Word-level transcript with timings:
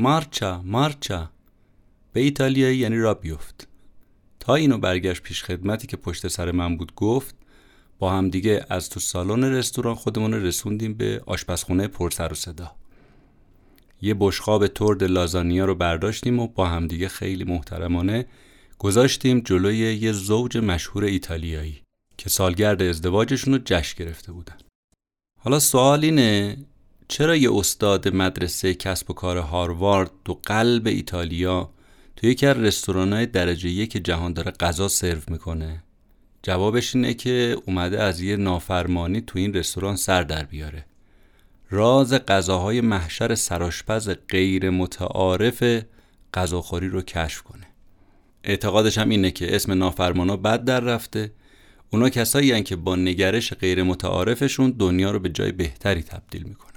مارچا 0.00 0.62
مارچا. 0.62 1.30
به 2.12 2.20
ایتالیایی 2.20 2.78
یعنی 2.78 2.98
را 2.98 3.14
بیفت. 3.14 3.68
تا 4.40 4.54
اینو 4.54 4.78
برگشت 4.78 5.22
پیش 5.22 5.44
خدمتی 5.44 5.86
که 5.86 5.96
پشت 5.96 6.28
سر 6.28 6.50
من 6.50 6.76
بود 6.76 6.94
گفت 6.94 7.34
با 7.98 8.12
هم 8.12 8.30
دیگه 8.30 8.66
از 8.68 8.90
تو 8.90 9.00
سالن 9.00 9.44
رستوران 9.44 9.94
خودمون 9.94 10.34
رسوندیم 10.34 10.94
به 10.94 11.22
آشپزخونه 11.26 11.88
پر 11.88 12.10
سر 12.10 12.32
و 12.32 12.34
صدا. 12.34 12.76
یه 14.02 14.14
بشقاب 14.18 14.66
ترد 14.66 15.04
لازانیا 15.04 15.64
رو 15.64 15.74
برداشتیم 15.74 16.38
و 16.38 16.46
با 16.46 16.66
همدیگه 16.66 17.08
خیلی 17.08 17.44
محترمانه 17.44 18.26
گذاشتیم 18.78 19.40
جلوی 19.40 19.76
یه 19.76 20.12
زوج 20.12 20.58
مشهور 20.58 21.04
ایتالیایی 21.04 21.82
که 22.18 22.30
سالگرد 22.30 22.82
ازدواجشون 22.82 23.54
رو 23.54 23.60
جشن 23.64 24.04
گرفته 24.04 24.32
بودن. 24.32 24.56
حالا 25.40 25.58
سوال 25.58 26.04
اینه 26.04 26.56
چرا 27.08 27.36
یه 27.36 27.54
استاد 27.54 28.08
مدرسه 28.08 28.74
کسب 28.74 29.10
و 29.10 29.14
کار 29.14 29.36
هاروارد 29.36 30.10
تو 30.24 30.40
قلب 30.42 30.86
ایتالیا 30.86 31.70
تو 32.16 32.26
یکی 32.26 32.46
از 32.46 32.56
رستورانهای 32.56 33.26
درجه 33.26 33.68
یک 33.68 34.04
جهان 34.04 34.32
داره 34.32 34.50
غذا 34.50 34.88
سرو 34.88 35.20
می‌کنه؟ 35.28 35.82
جوابش 36.42 36.94
اینه 36.94 37.14
که 37.14 37.56
اومده 37.66 38.02
از 38.02 38.20
یه 38.20 38.36
نافرمانی 38.36 39.20
تو 39.20 39.38
این 39.38 39.54
رستوران 39.54 39.96
سر 39.96 40.22
در 40.22 40.44
بیاره. 40.44 40.84
راز 41.70 42.12
غذاهای 42.12 42.80
محشر 42.80 43.34
سراشپز 43.34 44.10
غیر 44.28 44.70
متعارف 44.70 45.82
غذاخوری 46.34 46.88
رو 46.88 47.02
کشف 47.02 47.42
کنه. 47.42 47.66
اعتقادش 48.44 48.98
هم 48.98 49.08
اینه 49.08 49.30
که 49.30 49.56
اسم 49.56 49.72
نافرمانا 49.72 50.36
بد 50.36 50.64
در 50.64 50.80
رفته. 50.80 51.32
اونا 51.90 52.08
کسایی 52.08 52.62
که 52.62 52.76
با 52.76 52.96
نگرش 52.96 53.52
غیر 53.52 53.82
متعارفشون 53.82 54.70
دنیا 54.70 55.10
رو 55.10 55.18
به 55.18 55.28
جای 55.28 55.52
بهتری 55.52 56.02
تبدیل 56.02 56.42
می‌کنن. 56.42 56.67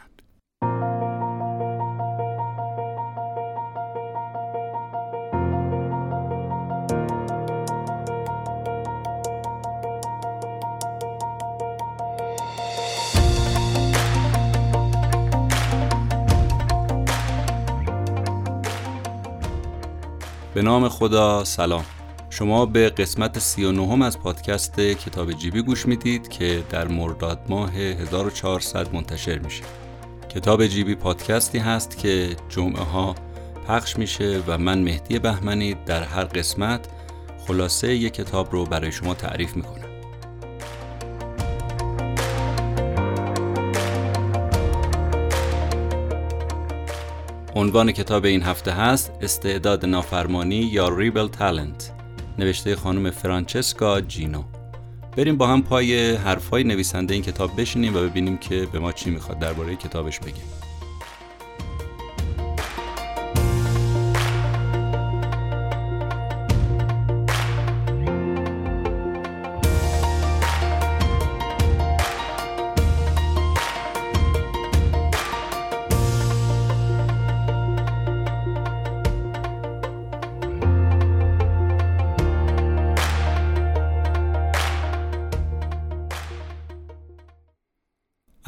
به 20.61 20.65
نام 20.65 20.89
خدا 20.89 21.43
سلام. 21.43 21.85
شما 22.29 22.65
به 22.65 22.89
قسمت 22.89 23.39
39 23.39 24.05
از 24.05 24.19
پادکست 24.19 24.79
کتاب 24.79 25.31
جیبی 25.31 25.61
گوش 25.61 25.85
می‌دید 25.85 26.27
که 26.27 26.63
در 26.69 26.87
مرداد 26.87 27.39
ماه 27.49 27.71
1400 27.73 28.93
منتشر 28.93 29.39
میشه. 29.39 29.63
کتاب 30.29 30.67
جیبی 30.67 30.95
پادکستی 30.95 31.57
هست 31.57 31.97
که 31.97 32.35
جمعه 32.49 32.83
ها 32.83 33.15
پخش 33.67 33.97
میشه 33.97 34.43
و 34.47 34.57
من 34.57 34.79
مهدی 34.79 35.19
بهمنی 35.19 35.73
در 35.85 36.03
هر 36.03 36.23
قسمت 36.23 36.87
خلاصه 37.47 37.95
یک 37.95 38.13
کتاب 38.13 38.51
رو 38.51 38.65
برای 38.65 38.91
شما 38.91 39.13
تعریف 39.13 39.55
می‌کنم. 39.55 39.80
عنوان 47.55 47.91
کتاب 47.91 48.25
این 48.25 48.43
هفته 48.43 48.71
هست 48.71 49.11
استعداد 49.21 49.85
نافرمانی 49.85 50.55
یا 50.55 50.89
ریبل 50.89 51.27
تالنت 51.27 51.91
نوشته 52.39 52.75
خانم 52.75 53.11
فرانچسکا 53.11 54.01
جینو. 54.01 54.43
بریم 55.17 55.37
با 55.37 55.47
هم 55.47 55.61
پای 55.61 56.15
حرفای 56.15 56.63
نویسنده 56.63 57.13
این 57.13 57.23
کتاب 57.23 57.61
بشینیم 57.61 57.95
و 57.95 57.99
ببینیم 57.99 58.37
که 58.37 58.67
به 58.71 58.79
ما 58.79 58.91
چی 58.91 59.09
می‌خواد 59.09 59.39
درباره 59.39 59.75
کتابش 59.75 60.19
بگیم 60.19 60.43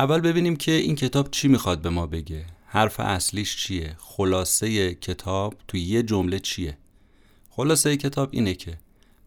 اول 0.04 0.20
ببینیم 0.20 0.56
که 0.56 0.72
این 0.72 0.96
کتاب 0.96 1.32
چی 1.32 1.48
می‌خواد 1.48 1.82
به 1.82 1.90
ما 1.90 2.08
بگه. 2.08 2.46
حرف 2.66 3.00
اصلیش 3.00 3.58
چیه؟ 3.58 3.96
خلاصه 4.00 4.94
کتاب 4.94 5.56
تو 5.68 5.78
یه 5.78 6.04
جمله 6.04 6.40
چیه؟ 6.40 6.78
خلاصه 7.50 7.98
کتاب 7.98 8.30
اینه 8.32 8.54
که 8.54 8.78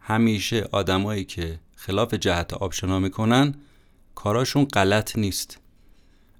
همیشه 0.00 0.68
آدمایی 0.72 1.24
که 1.24 1.58
خلاف 1.76 2.14
جهت 2.14 2.54
آبشنا 2.54 2.98
می‌کنن 2.98 3.54
کاراشون 4.14 4.64
غلط 4.64 5.18
نیست. 5.18 5.58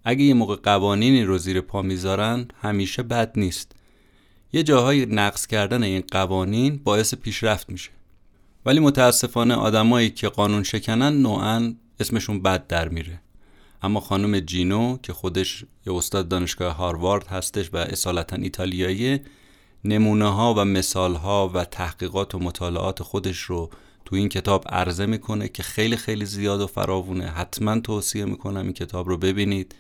اگه 0.05 0.25
یه 0.25 0.35
موقع 0.35 0.57
قوانینی 0.57 1.25
رو 1.25 1.39
زیر 1.39 1.61
پا 1.61 1.83
می‌ذارن 1.83 2.49
همیشه 2.63 3.03
بد 3.03 3.33
نیست. 3.37 3.73
یه 4.53 4.63
جاهای 4.63 5.07
نقص 5.07 5.47
کردن 5.47 5.83
این 5.83 6.05
قوانین 6.11 6.81
باعث 6.85 7.15
پیشرفت 7.15 7.71
میشه. 7.71 7.91
ولی 8.67 8.81
متاسفانه 8.81 9.55
آدمایی 9.55 10.11
که 10.11 10.29
قانون 10.29 10.63
شکنن 10.63 11.23
نوعا 11.23 11.75
اسمشون 12.01 12.43
بد 12.43 12.67
در 12.67 12.89
میره. 12.89 13.21
اما 13.83 14.01
خانم 14.01 14.41
جینو 14.41 14.99
که 15.03 15.13
خودش 15.13 15.65
یه 15.87 15.95
استاد 15.95 16.29
دانشگاه 16.29 16.77
هاروارد 16.77 17.27
هستش 17.27 17.71
و 17.73 17.77
اصالتا 17.77 18.37
ایتالیایی 18.37 19.21
نمونه 19.85 20.33
ها 20.33 20.55
و 20.55 20.65
مثال 20.65 21.15
ها 21.15 21.51
و 21.55 21.65
تحقیقات 21.65 22.35
و 22.35 22.39
مطالعات 22.39 23.03
خودش 23.03 23.39
رو 23.39 23.71
تو 24.05 24.17
این 24.17 24.29
کتاب 24.29 24.65
عرضه 24.69 25.07
می‌کنه 25.07 25.49
که 25.49 25.63
خیلی 25.63 25.97
خیلی 25.97 26.25
زیاد 26.25 26.61
و 26.61 26.67
فراوونه. 26.67 27.27
حتما 27.27 27.81
توصیه 27.81 28.25
می‌کنم 28.25 28.63
این 28.63 28.73
کتاب 28.73 29.09
رو 29.09 29.17
ببینید 29.17 29.75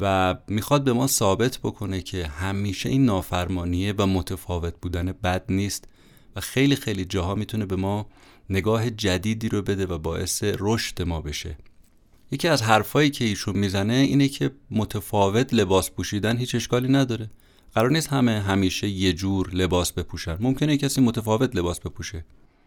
و 0.00 0.36
می‌خواد 0.48 0.84
به 0.84 0.92
ما 0.92 1.06
ثابت 1.06 1.58
بکنه 1.58 2.02
که 2.02 2.26
همیشه 2.26 2.88
این 2.88 3.04
نافرمانیه 3.04 3.94
و 3.98 4.06
متفاوت 4.06 4.74
بودن 4.82 5.12
بد 5.12 5.44
نیست 5.48 5.88
و 6.36 6.40
خیلی 6.40 6.76
خیلی 6.76 7.04
جاها 7.04 7.34
می‌تونه 7.34 7.66
به 7.66 7.76
ما 7.76 8.06
نگاه 8.50 8.90
جدیدی 8.90 9.48
رو 9.48 9.62
بده 9.62 9.86
و 9.86 9.98
باعث 9.98 10.44
رشد 10.44 11.02
ما 11.02 11.20
بشه. 11.20 11.56
یکی 12.30 12.48
از 12.48 12.62
حرفایی 12.62 13.10
که 13.10 13.24
ایشون 13.24 13.58
می‌زنه 13.58 13.94
اینه 13.94 14.28
که 14.28 14.50
متفاوت 14.70 15.54
لباس 15.54 15.90
پوشیدن 15.90 16.36
هیچ 16.36 16.54
اشکالی 16.54 16.88
نداره. 16.88 17.30
قرار 17.74 17.90
نیست 17.90 18.08
همه 18.08 18.40
همیشه 18.40 18.88
یه 18.88 19.12
جور 19.12 19.50
لباس 19.50 19.92
بپوشن. 19.92 20.36
ممکنه 20.40 20.76
کسی 20.76 21.00
متفاوت 21.00 21.56
لباس 21.56 21.80
بپوشه. 21.80 22.24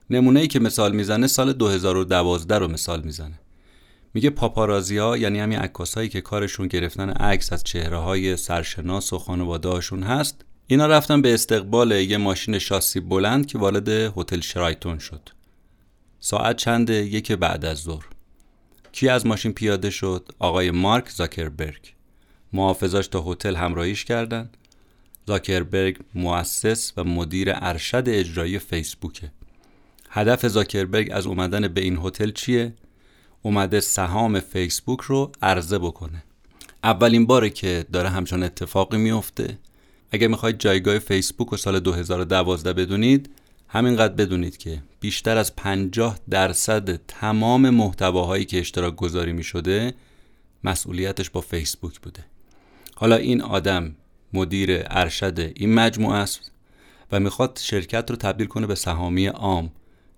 نمونه 0.09 0.39
ای 0.39 0.47
که 0.47 0.59
مثال 0.59 0.95
می‌زنه 0.95 1.27
سال 1.27 1.53
2012 1.53 2.59
رو 2.59 2.67
مثال 2.67 3.01
می‌زنه. 3.01 3.39
میگه 4.13 4.29
پاپارازی 4.29 4.97
ها 4.97 5.17
یعنی 5.17 5.39
همین 5.39 5.59
عکاسایی 5.59 6.09
که 6.09 6.21
کارشون 6.21 6.67
گرفتن 6.67 7.09
عکس 7.09 7.53
از 7.53 7.63
چهره 7.63 7.97
های 7.97 8.37
سرشناس 8.37 9.13
و 9.13 9.19
خانواده 9.19 9.79
هست 10.03 10.45
اینا 10.67 10.87
رفتن 10.87 11.21
به 11.21 11.33
استقبال 11.33 11.91
یه 11.91 12.17
ماشین 12.17 12.59
شاسی 12.59 12.99
بلند 12.99 13.45
که 13.45 13.57
وارد 13.57 13.89
هتل 13.89 14.39
شرایتون 14.39 14.99
شد. 14.99 15.29
ساعت 16.19 16.57
چند 16.57 16.89
یک 16.89 17.31
بعد 17.31 17.65
از 17.65 17.77
ظهر. 17.77 18.12
کی 18.93 19.09
از 19.09 19.25
ماشین 19.25 19.53
پیاده 19.53 19.89
شد؟ 19.89 20.31
آقای 20.39 20.71
مارک 20.71 21.09
زاکربرگ. 21.09 21.93
محافظاش 22.53 23.07
تا 23.07 23.31
هتل 23.31 23.55
همراهیش 23.55 24.05
کردن. 24.05 24.49
زاکربرگ 25.27 25.97
مؤسس 26.15 26.93
و 26.97 27.03
مدیر 27.03 27.51
ارشد 27.55 28.03
اجرایی 28.07 28.59
فیسبوکه. 28.59 29.31
هدف 30.09 30.47
زاکربرگ 30.47 31.09
از 31.11 31.25
اومدن 31.25 31.67
به 31.67 31.81
این 31.81 31.99
هتل 32.03 32.31
چیه؟ 32.31 32.73
اومده 33.41 33.79
سهام 33.79 34.39
فیسبوک 34.39 35.01
رو 35.01 35.31
عرضه 35.41 35.79
بکنه. 35.79 36.23
اولین 36.83 37.25
باره 37.25 37.49
که 37.49 37.85
داره 37.93 38.09
همچون 38.09 38.43
اتفاقی 38.43 38.97
میفته. 38.97 39.57
اگر 40.11 40.27
می‌خواید 40.27 40.57
جایگاه 40.57 40.99
فیسبوک 40.99 41.53
و 41.53 41.57
سال 41.57 41.79
2012 41.79 42.73
بدونید 42.73 43.29
همینقدر 43.73 44.13
بدونید 44.13 44.57
که 44.57 44.83
بیشتر 44.99 45.37
از 45.37 45.55
50 45.55 46.19
درصد 46.29 46.95
تمام 46.95 47.69
محتواهایی 47.69 48.45
که 48.45 48.59
اشتراک 48.59 48.95
گذاری 48.95 49.33
می 49.33 49.43
شده 49.43 49.93
مسئولیتش 50.63 51.29
با 51.29 51.41
فیسبوک 51.41 51.99
بوده. 51.99 52.25
حالا 52.95 53.15
این 53.15 53.41
آدم 53.41 53.95
مدیر 54.33 54.83
ارشد 54.85 55.39
این 55.55 55.73
مجموعه 55.73 56.17
است 56.17 56.51
و 57.11 57.19
می‌خواد 57.19 57.59
شرکت 57.61 58.09
رو 58.09 58.15
تبدیل 58.15 58.47
کنه 58.47 58.67
به 58.67 58.75
سهامی 58.75 59.27
عام. 59.27 59.71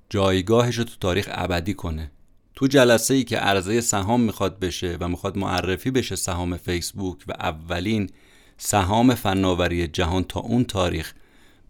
جایگاهش 0.09 0.75
رو 0.75 0.83
تو 0.83 0.95
تاریخ 0.99 1.29
ابدی 1.31 1.73
کنه. 1.73 2.11
تو 2.55 2.67
جلسه 2.67 3.13
ای 3.13 3.23
که 3.23 3.37
عرضه 3.37 3.81
سهام 3.81 4.21
می‌خواد 4.21 4.59
بشه 4.59 4.97
و 4.99 5.07
می‌خواد 5.07 5.37
معرفی 5.37 5.91
بشه 5.91 6.15
سهام 6.15 6.57
فیسبوک 6.57 7.17
و 7.27 7.31
اولین 7.31 8.09
سهام 8.57 9.15
فناوری 9.15 9.87
جهان 9.87 10.23
تا 10.23 10.39
اون 10.39 10.63
تاریخ 10.63 11.13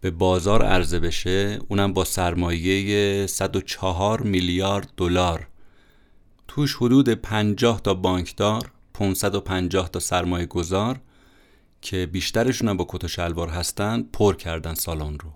به 0.06 0.10
بازار 0.10 0.62
عرضه 0.62 0.98
بشه 0.98 1.58
اونم 1.68 1.92
با 1.92 2.04
سرمایه 2.04 3.26
104 3.26 4.22
میلیارد 4.22 4.92
دلار. 4.96 5.48
توش 6.48 6.76
حدود 6.76 7.08
50 7.08 7.80
تا 7.80 7.94
بانکدار 7.94 8.70
550 8.94 9.88
تا 9.88 10.00
سرمایه 10.00 10.46
گذار 10.46 11.00
که 11.80 12.06
بیشترشون 12.06 12.68
هم 12.68 12.76
با 12.76 12.86
کت 12.88 13.04
و 13.04 13.08
شلوار 13.08 13.48
هستن 13.48 14.02
پر 14.12 14.36
کردن 14.36 14.74
سالن 14.74 15.18
رو. 15.18 15.32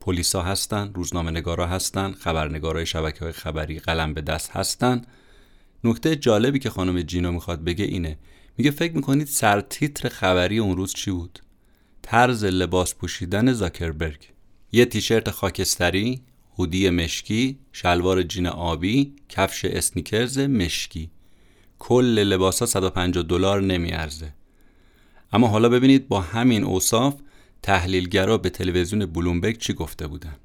پلیسا 0.00 0.42
هستن 0.42 0.92
روزنامه 0.94 1.30
نگارا 1.30 1.66
هستن 1.66 2.12
خبرنگارای 2.12 2.86
شبکه 2.86 3.20
های 3.20 3.32
خبری 3.32 3.78
قلم 3.78 4.14
به 4.14 4.20
دست 4.20 4.50
هستن. 4.50 5.02
نکته 5.84 6.16
جالبی 6.16 6.58
که 6.58 6.70
خانم 6.70 7.02
جینو 7.02 7.32
می‌خواد 7.32 7.64
بگه 7.64 7.84
اینه. 7.84 8.18
میگه 8.56 8.70
فکر 8.70 8.96
می‌کنید 8.96 9.26
سرتیتر 9.26 10.08
خبری 10.08 10.58
اون 10.58 10.76
روز 10.76 10.94
چی 10.94 11.10
بود؟ 11.10 11.38
طرز 12.10 12.44
لباس 12.44 12.94
پوشیدن 12.94 13.52
زاکربرگ. 13.52 14.28
یه 14.72 14.84
تیشرت 14.84 15.30
خاکستری 15.30 16.22
هودی 16.58 16.90
مشکی 16.90 17.58
شلوار 17.72 18.22
جین 18.22 18.46
آبی 18.46 19.14
کفش 19.28 19.64
اسنیکرز 19.64 20.38
مشکی. 20.38 21.10
کل 21.78 22.18
لباس 22.18 22.60
ها 22.60 22.66
150 22.66 23.22
دلار 23.22 23.62
نمیارزه. 23.62 24.34
اما 25.32 25.48
حالا 25.48 25.68
ببینید 25.68 26.08
با 26.08 26.20
همین 26.20 26.64
اوصاف 26.64 27.14
تحلیلگرا 27.62 28.38
به 28.38 28.50
تلویزیون 28.50 29.06
بلومبرگ 29.06 29.58
چی 29.58 29.72
گفته 29.72 30.06
بودن. 30.06 30.36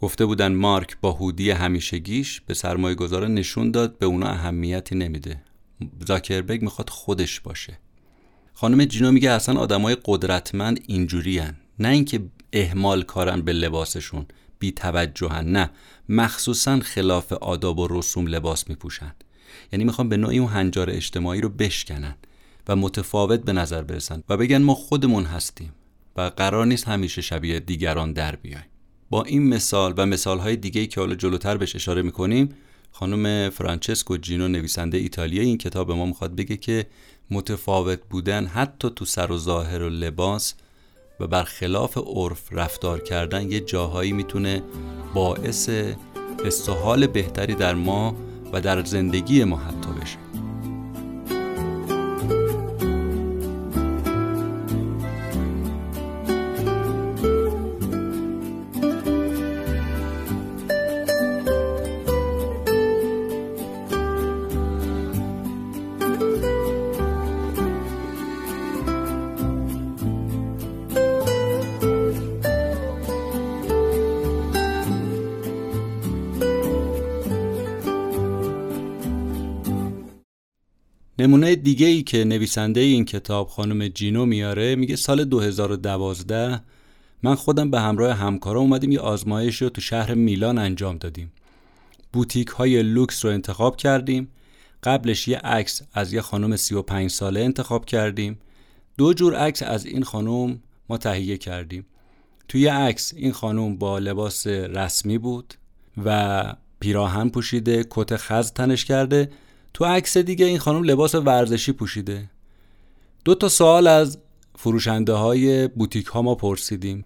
گفته 0.00 0.26
بودن 0.26 0.54
مارک 0.54 0.96
با 1.00 1.12
هودی 1.12 1.50
همیشگیش 1.50 2.40
به 2.40 2.54
سرمایه 2.54 2.94
گذاره 2.94 3.28
نشون 3.28 3.70
داد 3.70 3.98
به 3.98 4.06
اونا 4.06 4.26
اهمیتی 4.26 4.94
نمیده. 4.94 5.42
زاکربرگ 6.06 6.62
می‌خواد 6.62 6.90
خودش 6.90 7.40
باشه. 7.40 7.78
خانم 8.60 8.84
جینو 8.84 9.12
میگه 9.12 9.30
اصلا 9.30 9.60
آدمای 9.60 9.96
قدرتمند 10.04 10.80
اینجوری 10.86 11.42
نه 11.78 11.88
اینکه 11.88 12.20
اهمال 12.52 13.02
کارن 13.02 13.42
به 13.42 13.52
لباسشون. 13.52 14.26
بی 14.58 14.72
توجهن. 14.72 15.52
نه. 15.52 15.70
مخصوصا 16.08 16.80
خلاف 16.80 17.32
آداب 17.32 17.78
و 17.78 17.88
رسوم 17.90 18.26
لباس 18.26 18.68
میپوشن. 18.68 19.14
یعنی 19.72 19.84
می‌خوان 19.84 20.08
به 20.08 20.16
نوعی 20.16 20.38
اون 20.38 20.48
هنجار 20.48 20.90
اجتماعی 20.90 21.40
رو 21.40 21.48
بشکنن 21.48 22.14
و 22.68 22.76
متفاوت 22.76 23.40
به 23.40 23.52
نظر 23.52 23.82
برسن 23.82 24.22
و 24.28 24.36
بگن 24.36 24.62
ما 24.62 24.74
خودمون 24.74 25.24
هستیم 25.24 25.72
و 26.16 26.20
قرار 26.36 26.66
نیست 26.66 26.88
همیشه 26.88 27.22
شبیه 27.22 27.60
دیگران 27.60 28.12
در 28.12 28.36
بیایم. 28.36 28.66
با 29.10 29.22
این 29.22 29.48
مثال 29.48 29.94
و 29.96 30.06
مثالهای 30.06 30.56
دیگه 30.56 30.86
که 30.86 31.00
حالا 31.00 31.14
جلوتر 31.14 31.56
بهش 31.56 31.76
اشاره 31.76 32.02
می‌کنیم 32.02 32.48
خانم 32.92 33.50
فرانچسکو 33.50 34.16
جینو 34.16 34.48
نویسنده 34.48 34.98
ایتالیایی 34.98 35.48
این 35.48 35.58
کتاب 35.58 35.92
ما 35.92 36.06
می‌خواد 36.06 36.36
بگه 36.36 36.56
که 36.56 36.86
متفاوت 37.30 38.00
بودن 38.10 38.46
حتی 38.46 38.90
تو 38.90 39.04
سر 39.04 39.32
و 39.32 39.38
ظاهر 39.38 39.82
و 39.82 39.88
لباس 39.88 40.54
و 41.20 41.26
برخلاف 41.26 41.98
عرف 41.98 42.52
رفتار 42.52 43.00
کردن 43.00 43.50
یه 43.50 43.60
جاهایی 43.60 44.12
می‌تونه 44.12 44.62
باعث 45.14 45.70
استحال 46.44 47.06
بهتری 47.06 47.54
در 47.54 47.74
ما 47.74 48.16
و 48.52 48.60
در 48.60 48.84
زندگی 48.84 49.44
ما 49.44 49.56
حتی 49.56 49.90
بشه. 50.00 50.27
نمونه 81.20 81.56
دیگه 81.56 81.86
ای 81.86 82.02
که 82.02 82.24
نویسنده 82.24 82.80
این 82.80 83.04
کتاب 83.04 83.48
خانم 83.48 83.88
جینو 83.88 84.26
میاره 84.26 84.76
میگه 84.76 84.96
سال 84.96 85.24
2012 85.24 86.60
من 87.22 87.34
خودم 87.34 87.70
به 87.70 87.80
همراه 87.80 88.16
همکارا 88.16 88.60
اومدیم 88.60 88.92
یه 88.92 89.00
آزمایش 89.00 89.62
رو 89.62 89.68
تو 89.68 89.80
شهر 89.80 90.14
میلان 90.14 90.58
انجام 90.58 90.98
دادیم. 90.98 91.32
بوتیک 92.12 92.48
های 92.48 92.82
لوکس 92.82 93.24
رو 93.24 93.30
انتخاب 93.30 93.76
کردیم. 93.76 94.28
قبلش 94.82 95.28
یه 95.28 95.38
عکس 95.38 95.82
از 95.94 96.12
یه 96.12 96.20
خانم 96.20 96.56
35 96.56 97.10
ساله 97.10 97.40
انتخاب 97.40 97.84
کردیم. 97.84 98.38
دو 98.98 99.12
جور 99.12 99.34
عکس 99.34 99.62
از 99.62 99.86
این 99.86 100.02
خانم 100.02 100.58
ما 100.88 100.98
تهیه 100.98 101.36
کردیم. 101.36 101.86
توی 102.48 102.66
عکس 102.66 103.12
این 103.16 103.32
خانم 103.32 103.76
با 103.76 103.98
لباس 103.98 104.46
رسمی 104.46 105.18
بود 105.18 105.54
و 106.04 106.42
پیراهن 106.80 107.28
پوشیده 107.28 107.86
کت 107.90 108.16
خز 108.16 108.52
تنش 108.52 108.84
کرده. 108.84 109.30
تو 109.78 109.84
عکس 109.84 110.16
دیگه 110.16 110.46
این 110.46 110.58
خانم 110.58 110.82
لباس 110.82 111.14
ورزشی 111.14 111.72
پوشیده. 111.72 112.30
دو 113.24 113.34
تا 113.34 113.48
سوال 113.48 113.86
از 113.86 114.18
فروشنده 114.56 115.12
های 115.12 115.68
بوتیک 115.68 116.06
ها 116.06 116.22
ما 116.22 116.34
پرسیدیم. 116.34 117.04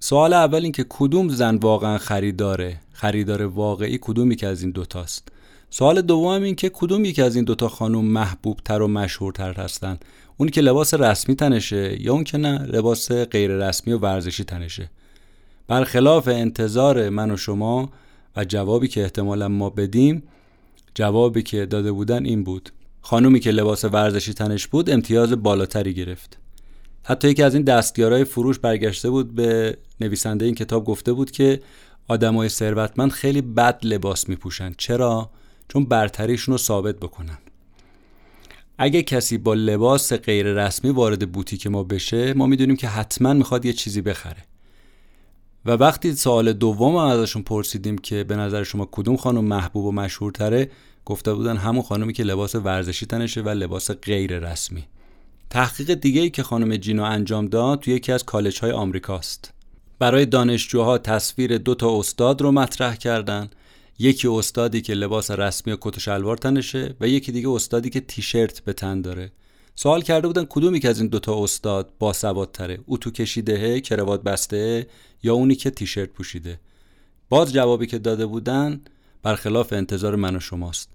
سوال 0.00 0.32
اول 0.32 0.62
این 0.62 0.72
که 0.72 0.86
کدوم 0.88 1.28
زن 1.28 1.56
واقعا 1.56 1.98
خریداره؟ 1.98 2.80
خریدار 2.92 3.42
واقعی 3.42 3.98
کدومی 4.00 4.36
که 4.36 4.46
از 4.46 4.62
این 4.62 4.70
دوتاست 4.70 5.28
سوال 5.70 6.02
دوم 6.02 6.42
این 6.42 6.54
که 6.54 6.70
کدوم 6.74 7.04
یکی 7.04 7.22
از 7.22 7.36
این 7.36 7.44
دوتا 7.44 7.68
خانم 7.68 8.04
محبوب 8.04 8.58
تر 8.64 8.82
و 8.82 8.88
مشهورتر 8.88 9.52
هستن؟ 9.52 9.98
اون 10.36 10.48
که 10.48 10.60
لباس 10.60 10.94
رسمی 10.94 11.34
تنشه 11.34 12.02
یا 12.02 12.12
اون 12.12 12.24
که 12.24 12.38
نه 12.38 12.58
لباس 12.58 13.12
غیر 13.12 13.50
رسمی 13.50 13.92
و 13.92 13.98
ورزشی 13.98 14.44
تنشه؟ 14.44 14.90
برخلاف 15.68 16.28
انتظار 16.28 17.08
من 17.08 17.30
و 17.30 17.36
شما 17.36 17.90
و 18.36 18.44
جوابی 18.44 18.88
که 18.88 19.02
احتمالا 19.02 19.48
ما 19.48 19.70
بدیم 19.70 20.22
جوابی 20.94 21.42
که 21.42 21.66
داده 21.66 21.92
بودن 21.92 22.24
این 22.24 22.44
بود. 22.44 22.70
خانومی 23.00 23.40
که 23.40 23.50
لباس 23.50 23.84
ورزشی 23.84 24.34
تنش 24.34 24.66
بود 24.66 24.90
امتیاز 24.90 25.32
بالاتری 25.32 25.94
گرفت. 25.94 26.38
حتی 27.04 27.28
یکی 27.28 27.42
از 27.42 27.54
این 27.54 27.62
دستیارای 27.62 28.24
فروش 28.24 28.58
برگشته 28.58 29.10
بود 29.10 29.34
به 29.34 29.76
نویسنده 30.00 30.44
این 30.44 30.54
کتاب 30.54 30.84
گفته 30.84 31.12
بود 31.12 31.30
که 31.30 31.60
آدمای 32.08 32.48
ثروتمند 32.48 33.10
خیلی 33.10 33.42
بد 33.42 33.78
لباس 33.82 34.28
میپوشن 34.28 34.74
چرا؟ 34.78 35.30
چون 35.68 35.84
برتریشون 35.84 36.52
رو 36.52 36.58
ثابت 36.58 36.96
بکنن. 36.96 37.38
اگه 38.78 39.02
کسی 39.02 39.38
با 39.38 39.54
لباس 39.54 40.12
غیر 40.12 40.46
رسمی 40.46 40.90
وارد 40.90 41.32
بوتیک 41.32 41.66
ما 41.66 41.82
بشه 41.82 42.34
ما 42.34 42.46
می‌دونیم 42.46 42.76
که 42.76 42.88
حتما 42.88 43.32
می‌خواد 43.32 43.64
یه 43.64 43.72
چیزی 43.72 44.00
بخره. 44.00 44.44
و 45.66 45.70
وقتی 45.70 46.14
سوال 46.14 46.52
دوم 46.52 46.96
ازشون 46.96 47.42
پرسیدیم 47.42 47.98
که 47.98 48.24
به 48.24 48.36
نظر 48.36 48.62
شما 48.62 48.88
کدوم 48.92 49.16
خانم 49.16 49.44
محبوب 49.44 49.84
و 49.84 49.92
مشهورتره 49.92 50.70
گفته 51.04 51.34
بودن 51.34 51.56
همون 51.56 51.82
خانمی 51.82 52.12
که 52.12 52.22
لباس 52.22 52.54
ورزشی 52.54 53.06
تنشه 53.06 53.40
و 53.40 53.48
لباس 53.48 53.90
غیر 53.90 54.38
رسمی. 54.38 54.84
تحقیق 55.50 55.94
دیگه 55.94 56.20
ای 56.20 56.30
که 56.30 56.42
خانم 56.42 56.76
جینو 56.76 57.02
انجام 57.02 57.46
داد 57.46 57.80
توی 57.80 57.94
یکی 57.94 58.12
از 58.12 58.24
کالج 58.24 58.60
های 58.60 58.70
آمریکاست. 58.70 59.52
برای 59.98 60.26
دانشجوها 60.26 60.98
تصویر 60.98 61.58
دو 61.58 61.74
تا 61.74 61.98
استاد 61.98 62.42
رو 62.42 62.52
مطرح 62.52 62.96
کردن. 62.96 63.50
یکی 63.98 64.28
استادی 64.28 64.80
که 64.80 64.94
لباس 64.94 65.30
رسمی 65.30 65.72
و 65.72 65.76
کت 65.80 65.96
و 65.96 66.00
شلوار 66.00 66.36
تنشه 66.36 66.94
و 67.00 67.08
یکی 67.08 67.32
دیگه 67.32 67.48
استادی 67.48 67.90
که 67.90 68.00
تیشرت 68.00 68.60
به 68.60 68.72
تن 68.72 69.00
داره. 69.00 69.32
سوال 69.74 70.02
کرده 70.02 70.26
بودن 70.26 70.44
کدومی 70.48 70.80
که 70.80 70.88
از 70.88 71.00
این 71.00 71.08
دوتا 71.08 71.44
استاد 71.44 71.92
با 71.98 72.12
تره؟ 72.52 72.78
اتو 72.88 73.10
کشیده 73.10 73.80
کروات 73.80 74.22
بسته 74.22 74.86
یا 75.22 75.34
اونی 75.34 75.54
که 75.54 75.70
تیشرت 75.70 76.08
پوشیده؟ 76.08 76.60
باز 77.28 77.52
جوابی 77.52 77.86
که 77.86 77.98
داده 77.98 78.26
بودن 78.26 78.80
برخلاف 79.22 79.72
انتظار 79.72 80.16
من 80.16 80.36
و 80.36 80.40
شماست. 80.40 80.90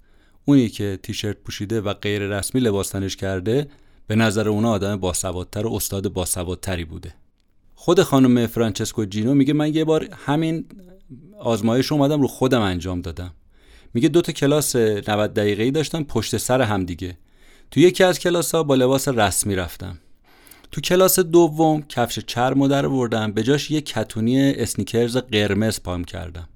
اونی 0.45 0.69
که 0.69 0.99
تیشرت 1.03 1.37
پوشیده 1.37 1.81
و 1.81 1.93
غیر 1.93 2.21
رسمی 2.21 2.61
لباس 2.61 2.89
تنش 2.89 3.15
کرده 3.15 3.67
به 4.07 4.15
نظر 4.15 4.49
اونا 4.49 4.71
آدم 4.71 4.95
باسوادتر 4.95 5.67
و 5.67 5.73
استاد 5.73 6.13
باسوادتری 6.13 6.85
بوده. 6.85 7.13
خود 7.75 8.03
خانم 8.03 8.47
فرانچسکو 8.47 9.05
جینو 9.05 9.33
میگه 9.33 9.53
من 9.53 9.75
یه 9.75 9.85
بار 9.85 10.07
همین 10.25 10.65
آزمایش 11.39 11.91
اومدم 11.91 12.21
رو 12.21 12.27
خودم 12.27 12.61
انجام 12.61 13.01
دادم. 13.01 13.33
میگه 13.93 14.09
دو 14.09 14.21
تا 14.21 14.31
کلاس 14.31 14.75
90 14.75 15.33
دقیقه‌ای 15.33 15.71
داشتم 15.71 16.03
پشت 16.03 16.37
سر 16.37 16.61
هم 16.61 16.85
دیگه. 16.85 17.17
تو 17.71 17.79
یکی 17.79 18.03
از 18.03 18.19
کلاس 18.19 18.55
ها 18.55 18.63
با 18.63 18.75
لباس 18.75 19.07
رسمی 19.07 19.55
رفتم. 19.55 19.97
تو 20.71 20.81
کلاس 20.81 21.19
دوم 21.19 21.81
کفش 21.89 22.19
چرم 22.19 22.67
در 22.67 22.87
آوردم 22.87 23.31
به 23.31 23.43
جاش 23.43 23.71
یه 23.71 23.81
کتونی 23.81 24.51
sneakers 24.51 25.17
قرمز 25.17 25.79
پام 25.79 26.03
کردم. 26.03 26.49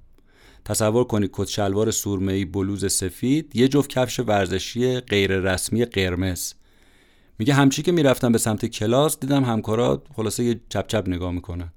تصور 0.64 1.04
کنید 1.04 1.30
کت 1.32 1.48
شلوار 1.48 1.90
سورمه‌ای 1.90 2.44
بلوز 2.44 2.92
سفید 2.92 3.56
یه 3.56 3.68
جفت 3.68 3.90
کفش 3.90 4.20
ورزشی 4.20 5.00
غیر 5.00 5.38
رسمی 5.38 5.84
قرمز. 5.84 6.52
میگه 7.38 7.54
همچی 7.54 7.82
که 7.82 7.92
می‌رفتم 7.92 8.32
به 8.32 8.38
سمت 8.38 8.66
کلاس 8.66 9.20
دیدم 9.20 9.44
همکارا 9.44 10.02
خلاصه 10.16 10.44
یه 10.44 10.60
چپ 10.68 10.86
چپ 10.86 11.04
نگاه 11.06 11.32
می‌کنن. 11.32 11.72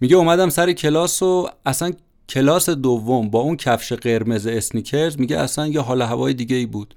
میگه 0.00 0.16
اومدم 0.16 0.50
سر 0.50 0.72
کلاس 0.72 1.22
و 1.22 1.48
اصلا 1.66 1.92
کلاس 2.28 2.70
دوم 2.70 3.30
با 3.30 3.40
اون 3.40 3.56
کفش 3.56 3.92
قرمز 3.92 4.46
sneakers 4.46 5.20
میگه 5.20 5.38
اصلا 5.38 5.66
یه 5.66 5.80
حال 5.80 6.02
هوای 6.02 6.34
دیگه 6.34 6.56
ای 6.56 6.66
بود. 6.66 6.94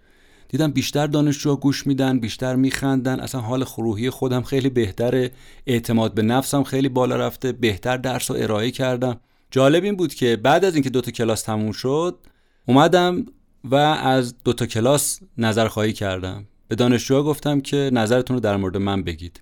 دیدم 0.47 0.71
بیشتر 0.71 1.07
دانشجوها 1.07 1.55
گوش 1.55 1.87
میدن 1.87 2.19
بیشتر 2.19 2.55
میخندن. 2.55 3.19
اصلا 3.19 3.41
حال 3.41 3.63
خروحی 3.63 4.09
خودم 4.09 4.41
خیلی 4.41 4.69
بهتره. 4.69 5.31
اعتماد 5.67 6.13
به 6.13 6.21
نفسم 6.21 6.63
خیلی 6.63 6.89
بالا 6.89 7.15
رفته. 7.15 7.51
بهتر 7.51 7.97
درس 7.97 8.31
رو 8.31 8.37
ارائه 8.39 8.71
کردم. 8.71 9.19
جالب 9.51 9.83
این 9.83 9.95
بود 9.95 10.13
که 10.13 10.35
بعد 10.35 10.65
از 10.65 10.73
اینکه 10.75 10.89
دوتا 10.89 11.11
کلاس 11.11 11.41
تموم 11.41 11.71
شد 11.71 12.19
اومدم 12.65 13.25
و 13.63 13.75
از 13.75 14.35
دوتا 14.43 14.65
کلاس 14.65 15.19
نظر 15.37 15.67
خواهی 15.67 15.93
کردم. 15.93 16.45
به 16.67 16.75
دانشجوها 16.75 17.23
گفتم 17.23 17.61
که 17.61 17.89
نظرتون 17.93 18.35
رو 18.35 18.41
در 18.41 18.57
مورد 18.57 18.77
من 18.77 19.03
بگید. 19.03 19.41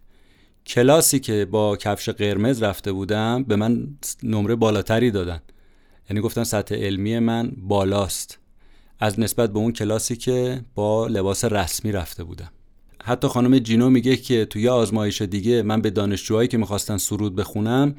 کلاسی 0.66 1.20
که 1.20 1.46
با 1.46 1.78
کفش 1.78 2.10
قرمز 2.10 2.64
رفته 2.64 2.92
بودم 2.92 3.44
به 3.44 3.56
من 3.56 3.88
نمره 4.24 4.56
بالاتری 4.56 5.12
دادن. 5.12 5.42
یعنی 6.10 6.22
گفتن 6.22 6.44
سطح 6.44 6.76
علمی 6.76 7.20
من 7.20 7.52
بالاست. 7.58 8.40
از 9.00 9.20
نسبت 9.20 9.54
به 9.54 9.60
اون 9.60 9.72
کلاسی 9.72 10.16
که 10.16 10.62
با 10.76 11.08
لباس 11.08 11.46
رسمی 11.46 11.92
رفته 11.92 12.24
بودم. 12.24 12.50
حتی 13.04 13.28
خانم 13.28 13.60
جینو 13.60 13.90
میگه 13.90 14.16
که 14.16 14.46
توی 14.46 14.68
آزمایش 14.68 15.22
دیگه 15.22 15.62
من 15.62 15.82
به 15.82 15.90
دانشجوهایی 15.90 16.48
که 16.48 16.58
می‌خواستن 16.58 16.98
سرود 16.98 17.36
بخونم 17.36 17.96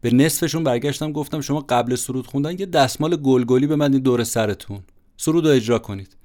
به 0.00 0.14
نصفشون 0.14 0.64
برگشتم 0.64 1.12
گفتم 1.12 1.40
شما 1.40 1.60
قبل 1.68 1.94
سرود 1.94 2.26
خوندن 2.26 2.58
یه 2.58 2.66
دستمال 2.66 3.16
گلگلی 3.16 3.66
به 3.66 3.76
من 3.76 3.90
دور 3.90 4.24
سرتون. 4.24 4.80
سرود 5.16 5.46
رو 5.46 5.52
اجرا 5.52 5.78
کنید. 5.78 6.16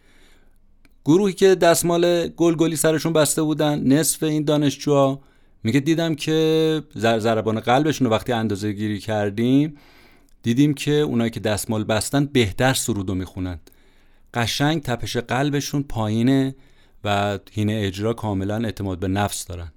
گروهی 1.06 1.34
که 1.34 1.56
دستمال 1.56 2.28
گلگلی 2.28 2.76
سرشون 2.76 3.14
بسته 3.14 3.42
بودن 3.42 3.80
نصف 3.80 4.24
این 4.24 4.44
دانشجوها 4.44 5.22
میگه 5.64 5.80
دیدم 5.80 6.16
که 6.16 6.82
ضربان 6.98 7.60
قلبشون 7.60 8.08
رو 8.08 8.14
وقتی 8.14 8.32
اندازه 8.32 8.72
گیری 8.72 9.00
کردیم 9.00 9.78
دیدیم 10.44 10.74
که 10.74 10.92
اونایی 10.92 11.32
که 11.32 11.40
دستمال 11.40 11.84
بستن 11.84 12.26
بهتر 12.26 12.74
سرودو 12.74 13.16
می‌خونن. 13.16 13.60
قشنگ 14.38 14.82
تپش 14.82 15.18
قلبشون 15.18 15.84
پایینه 15.84 16.56
و 17.04 17.40
هینه 17.52 17.82
اجرا 17.86 18.14
کاملا 18.14 18.56
اعتماد 18.56 19.00
به 19.00 19.08
نفس 19.08 19.46
دارن. 19.46 19.72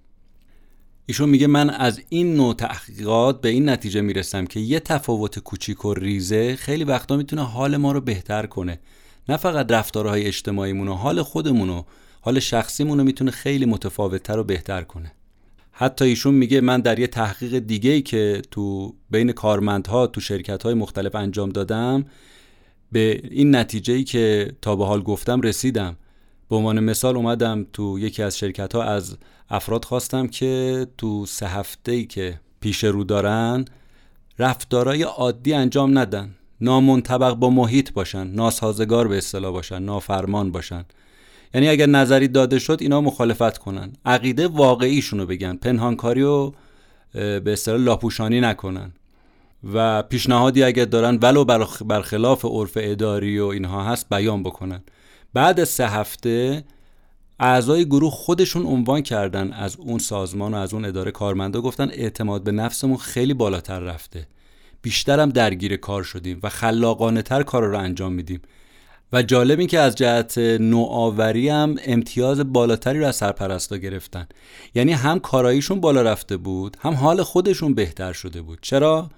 ایشون 1.07 1.29
میگه 1.29 1.47
من 1.47 1.71
از 1.71 2.01
این 2.09 2.37
نوع 2.37 2.55
تحقیقات 2.55 3.41
به 3.41 3.49
این 3.49 3.69
نتیجه 3.69 4.01
می‌رسم 4.01 4.47
که 4.47 4.61
یه 4.61 4.81
تفاوت 4.81 5.39
کوچیک 5.39 5.85
و 5.85 5.95
ریزه 5.95 6.57
خیلی 6.57 6.85
وقتا 6.85 7.17
می‌تونه 7.17 7.47
حال 7.47 7.77
ما 7.77 7.93
رو 7.93 8.01
بهتر 8.01 8.47
کنه. 8.47 8.81
نه 9.29 9.37
فقط 9.37 9.73
رفتارهای 9.73 10.27
اجتماعیمون 10.27 10.89
و 10.89 10.95
حال 10.95 11.23
خودمون 11.23 11.71
و 11.71 11.83
حال 12.21 12.41
شخصیمون 12.41 12.99
رو 12.99 13.05
می‌تونه 13.05 13.31
خیلی 13.31 13.67
متفاوتتر 13.67 14.39
و 14.39 14.45
بهتر 14.45 14.83
کنه. 14.83 15.13
حتی 15.73 16.05
ایشون 16.05 16.35
میگه 16.35 16.61
من 16.61 16.81
در 16.81 16.99
یه 16.99 17.07
تحقیق 17.07 17.59
دیگه 17.59 18.01
که 18.01 18.43
تو 18.51 18.95
بین 19.11 19.33
کارمندها 19.33 20.07
تو 20.07 20.21
شرکت 20.21 20.63
های 20.63 20.75
مختلف 20.75 21.15
انجام 21.15 21.49
دادم 21.49 22.05
به 22.93 23.21
این 23.31 23.57
نتیجه 23.57 23.95
ای 23.95 24.05
که 24.05 24.53
تا 24.63 24.77
به 24.77 24.87
حال 24.87 25.03
گفتم 25.03 25.41
رسیدم. 25.41 25.97
به 26.49 26.57
عنوان 26.57 26.81
مثال 26.81 27.17
اومدم 27.17 27.67
تو 27.73 27.99
یکی 27.99 28.23
از 28.23 28.39
شرکت 28.39 28.75
ها 28.75 28.83
از 28.83 29.17
افراد 29.51 29.85
خواستم 29.85 30.27
که 30.27 30.87
تو 30.99 31.27
سه 31.27 31.47
هفته 31.47 31.93
ای 31.93 32.05
که 32.05 32.41
پیش 32.61 32.85
رو 32.85 33.05
دارن 33.05 33.65
رفتارای 34.39 35.03
عادی 35.03 35.53
انجام 35.53 35.99
ندن. 35.99 36.35
نامنطبق 36.61 37.35
با 37.35 37.51
محیط 37.51 37.93
باشن 37.93 38.27
ناسازگار 38.27 39.09
به 39.09 39.19
اصطلاح 39.19 39.53
باشن 39.53 39.83
نافرمان 39.83 40.53
باشن. 40.53 40.85
یعنی 41.55 41.69
اگر 41.69 41.87
نظری 41.87 42.29
داده 42.29 42.59
شد 42.59 42.79
اینا 42.81 43.01
مخالفت 43.01 43.59
کنن. 43.59 43.93
عقیده 44.05 44.49
واقعیشونو 44.49 45.27
بگن 45.27 45.57
پنهانکاری 45.57 46.23
و 46.23 46.53
به 47.15 47.43
اصطلاح 47.47 47.81
لاپوشانی 47.81 48.41
نکنن. 48.41 48.93
و 49.75 50.03
پیشنهادی 50.03 50.63
اگر 50.63 50.85
دارن 50.85 51.19
ولو 51.23 51.45
برخلاف 51.85 52.45
عرف 52.45 52.73
اداری 52.77 53.39
و 53.39 53.47
اینها 53.47 53.85
هست 53.85 54.09
بیان 54.09 54.43
بکنن. 54.43 54.83
بعد 55.35 55.65
سه 55.65 55.89
هفته 55.89 56.65
اعضای 57.41 57.85
گروه 57.85 58.11
خودشون 58.11 58.67
عنوان 58.67 59.03
کردن 59.03 59.53
از 59.53 59.77
اون 59.77 59.99
سازمان 59.99 60.55
و 60.55 60.57
از 60.57 60.75
اون 60.75 60.85
اداره 60.85 61.11
کارمندا 61.11 61.61
گفتن 61.61 61.91
اعتماد 61.93 62.45
به 62.45 62.53
نفسمون 62.53 62.97
خیلی 62.97 63.35
بالاتر 63.35 63.81
رفته. 63.81 64.27
بیشترم 64.83 65.29
درگیر 65.29 65.77
کار 65.77 66.03
شدیم 66.03 66.41
و 66.43 66.49
خلاقانه 66.49 67.23
تر 67.23 67.43
کار 67.43 67.65
رو 67.65 67.79
انجام 67.79 68.13
میدیم. 68.13 68.43
و 69.13 69.23
جالب 69.23 69.59
این 69.59 69.69
که 69.69 69.79
از 69.79 69.95
جهت 69.95 70.39
نوآوری 70.39 71.49
هم 71.49 71.77
امتیاز 71.85 72.53
بالاتری 72.53 72.99
رو 72.99 73.07
از 73.07 73.17
سرپرستا 73.17 73.77
گرفتن. 73.77 74.27
یعنی 74.75 74.93
هم 74.93 75.19
کاراییشون 75.19 75.81
بالا 75.81 76.03
رفته 76.03 76.37
بود 76.37 76.77
هم 76.81 76.95
حال 76.95 77.23
خودشون 77.23 77.75
بهتر 77.75 78.13
شده 78.13 78.43
بود. 78.43 78.59
چرا؟ 78.63 79.11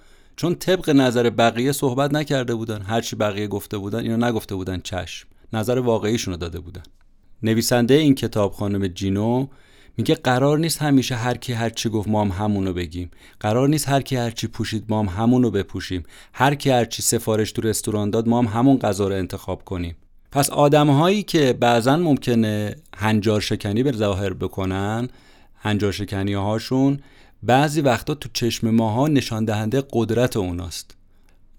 چون 0.42 0.54
طبق 0.54 0.90
نظر 0.90 1.30
بقیه 1.30 1.72
صحبت 1.72 2.14
نکرده 2.14 2.54
بودن 2.54 2.82
هرچی 2.82 3.16
بقیه 3.16 3.46
گفته 3.46 3.78
بودن 3.78 3.99
اینو 3.99 4.26
نگفته 4.26 4.54
بودن 4.54 4.80
چشم. 4.80 5.28
نظر 5.52 5.78
واقعیشون 5.78 6.34
رو 6.34 6.40
داده 6.40 6.61
بودن. 6.61 6.82
نویسنده 7.42 7.94
این 7.94 8.14
کتاب 8.14 8.52
خانم 8.52 8.87
جینو 8.87 9.46
میگه 9.96 10.14
قرار 10.14 10.58
نیست 10.58 10.82
همیشه 10.82 11.14
هر 11.14 11.37
کی 11.37 11.52
هر 11.52 11.70
چی 11.70 11.88
گفت 11.88 12.08
ما 12.08 12.25
هم 12.25 12.28
همونو 12.28 12.72
بگیم. 12.72 13.11
قرار 13.40 13.68
نیست 13.68 13.88
هر 13.88 14.00
کی 14.00 14.16
هر 14.16 14.30
چی 14.30 14.46
پوشید 14.46 14.84
ما 14.88 15.02
هم 15.02 15.22
همونو 15.22 15.50
بپوشیم. 15.50 16.02
هر 16.32 16.54
کی 16.54 16.70
هر 16.70 16.84
چی 16.84 17.02
سفارش 17.02 17.52
تو 17.52 17.62
رستوران 17.62 18.11
داد 18.11 18.28
ما 18.28 18.38
هم 18.38 18.46
همون 18.46 18.78
غذا 18.78 19.08
رو 19.08 19.14
انتخاب 19.14 19.64
کنیم. 19.64 19.96
پس 20.32 20.50
آدمهایی 20.50 21.22
که 21.22 21.52
بعضا 21.61 21.96
ممکنه 21.96 22.76
هنجار 22.96 23.40
شکنی 23.40 23.82
به 23.82 23.92
ظاهر 23.92 24.32
بکنن 24.32 25.08
هنجار 25.56 25.92
شکنی 25.92 26.34
هاشون 26.34 27.00
بعضی 27.42 27.80
وقتا 27.80 28.14
تو 28.14 28.28
چشم 28.32 28.70
ماها 28.70 29.08
نشان 29.08 29.44
دهنده 29.44 29.82
قدرت 29.92 30.37
اوناست. 30.37 30.96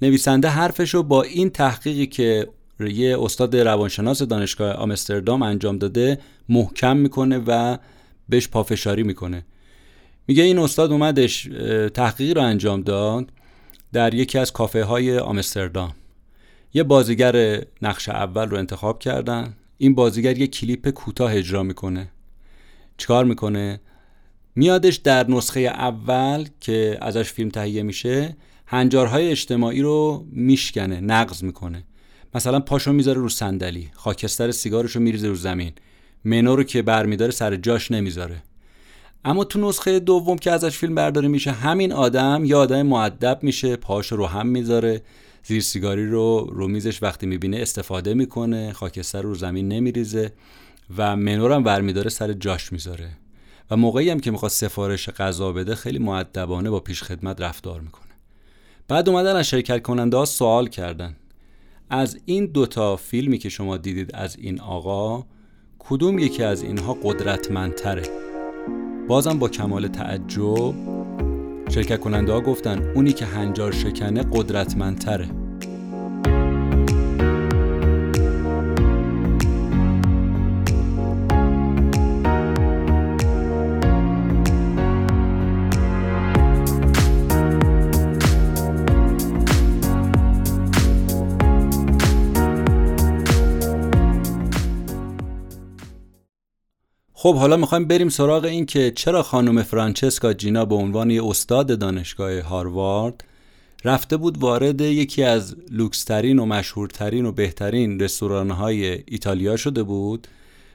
نویسنده 0.01 0.47
حرفشو 0.47 1.03
با 1.03 1.23
این 1.23 1.49
تحقیقی 1.49 2.07
که 2.07 2.47
یه 2.79 3.17
استاد 3.23 3.55
روانشناس 3.55 4.21
دانشگاه 4.21 4.73
آمستردام 4.73 5.41
انجام 5.41 5.77
داده 5.77 6.19
محکم 6.49 6.97
می‌کنه 6.97 7.37
و 7.47 7.77
بهش 8.29 8.47
پافشاری 8.47 9.03
می‌کنه. 9.03 9.45
میگه 10.27 10.43
این 10.43 10.59
استاد 10.59 10.91
اومدش 10.91 11.43
تحقیقی 11.93 12.33
رو 12.33 12.41
انجام 12.41 12.81
داد 12.81 13.29
در 13.93 14.13
یکی 14.13 14.37
از 14.39 14.51
کافه 14.51 14.83
های 14.83 15.17
آمستردام. 15.17 15.93
یه 16.73 16.83
بازیگر 16.83 17.63
نقش 17.81 18.09
اول 18.09 18.49
رو 18.49 18.57
انتخاب 18.57 18.99
کردن. 18.99 19.53
این 19.77 19.95
بازیگر 19.95 20.37
یه 20.37 20.47
کلیپ 20.47 20.89
کوتاه 20.89 21.35
اجرا 21.35 21.63
می‌کنه. 21.63 22.11
چیکار 22.97 23.25
می‌کنه؟ 23.25 23.79
میادش 24.55 24.95
در 24.95 25.31
نسخه 25.31 25.59
اول 25.59 26.47
که 26.59 26.97
ازش 27.01 27.31
فیلم 27.31 27.49
تهیه 27.49 27.83
میشه 27.83 28.37
هنجارهای 28.67 29.31
اجتماعی 29.31 29.81
رو 29.81 30.25
میشکنه 30.31 31.01
نقض 31.01 31.43
می‌کنه. 31.43 31.83
مثلا 32.35 32.59
پاشو 32.59 32.93
می‌ذاره 32.93 33.21
رو 33.21 33.29
صندلی 33.29 33.89
خاکستر 33.93 34.51
سیگارش 34.51 34.91
رو 34.91 35.01
میریزه 35.01 35.27
رو 35.27 35.35
زمین. 35.35 35.71
منو 36.23 36.55
رو 36.55 36.63
که 36.63 36.81
برمیداره 36.81 37.31
سر 37.31 37.55
جاش 37.55 37.91
نمی‌ذاره. 37.91 38.43
اما 39.25 39.43
تو 39.43 39.59
نسخه 39.69 39.99
دوم 39.99 40.37
که 40.37 40.51
ازش 40.51 40.77
فیلم 40.77 40.95
برداری 40.95 41.27
میشه 41.27 41.51
همین 41.51 41.91
آدم 41.91 42.41
یا 42.45 42.59
آدم 42.59 42.81
معدب 42.81 43.39
میشه 43.41 43.75
پاش 43.75 44.11
رو 44.11 44.25
هم 44.25 44.47
می‌ذاره 44.47 45.01
زیر 45.43 45.61
سیگاری 45.61 46.07
رو 46.07 46.49
رو 46.51 46.67
میزش 46.67 47.03
وقتی 47.03 47.25
می‌بینه 47.25 47.57
استفاده 47.57 48.13
می‌کنه 48.13 48.73
خاکستر 48.73 49.21
رو 49.21 49.35
زمین 49.35 49.67
نمیریزه 49.67 50.31
و 50.97 51.15
منو 51.15 51.47
رو 51.47 51.53
هم 51.53 51.63
برمیداره 51.63 52.09
سر 52.09 52.33
جاش 52.33 52.73
می‌ذاره. 52.73 53.09
و 53.71 53.77
موقعی 53.77 54.09
هم 54.09 54.19
که 54.19 54.31
می‌خواد 54.31 54.51
سفارش 54.51 55.09
غذا 55.09 55.51
بده 55.51 55.75
خیلی 55.75 55.99
معدبانه 55.99 56.69
با 56.69 56.79
پیش 56.79 57.03
خدمت 57.03 57.41
رفتار 57.41 57.81
می‌کنه. 57.81 58.03
بعد 58.87 59.09
اومدن 59.09 59.35
از 59.35 59.47
شرکت 59.47 59.81
کننده 59.81 60.17
ها 60.17 60.25
سوال 60.25 60.67
کردن. 60.67 61.15
از 61.89 62.19
این 62.25 62.45
دوتا 62.45 62.95
فیلمی 62.95 63.37
که 63.37 63.49
شما 63.49 63.77
دیدید 63.77 64.15
از 64.15 64.37
این 64.37 64.61
آقا 64.61 65.25
کدوم 65.79 66.19
یکی 66.19 66.43
از 66.43 66.63
اینها 66.63 66.97
قدرتمندتره؟ 67.03 68.03
بازم 69.07 69.39
با 69.39 69.49
کمال 69.49 69.87
تعجب 69.87 70.73
شرکت 71.69 71.99
کننده 71.99 72.31
ها 72.31 72.41
گفتن 72.41 72.91
اونی 72.95 73.13
که 73.13 73.25
هنجار 73.25 73.71
شکنه 73.71 74.23
قدرتمندتره. 74.31 75.42
خب 97.23 97.35
حالا 97.35 97.57
می‌خوایم 97.57 97.85
بریم 97.85 98.09
سراغ 98.09 98.45
این 98.45 98.65
که 98.65 98.91
چرا 98.91 99.23
خانم 99.23 99.63
فرانچسکا 99.63 100.33
جینا 100.33 100.65
به 100.65 100.75
عنوان 100.75 101.09
یه 101.09 101.25
استاد 101.25 101.79
دانشگاه 101.79 102.39
هاروارد 102.41 103.23
رفته 103.85 104.17
بود 104.17 104.37
وارد 104.37 104.81
یکی 104.81 105.23
از 105.23 105.55
لوکسترین 105.71 106.39
و 106.39 106.45
مشهورترین 106.45 107.25
و 107.25 107.31
بهترین 107.31 107.99
رستورانهای 107.99 109.03
ایتالیا 109.07 109.57
شده 109.57 109.83
بود 109.83 110.27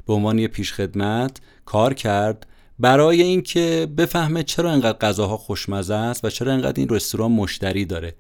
به 0.06 0.12
عنوان 0.12 0.38
یه 0.38 0.48
پیشخدمت 0.48 1.40
کار 1.64 1.94
کرد 1.94 2.46
برای 2.78 3.22
اینکه 3.22 3.88
بفهمه 3.96 4.42
چرا 4.42 4.70
انقدر 4.70 4.98
غذاها 4.98 5.36
خوشمزه 5.36 5.94
است 5.94 6.24
و 6.24 6.30
چرا 6.30 6.52
انقدر 6.52 6.80
این 6.80 6.88
رستوران 6.88 7.32
مشتری 7.32 7.84
داره. 7.84 8.14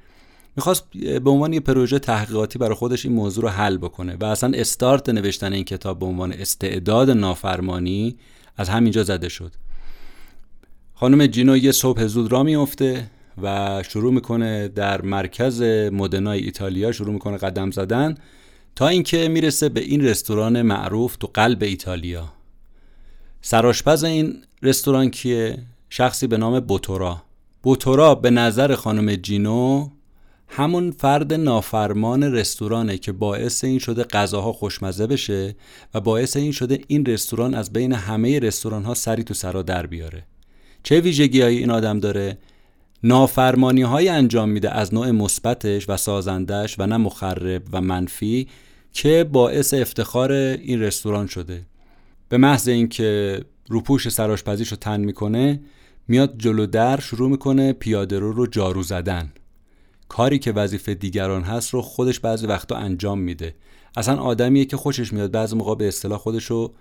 می‌خواست 0.58 0.84
به 1.24 1.30
عنوان 1.30 1.52
یه 1.52 1.60
پروژه 1.60 1.98
تحقیقاتی 1.98 2.58
برای 2.58 2.74
خودش 2.74 3.06
این 3.06 3.14
موضوع 3.14 3.44
رو 3.44 3.50
حل 3.50 3.76
بکنه 3.76 4.16
و 4.20 4.24
اصلا 4.24 4.52
استارت 4.54 5.08
نوشتن 5.08 5.52
این 5.52 5.64
کتاب 5.64 5.98
به 5.98 6.06
عنوان 6.06 6.32
استعداد 6.32 7.10
نافرمانی 7.10 8.16
از 8.56 8.68
همینجا 8.68 9.02
زده 9.02 9.28
شد. 9.28 9.52
خانم 10.94 11.26
جینو 11.26 11.56
یه 11.56 11.72
صبح 11.72 12.06
زود 12.06 12.32
را 12.32 12.42
میفته 12.42 13.10
و 13.42 13.82
شروع 13.88 14.12
می‌کنه 14.12 14.68
در 14.68 15.02
مرکز 15.02 15.62
مدنای 15.92 16.40
ایتالیا 16.40 16.92
شروع 16.92 17.12
می‌کنه 17.12 17.36
قدم 17.36 17.70
زدن 17.70 18.14
تا 18.76 18.88
اینکه 18.88 19.28
می‌رسه 19.28 19.68
به 19.68 19.80
این 19.80 20.04
رستوران 20.04 20.62
معروف 20.62 21.16
تو 21.16 21.30
قلب 21.34 21.62
ایتالیا. 21.62 22.32
سراشپز 23.40 24.04
این 24.04 24.42
رستوران 24.62 25.10
کیه؟ 25.10 25.58
شخصی 25.90 26.26
به 26.26 26.36
نام 26.36 26.60
بوتورا. 26.60 27.22
بوتورا 27.62 28.14
به 28.14 28.30
نظر 28.30 28.74
خانم 28.74 29.14
جینو 29.14 29.88
همون 30.48 30.90
فرد 30.90 31.32
نافرمان 31.32 32.22
رستورانه 32.22 32.98
که 32.98 33.12
باعث 33.12 33.64
این 33.64 33.78
شده 33.78 34.04
غذاها 34.04 34.52
خوشمزه 34.52 35.06
بشه 35.06 35.56
و 35.94 36.00
باعث 36.00 36.36
این 36.36 36.52
شده 36.52 36.80
این 36.86 37.06
رستوران 37.06 37.54
از 37.54 37.72
بین 37.72 37.92
همه 37.92 38.38
رستوران 38.38 38.84
ها 38.84 38.94
سری 38.94 39.24
تو 39.24 39.34
سرا 39.34 39.62
در 39.62 39.86
بیاره. 39.86 40.24
چه 40.82 41.00
ویژگی 41.00 41.42
این 41.42 41.70
آدم 41.70 42.00
داره؟ 42.00 42.38
نافرمانی 43.02 43.82
های 43.82 44.08
انجام 44.08 44.48
میده 44.48 44.70
از 44.70 44.94
نوع 44.94 45.10
مثبتش 45.10 45.88
و 45.88 45.96
سازندش 45.96 46.78
و 46.78 46.86
نه 46.86 46.96
مخرب 46.96 47.62
و 47.72 47.80
منفی 47.80 48.48
که 48.92 49.28
باعث 49.32 49.74
افتخار 49.74 50.32
این 50.32 50.80
رستوران 50.80 51.26
شده. 51.26 51.66
به 52.28 52.36
محض 52.36 52.68
اینکه 52.68 53.40
روپوش 53.68 54.08
سراشپزیش 54.08 54.68
رو 54.68 54.76
تن 54.76 55.00
می‌کنه 55.00 55.60
میاد 56.08 56.34
جلو 56.38 56.66
در 56.66 57.00
شروع 57.00 57.30
می‌کنه 57.30 57.72
پیاده 57.72 58.18
رو 58.18 58.32
رو 58.32 58.46
جارو 58.46 58.82
زدن. 58.82 59.32
کاری 60.08 60.38
که 60.38 60.52
وظیفه 60.52 60.94
دیگران 60.94 61.42
هست 61.42 61.70
رو 61.70 61.82
خودش 61.82 62.20
بعضی 62.20 62.46
وقتا 62.46 62.76
انجام 62.76 63.18
میده. 63.18 63.54
اصلا 63.96 64.16
آدمیه 64.16 64.64
که 64.64 64.76
خوشش 64.76 65.12
میاد 65.12 65.30
بعضی 65.30 65.56
موقع 65.56 65.74
به 65.74 65.88
اصطلاح 65.88 66.18
خودش 66.18 66.44
رو 66.44 66.74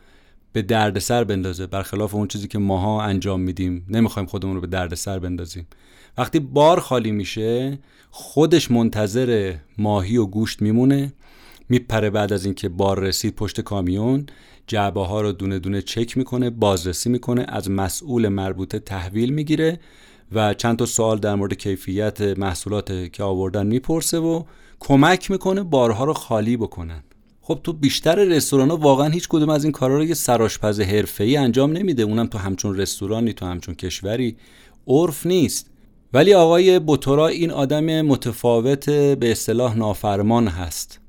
به 0.54 0.62
دردسر 0.62 1.24
بندازه. 1.24 1.68
برخلاف 1.68 2.16
اون 2.16 2.28
چیزی 2.28 2.48
که 2.48 2.60
ماها 2.60 3.02
انجام 3.02 3.40
میدیم 3.40 3.86
نمی‌خوایم 3.90 4.28
خودمون 4.28 4.56
رو 4.56 4.62
به 4.62 4.68
دردسر 4.68 5.20
بندازیم. 5.20 5.68
وقتی 6.18 6.40
بار 6.40 6.80
خالی 6.80 7.12
میشه 7.12 7.80
خودش 8.10 8.72
منتظر 8.72 9.56
ماهی 9.78 10.18
و 10.18 10.26
گوشت 10.26 10.62
میمونه 10.62 11.14
میپره 11.70 12.10
بعد 12.10 12.34
از 12.34 12.46
اینکه 12.46 12.70
بار 12.70 13.00
رسید 13.00 13.36
پشت 13.36 13.62
کامیون 13.62 14.26
جعبه 14.68 15.06
ها 15.06 15.22
رو 15.22 15.32
دونه 15.32 15.60
دونه 15.60 15.82
چک 15.82 16.18
می‌کنه 16.18 16.50
بازرسی 16.50 17.10
می‌کنه 17.10 17.46
از 17.48 17.72
مسئول 17.72 18.28
مربوطه 18.28 18.80
تحویل 18.80 19.34
می‌گیره 19.34 19.80
و 20.32 20.54
چند 20.54 20.78
تا 20.78 20.86
سوال 20.86 21.20
در 21.20 21.36
مورد 21.36 21.54
کیفیت 21.54 22.22
محصولات 22.22 23.12
که 23.14 23.24
آوردن 23.24 23.68
می‌پرسه 23.68 24.18
و 24.18 24.44
کمک 24.80 25.32
می‌کنه 25.32 25.64
بارها 25.64 26.06
رو 26.06 26.14
خالی 26.14 26.58
بکنن. 26.58 27.04
خب 27.42 27.60
تو 27.64 27.74
بیشتر 27.74 28.16
رستوران 28.16 28.70
ها 28.70 28.78
واقعا 28.78 29.08
هیچ 29.08 29.28
کدوم 29.28 29.50
از 29.50 29.64
این 29.64 29.74
کارا 29.74 29.98
رو 29.98 30.04
یه 30.04 30.14
سراشپز 30.14 30.80
حرفه‌ای 30.80 31.38
انجام 31.38 31.72
نمیده. 31.72 32.04
اونم 32.04 32.28
تو 32.28 32.38
همچون 32.38 32.78
رستورانی 32.78 33.34
تو 33.34 33.46
همچون 33.46 33.76
کشوری. 33.76 34.38
عرف 34.88 35.26
نیست. 35.26 35.70
ولی 36.14 36.34
آقای 36.34 36.80
بوتورا 36.80 37.28
این 37.28 37.52
آدم 37.52 38.02
متفاوت 38.02 38.90
به 38.90 39.32
اصطلاح 39.32 39.78
نافرمان 39.78 40.48
هست. 40.48 41.00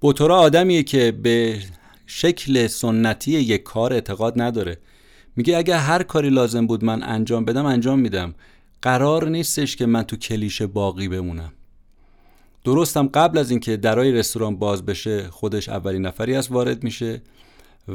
بوتورا 0.00 0.38
آدمیه 0.38 0.82
که 0.82 1.12
به 1.12 1.58
شکل 2.06 2.66
سنتی 2.66 3.32
یک 3.32 3.62
کار 3.62 3.92
اعتقاد 3.92 4.40
نداره. 4.40 4.78
میگه 5.36 5.56
اگر 5.56 5.78
هر 5.78 6.02
کاری 6.02 6.30
لازم 6.30 6.66
بود 6.66 6.84
من 6.84 7.02
انجام 7.02 7.44
بدم 7.44 7.66
انجام 7.66 7.98
میدم. 7.98 8.34
قرار 8.82 9.28
نیستش 9.28 9.76
که 9.76 9.86
من 9.86 10.02
تو 10.02 10.16
کلیشه 10.16 10.66
باقی 10.66 11.08
بمونم. 11.08 11.52
درستم 12.64 13.06
قبل 13.06 13.38
از 13.38 13.50
اینکه 13.50 13.76
درای 13.76 14.12
رستوران 14.12 14.56
باز 14.56 14.86
بشه 14.86 15.28
خودش 15.28 15.68
اولین 15.68 16.06
نفری 16.06 16.34
از 16.34 16.50
وارد 16.50 16.84
میشه 16.84 17.22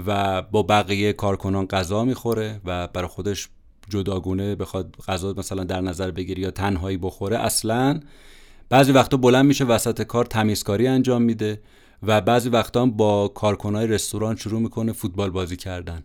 و 0.08 0.42
با 0.42 0.64
بقیه 0.64 1.14
کارکنان 1.14 1.66
غذا 1.66 2.06
می‌خوره 2.06 2.62
و 2.66 2.88
برای 2.88 3.08
خودش 3.08 3.50
جداگونه 3.90 4.56
بخواد 4.56 4.96
غذا 5.08 5.34
مثلا 5.38 5.64
در 5.64 5.82
نظر 5.82 6.12
بگیری 6.12 6.42
یا 6.42 6.52
تنهایی 6.52 6.98
بخوره 6.98 7.38
اصلا 7.38 8.00
بعضی 8.70 8.92
وقتا 8.92 9.18
بلند 9.18 9.46
میشه 9.46 9.66
وسط 9.66 10.02
کار 10.02 10.26
تمیزکاری 10.26 10.88
انجام 10.88 11.22
میده 11.22 11.62
و 12.04 12.22
بعضی 12.22 12.50
وقتا 12.50 12.86
با 12.86 13.28
کارکنای 13.28 13.88
رستوران 13.88 14.36
شروع 14.36 14.62
می‌کنه 14.62 14.92
فوتبال 14.92 15.30
بازی 15.30 15.58
کردن. 15.58 16.04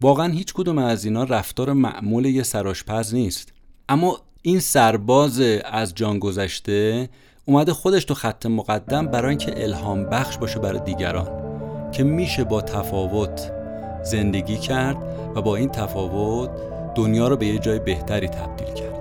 واقعا 0.00 0.32
هیچ 0.32 0.54
کدوم 0.54 0.78
از 0.78 1.04
اینا 1.04 1.24
رفتار 1.24 1.72
معمول 1.72 2.24
یه 2.24 2.42
سراشپز 2.42 3.14
نیست. 3.14 3.53
اما 3.88 4.18
این 4.42 4.60
سرباز 4.60 5.40
از 5.64 5.94
جان 5.94 6.18
گذشته 6.18 7.08
اومده 7.44 7.72
خودش 7.72 8.04
تو 8.04 8.14
خط 8.14 8.46
مقدم 8.46 9.06
برای 9.06 9.28
اینکه 9.28 9.64
الهام 9.64 10.04
بخش 10.04 10.38
باشه 10.38 10.58
برای 10.58 10.80
دیگران 10.80 11.28
که 11.92 12.04
میشه 12.04 12.44
با 12.44 12.60
تفاوت 12.60 13.52
زندگی 14.02 14.56
کرد 14.56 14.96
و 15.34 15.42
با 15.42 15.56
این 15.56 15.68
تفاوت 15.68 16.50
دنیا 16.94 17.28
رو 17.28 17.36
به 17.36 17.46
یه 17.46 17.58
جای 17.58 17.78
بهتری 17.78 18.28
تبدیل 18.28 18.74
کرد. 18.74 18.93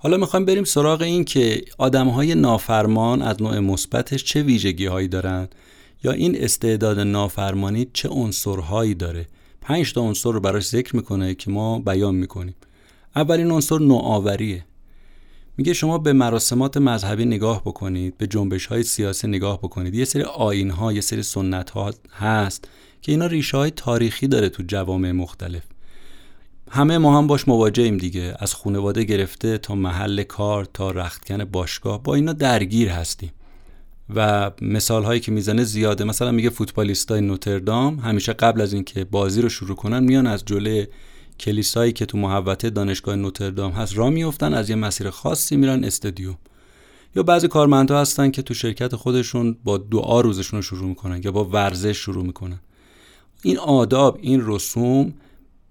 حالا 0.00 0.16
می‌خوایم 0.16 0.46
بریم 0.46 0.64
سراغ 0.64 1.02
این 1.02 1.24
که 1.24 1.64
آدم 1.78 2.08
های 2.08 2.34
نافرمان 2.34 3.22
از 3.22 3.42
نوع 3.42 3.58
مثبتش 3.58 4.24
چه 4.24 4.42
ویژگی 4.42 4.86
هایی 4.86 5.08
دارن 5.08 5.48
یا 6.04 6.12
این 6.12 6.44
استعداد 6.44 7.00
نافرمانی 7.00 7.86
چه 7.92 8.08
عنصرهایی 8.08 8.94
داره. 8.94 9.26
پنج 9.60 9.92
تا 9.92 10.00
عنصر 10.00 10.32
رو 10.32 10.40
براش 10.40 10.66
ذکر 10.68 10.96
می‌کنه 10.96 11.34
که 11.34 11.50
ما 11.50 11.78
بیان 11.78 12.14
می‌کنیم. 12.14 12.54
اولین 13.16 13.50
عنصر 13.50 13.78
نوآوریه. 13.78 14.64
میگه 15.56 15.72
شما 15.72 15.98
به 15.98 16.12
مراسمات 16.12 16.76
مذهبی 16.76 17.24
نگاه 17.24 17.60
بکنید 17.60 18.18
به 18.18 18.26
جنبش 18.26 18.66
های 18.66 18.82
سیاسی 18.82 19.28
نگاه 19.28 19.58
بکنید. 19.58 19.94
یه 19.94 20.04
سری 20.04 20.22
آین 20.22 20.70
ها 20.70 20.92
یه 20.92 21.00
سری 21.00 21.22
سنت 21.22 21.70
ها 21.70 21.94
هست 22.12 22.68
که 23.02 23.12
اینا 23.12 23.26
ریشه 23.26 23.56
های 23.56 23.70
تاریخی 23.70 24.26
داره 24.26 24.48
تو 24.48 24.62
جوامع 24.66 25.12
مختلف. 25.12 25.62
همه 26.70 26.98
ما 26.98 27.18
هم 27.18 27.26
باش 27.26 27.48
مواجهیم 27.48 27.96
دیگه. 27.96 28.34
از 28.38 28.54
خانواده 28.54 29.04
گرفته 29.04 29.58
تا 29.58 29.74
محل 29.74 30.22
کار 30.22 30.64
تا 30.64 30.90
رختکن 30.90 31.44
باشگاه. 31.44 32.02
با 32.02 32.14
اینا 32.14 32.32
درگیر 32.32 32.88
هستیم. 32.88 33.32
و 34.14 34.50
مثال 34.62 35.04
هایی 35.04 35.20
که 35.20 35.32
می‌زنه 35.32 35.64
زیاده. 35.64 36.04
مثلا 36.04 36.30
میگه 36.30 36.50
فوتبالیستای 36.50 37.20
نوتردام 37.20 37.98
همیشه 37.98 38.32
قبل 38.32 38.60
از 38.60 38.72
اینکه 38.72 39.04
بازی 39.04 39.42
رو 39.42 39.48
شروع 39.48 39.76
کنن 39.76 40.04
میان 40.04 40.26
از 40.26 40.44
جلوی 40.44 40.86
کلیسایی 41.40 41.92
که 41.92 42.06
تو 42.06 42.18
محوطه 42.18 42.70
دانشگاه 42.70 43.16
نوتردام 43.16 43.72
هست 43.72 43.96
را 43.96 44.10
میفتن 44.10 44.54
از 44.54 44.70
یه 44.70 44.76
مسیر 44.76 45.10
خاصی 45.10 45.56
میرن 45.56 45.84
استادیوم. 45.84 46.38
یا 47.16 47.22
بعضی 47.22 47.48
کارمندها 47.48 48.00
هستن 48.00 48.30
که 48.30 48.42
تو 48.42 48.54
شرکت 48.54 48.96
خودشون 48.96 49.56
با 49.64 49.78
دعا 49.78 50.20
روزشون 50.20 50.58
رو 50.58 50.62
شروع 50.62 50.88
می‌کنن 50.88 51.20
یا 51.24 51.32
با 51.32 51.44
ورزش 51.44 51.96
شروع 51.96 52.24
می‌کنن. 52.24 52.60
این 53.42 53.58
آداب 53.58 54.18
این 54.22 54.42
رسوم 54.44 55.14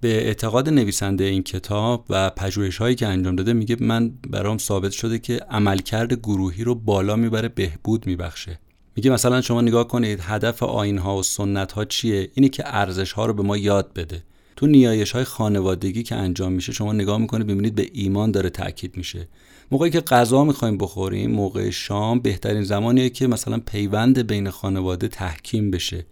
به 0.01 0.27
اعتقاد 0.27 0.69
نویسنده 0.69 1.23
این 1.23 1.43
کتاب 1.43 2.05
و 2.09 2.29
پژوهش 2.29 2.77
هایی 2.77 2.95
که 2.95 3.07
انجام 3.07 3.35
داده 3.35 3.53
میگه 3.53 3.75
من 3.79 4.09
برام 4.29 4.57
ثابت 4.57 4.91
شده 4.91 5.19
که 5.19 5.37
عملکرد 5.49 6.13
گروهی 6.13 6.63
رو 6.63 6.75
بالا 6.75 7.15
می‌بره 7.15 7.47
بهبود 7.47 8.07
میبخشه. 8.07 8.59
میگه 8.95 9.11
مثلا 9.11 9.41
شما 9.41 9.61
نگاه 9.61 9.87
کنید 9.87 10.19
هدف 10.21 10.63
آین 10.63 10.97
ها 10.97 11.17
و 11.17 11.23
سنت 11.23 11.71
ها 11.71 11.85
چیه؟ 11.85 12.29
اینی 12.33 12.49
که 12.49 12.63
ارزش 12.65 13.11
ها 13.11 13.25
رو 13.25 13.33
به 13.33 13.43
ما 13.43 13.57
یاد 13.57 13.93
بده. 13.93 14.23
تو 14.55 14.67
نیایش 14.67 15.11
های 15.11 15.23
خانوادگی 15.23 16.03
که 16.03 16.15
انجام 16.15 16.51
میشه 16.51 16.71
شما 16.71 16.93
نگاه 16.93 17.17
می‌کنید 17.17 17.47
ببینید 17.47 17.75
به 17.75 17.89
ایمان 17.93 18.31
داره 18.31 18.49
تاکید 18.49 18.97
میشه. 18.97 19.27
موقعی 19.71 19.89
که 19.89 20.01
غذا 20.01 20.43
می‌خوایم 20.43 20.77
بخوریم 20.77 21.31
موقع 21.31 21.69
شام 21.69 22.19
بهترین 22.19 22.63
زمانیه 22.63 23.09
که 23.09 23.27
مثلا 23.27 23.59
پیوند 23.65 24.27
بین 24.27 24.49
خانواده 24.49 25.07
تحکیم 25.07 25.71
بشه 25.71 26.05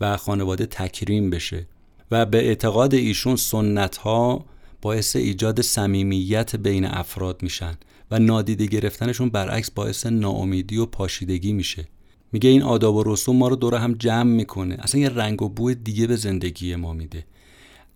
و 0.00 0.16
خانواده 0.16 0.66
تکریم 0.66 1.30
بشه. 1.30 1.66
و 2.10 2.26
به 2.26 2.38
اعتقاد 2.38 2.94
ایشون 2.94 3.36
سنت 3.36 3.96
ها 3.96 4.44
باعث 4.82 5.16
ایجاد 5.16 5.60
صمیمیت 5.60 6.56
بین 6.56 6.84
افراد 6.84 7.42
میشن 7.42 7.78
و 8.10 8.18
نادیده 8.18 8.66
گرفتنشون 8.66 9.30
برعکس 9.30 9.70
باعث 9.70 10.06
ناامیدی 10.06 10.76
و 10.76 10.86
پاشیدگی 10.86 11.52
میشه. 11.52 11.88
میگه 12.32 12.50
این 12.50 12.62
آداب 12.62 12.94
و 12.94 13.02
رسوم 13.06 13.36
ما 13.36 13.48
رو 13.48 13.56
دور 13.56 13.74
هم 13.74 13.94
جمع 13.94 14.30
می‌کنه. 14.30 14.76
اصلا 14.78 15.00
یه 15.00 15.08
رنگ 15.08 15.42
و 15.42 15.48
بوی 15.48 15.74
دیگه 15.74 16.06
به 16.06 16.16
زندگی 16.16 16.76
ما 16.76 16.92
میده. 16.92 17.24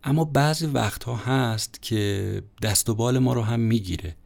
اما 0.05 0.25
بعضی 0.25 0.67
وقتها 0.67 1.17
هست 1.17 1.83
که 1.83 2.43
دست 2.63 2.89
و 2.89 2.95
بال 2.95 3.19
ما 3.19 3.33
رو 3.33 3.43
هم 3.43 3.61
می‌گیره. 3.61 4.17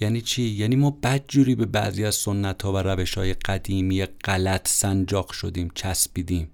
یعنی 0.00 0.20
چی؟ 0.20 0.42
یعنی 0.42 0.76
ما 0.76 0.90
بدجوری 0.90 1.54
به 1.54 1.66
بعضی 1.66 2.04
از 2.04 2.14
سنت 2.14 2.62
ها 2.62 2.72
و 2.72 2.76
روش 2.76 3.14
های 3.14 3.34
قدیمی 3.34 4.06
غلط 4.06 4.68
سنجاق 4.68 5.32
شدیم 5.32 5.70
چسبیدیم. 5.74 6.48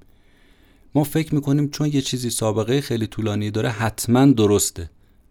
ما 0.95 1.05
فکر 1.05 1.35
می‌کنیم 1.35 1.71
چون 1.71 1.91
یه 1.93 2.01
چیزی 2.01 2.31
سابقه 2.31 2.81
خیلی 2.81 3.07
طولانی 3.07 3.51
داره 3.51 3.69
حتما 3.69 4.27
درسته. 4.27 4.91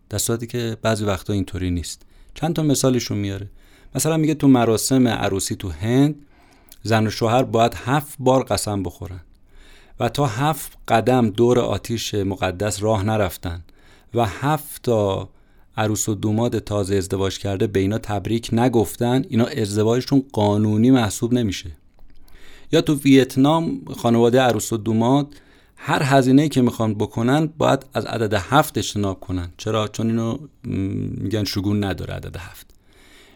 در 0.10 0.18
صورتی 0.18 0.48
که 0.48 0.78
بعضی 0.82 1.06
وقتا 1.06 1.34
اینطوری 1.34 1.72
نیست. 1.72 2.02
چند 2.34 2.56
تا 2.56 2.64
مثالشون 2.64 3.18
میاره. 3.18 3.50
مثلا 3.96 4.18
میگه 4.18 4.34
تو 4.34 4.48
مراسم 4.48 5.08
عروسی 5.08 5.56
تو 5.56 5.70
هند 5.70 6.16
زن 6.84 7.08
و 7.08 7.10
شوهر 7.10 7.44
باید 7.44 7.74
هفت 7.74 8.16
بار 8.20 8.44
قسم 8.44 8.84
بخورن 8.84 9.22
و 10.00 10.10
تا 10.10 10.26
هفت 10.26 10.78
قدم 10.88 11.30
دور 11.30 11.60
آتیش 11.60 12.14
مقدس 12.14 12.84
راه 12.84 13.04
نرفتن 13.04 13.64
و 14.14 14.26
هفت 14.26 14.82
تا 14.82 15.30
عروس 15.78 16.10
و 16.10 16.16
دوماد 16.16 16.60
تازه 16.60 16.96
ازدواج 16.96 17.40
کرده 17.40 17.68
به 17.68 17.80
اینا 17.80 17.98
تبریک 17.98 18.50
نگفتن 18.52 19.26
اینا 19.30 19.46
ازدواجشون 19.46 20.24
قانونی 20.34 20.92
محسوب 20.92 21.34
نمیشه. 21.34 21.72
یا 22.72 22.82
تو 22.82 22.96
ویتنام 22.96 23.82
خانواده 23.98 24.42
عروس 24.42 24.74
و 24.74 24.78
دوماد 24.78 25.28
هر 25.84 26.04
هزینه 26.04 26.50
که 26.50 26.62
می‌خوان 26.62 26.94
بکنن 26.94 27.46
باید 27.58 27.86
از 27.94 28.06
عدد 28.06 28.34
هفت 28.34 28.78
اجتناب 28.78 29.20
کنن. 29.20 29.50
چرا؟ 29.58 29.88
چون 29.88 30.08
اینو 30.08 30.38
میگن 30.64 31.44
شگون 31.44 31.84
نداره 31.84 32.14
عدد 32.14 32.38
هفت. 32.38 32.68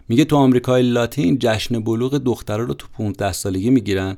میگه 0.10 0.25
تو 0.25 0.36
آمریکای 0.36 0.81
لاتین 0.81 1.38
جشن 1.39 1.79
بلوغ 1.79 2.17
دخترها 2.17 2.63
رو 2.63 2.73
تو 2.73 2.88
15 2.97 3.31
سالگی 3.31 3.69
می‌گیرن 3.69 4.17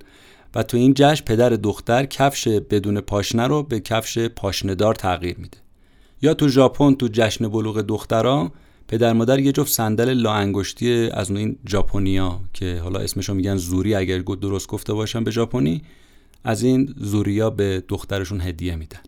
و 0.56 0.64
تو 0.64 0.78
این 0.78 0.94
جشن 0.94 1.24
پدر 1.26 1.50
دختر 1.50 2.06
کفش 2.06 2.48
بدون 2.48 3.02
پاشنه 3.02 3.48
رو 3.48 3.64
به 3.64 3.80
کفش 3.80 4.18
پاشنهدار 4.18 4.96
تغییر 4.96 5.38
میده. 5.38 5.58
یا 6.22 6.34
تو 6.34 6.48
ژاپن 6.48 6.94
تو 6.94 7.08
جشن 7.12 7.48
بلوغ 7.48 7.82
دخترها 7.82 8.52
پدر 8.88 9.14
مادر 9.14 9.40
یه 9.40 9.52
جفت 9.52 9.74
صندل 9.74 10.14
لا 10.14 10.34
انگشتی 10.34 11.10
از 11.10 11.32
این 11.32 11.58
ژاپنیا 11.70 12.40
که 12.54 12.80
حالا 12.84 13.00
اسمشو 13.00 13.34
میگن 13.34 13.56
زوری 13.56 13.96
اگر 13.96 14.18
درست 14.18 14.68
گفته 14.68 14.94
باشم 14.94 15.24
به 15.24 15.32
ژاپنی 15.32 15.82
از 16.44 16.64
این 16.64 16.94
زوریا 16.98 17.50
به 17.50 17.84
دخترشون 17.88 18.42
هدیه 18.42 18.76
میدن. 18.76 19.00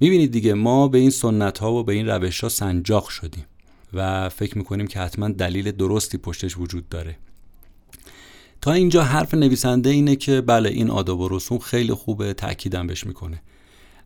می‌بینید 0.00 0.32
دیگه 0.32 0.54
ما 0.54 0.88
به 0.88 0.98
این 0.98 1.10
سنت 1.10 1.58
ها 1.58 1.72
و 1.72 1.82
به 1.82 1.92
این 1.92 2.06
روش 2.06 2.40
ها 2.40 2.48
سنجاق 2.48 3.08
شدیم 3.08 3.44
و 3.92 4.28
فکر 4.28 4.58
می‌کنیم 4.58 4.86
که 4.86 4.98
حتما 4.98 5.28
دلیل 5.28 5.72
درستی 5.72 6.18
پشتش 6.18 6.58
وجود 6.58 6.88
داره. 6.88 7.16
تا 8.60 8.72
اینجا 8.72 9.02
حرف 9.02 9.34
نویسنده 9.34 9.90
اینه 9.90 10.16
که 10.16 10.40
بله 10.40 10.68
این 10.68 10.90
آداب 10.90 11.20
و 11.20 11.28
رسوم 11.28 11.58
خیلی 11.58 11.94
خوبه 11.94 12.34
تاکیدم 12.34 12.86
بهش 12.86 13.06
می‌کنه. 13.06 13.42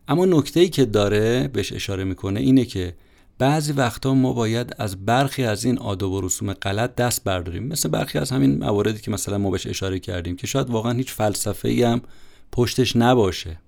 اما 0.07 0.25
نکته 0.25 0.59
ای 0.59 0.69
که 0.69 0.85
داره 0.85 1.47
بهش 1.47 1.73
اشاره 1.73 2.03
می‌کنه 2.03 2.39
اینه 2.39 2.65
که 2.65 2.95
بعضی 3.41 3.71
وقتا 3.71 4.13
ما 4.13 4.33
باید 4.33 4.75
از 4.77 5.05
برخی 5.05 5.43
از 5.43 5.65
این 5.65 5.77
آداب 5.77 6.11
و 6.11 6.21
رسوم 6.21 6.53
غلط 6.53 6.95
دست 6.95 7.23
برداریم. 7.23 7.63
مثل 7.63 7.89
برخی 7.89 8.17
از 8.17 8.31
همین 8.31 8.57
مواردی 8.57 8.99
که 8.99 9.11
مثلا 9.11 9.37
ما 9.37 9.49
بهش 9.49 9.67
اشاره 9.67 9.99
کردیم 9.99 10.35
که 10.35 10.47
شاید 10.47 10.69
واقعا 10.69 10.91
هیچ 10.91 11.13
فلسفه 11.13 11.69
ای 11.69 11.83
هم 11.83 12.01
پشتش 12.51 12.95
نباشه. 12.95 13.59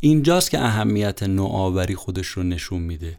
اینجاست 0.00 0.50
که 0.50 0.60
اهمیت 0.60 1.22
نوآوری 1.22 1.94
خودش 1.94 2.26
رو 2.26 2.42
نشون 2.42 2.82
میده. 2.82 3.18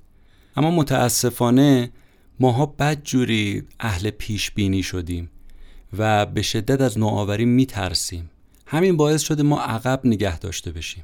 اما 0.55 0.71
متاسفانه 0.71 1.91
ماها 2.39 2.65
بدجوری 2.65 3.63
اهل 3.79 4.09
پیش 4.09 4.51
بینی 4.51 4.83
شدیم 4.83 5.29
و 5.97 6.25
به 6.25 6.41
شدت 6.41 6.81
از 6.81 6.97
نوآوری 6.97 7.45
میترسیم. 7.45 8.29
همین 8.65 8.97
باعث 8.97 9.21
شده 9.21 9.43
ما 9.43 9.61
عقب 9.61 10.01
نگه 10.03 10.39
داشته 10.39 10.71
بشیم. 10.71 11.03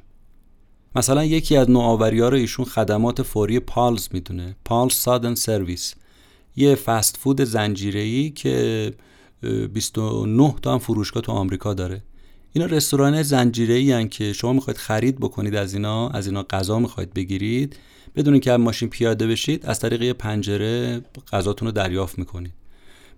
مثلا 0.96 1.24
یکی 1.24 1.56
از 1.56 1.70
نوآوری 1.70 2.20
ها 2.20 2.28
رو 2.28 2.36
ایشون 2.36 2.64
خدمات 2.64 3.22
فوری 3.22 3.60
پالز 3.60 4.08
می‌دونه. 4.12 4.56
پالز 4.64 4.92
سادن 4.92 5.34
سرویس. 5.34 5.94
یه 6.56 6.74
فست 6.74 7.16
فود 7.16 7.44
زنجیره‌ای 7.44 8.30
که 8.30 8.92
29 9.72 10.54
تا 10.62 10.72
هم 10.72 10.78
فروشگاه 10.78 11.22
تو 11.22 11.32
آمریکا 11.32 11.74
داره. 11.74 12.02
اینا 12.52 12.66
رستوران 12.66 13.22
زنجیره‌ای 13.22 14.08
که 14.08 14.32
شما 14.32 14.52
می‌خواید 14.52 14.76
خرید 14.78 15.16
بکنید 15.20 15.54
از 15.54 15.74
اینا 15.74 16.08
از 16.08 16.26
اینا 16.26 16.42
غذا 16.42 16.78
می‌خواید 16.78 17.14
بگیرید 17.14 17.76
بدون 18.16 18.40
که 18.40 18.52
از 18.52 18.60
ماشین 18.60 18.88
پیاده 18.88 19.26
بشید 19.26 19.66
از 19.66 19.80
طریق 19.80 20.02
یه 20.02 20.12
پنجره 20.12 21.00
غذاتون 21.32 21.68
رو 21.68 21.72
دریافت 21.72 22.18
می‌کنید. 22.18 22.52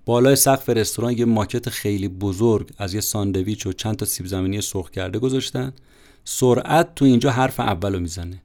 بالای 0.04 0.36
سقف 0.36 0.68
رستوران 0.68 1.18
یه 1.18 1.24
ماکت 1.24 1.68
خیلی 1.68 2.08
بزرگ 2.08 2.70
از 2.78 2.94
یه 2.94 3.00
ساندویچ 3.00 3.66
و 3.66 3.72
چند 3.72 3.96
تا 3.96 4.06
سیب 4.06 4.26
زمینی 4.26 4.60
سرخ 4.60 4.90
کرده 4.90 5.18
گذاشتن. 5.18 5.72
سرعت 6.24 6.94
تو 6.94 7.04
اینجا 7.04 7.30
حرف 7.30 7.60
اولو 7.60 8.00
می‌زنه. 8.00 8.42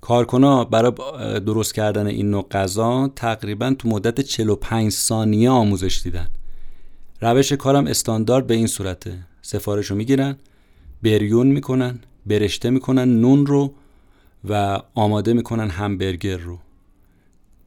کارکنا 0.00 0.64
برای 0.64 0.92
درست 1.40 1.74
کردن 1.74 2.06
این 2.06 2.30
نوع 2.30 2.48
غذا 2.48 3.08
تقریبا 3.16 3.74
تو 3.78 3.88
مدت 3.88 4.20
45 4.20 4.92
ثانیه 4.92 5.50
آموزش 5.50 6.00
دیدن. 6.04 6.28
روش 7.20 7.52
کارم 7.52 7.86
استاندارد 7.86 8.46
به 8.46 8.54
این 8.54 8.66
صورته. 8.66 9.18
سفارش 9.42 9.90
می‌گیرن 9.92 10.36
بریون 11.02 11.46
می‌کنن 11.46 11.98
برشته 12.26 12.70
می‌کنن 12.70 13.20
نون 13.20 13.46
رو 13.46 13.74
و 14.48 14.80
آماده 14.94 15.32
می‌کنن 15.32 15.70
همبرگر 15.70 16.36
رو. 16.36 16.58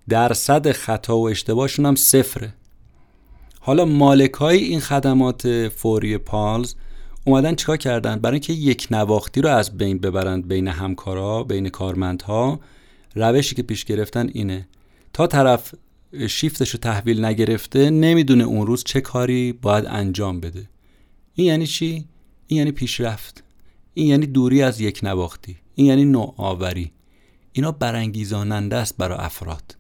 درصد 0.09 0.71
خطا 0.71 1.17
و 1.17 1.29
اشتباهشون 1.29 1.85
هم 1.85 1.95
صفره. 1.95 2.53
حالا 3.59 3.85
مالکای 3.85 4.57
این 4.57 4.79
خدمات 4.79 5.67
فوری 5.67 6.17
پالز 6.17 6.73
اومدن 7.29 7.55
چیکار 7.55 7.77
کردن؟ 7.77 8.15
برای 8.15 8.33
اینکه 8.33 8.53
یک 8.53 8.87
نواختی 8.91 9.41
رو 9.41 9.49
از 9.49 9.77
بین 9.77 9.97
ببرند 9.97 10.47
بین 10.47 10.67
همکارا 10.67 11.43
بین 11.43 11.69
کارمندها 11.69 12.59
روشی 13.15 13.55
که 13.55 13.63
پیش 13.63 13.85
گرفتن 13.85 14.29
اینه. 14.33 14.67
تا 15.13 15.27
طرف 15.27 15.75
شیفتش 16.27 16.69
رو 16.69 16.79
تحویل 16.79 17.25
نگرفته 17.25 17.89
نمی‌دونه 17.89 18.43
اون 18.43 18.67
روز 18.67 18.83
چه 18.83 19.01
کاری 19.01 19.53
باید 19.53 19.85
انجام 19.87 20.39
بده. 20.39 20.69
این 21.35 21.47
یعنی 21.47 21.67
چی؟ 21.67 22.05
این 22.47 22.57
یعنی 22.57 22.71
پیشرفت. 22.71 23.43
این 23.93 24.07
یعنی 24.07 24.25
دوری 24.25 24.61
از 24.61 24.81
یک 24.81 24.99
نواختی. 25.03 25.57
این 25.75 25.87
یعنی 25.87 26.05
نوآوری. 26.05 26.91
اینا 27.51 27.71
برانگیزاننده 27.71 28.75
است 28.75 28.97
برای 28.97 29.17
افراد. 29.17 29.77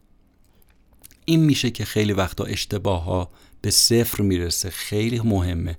این 1.25 1.39
میشه 1.39 1.71
که 1.71 1.85
خیلی 1.85 2.13
وقتا 2.13 2.43
اشتباه 2.43 3.03
ها 3.03 3.31
به 3.61 3.71
صفر 3.71 4.23
می‌رسه. 4.23 4.69
خیلی 4.69 5.19
مهمه. 5.19 5.77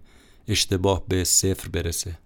اشتباه 0.51 1.03
به 1.09 1.25
صفر 1.25 1.69
برسه. 1.69 2.19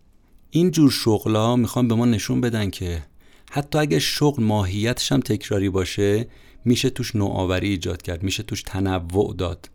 این 0.51 0.71
جور 0.71 0.91
شغلا 0.91 1.57
می‌خوان 1.57 1.89
به 1.89 1.95
ما 1.95 2.05
نشون 2.05 2.41
بدن 2.41 2.71
که 2.71 3.03
حتی 3.51 3.79
اگه 3.79 3.99
شغل 3.99 4.43
ماهیتش 4.43 5.13
هم 5.13 5.21
تکراری 5.21 5.71
باشه 5.71 6.29
میشه 6.65 6.91
توش 6.91 7.17
نوآوری 7.17 7.69
ایجاد 7.69 8.03
کرد 8.03 8.23
میشه 8.23 8.43
توش 8.43 8.63
تنوع 8.63 9.35
داد. 9.39 9.71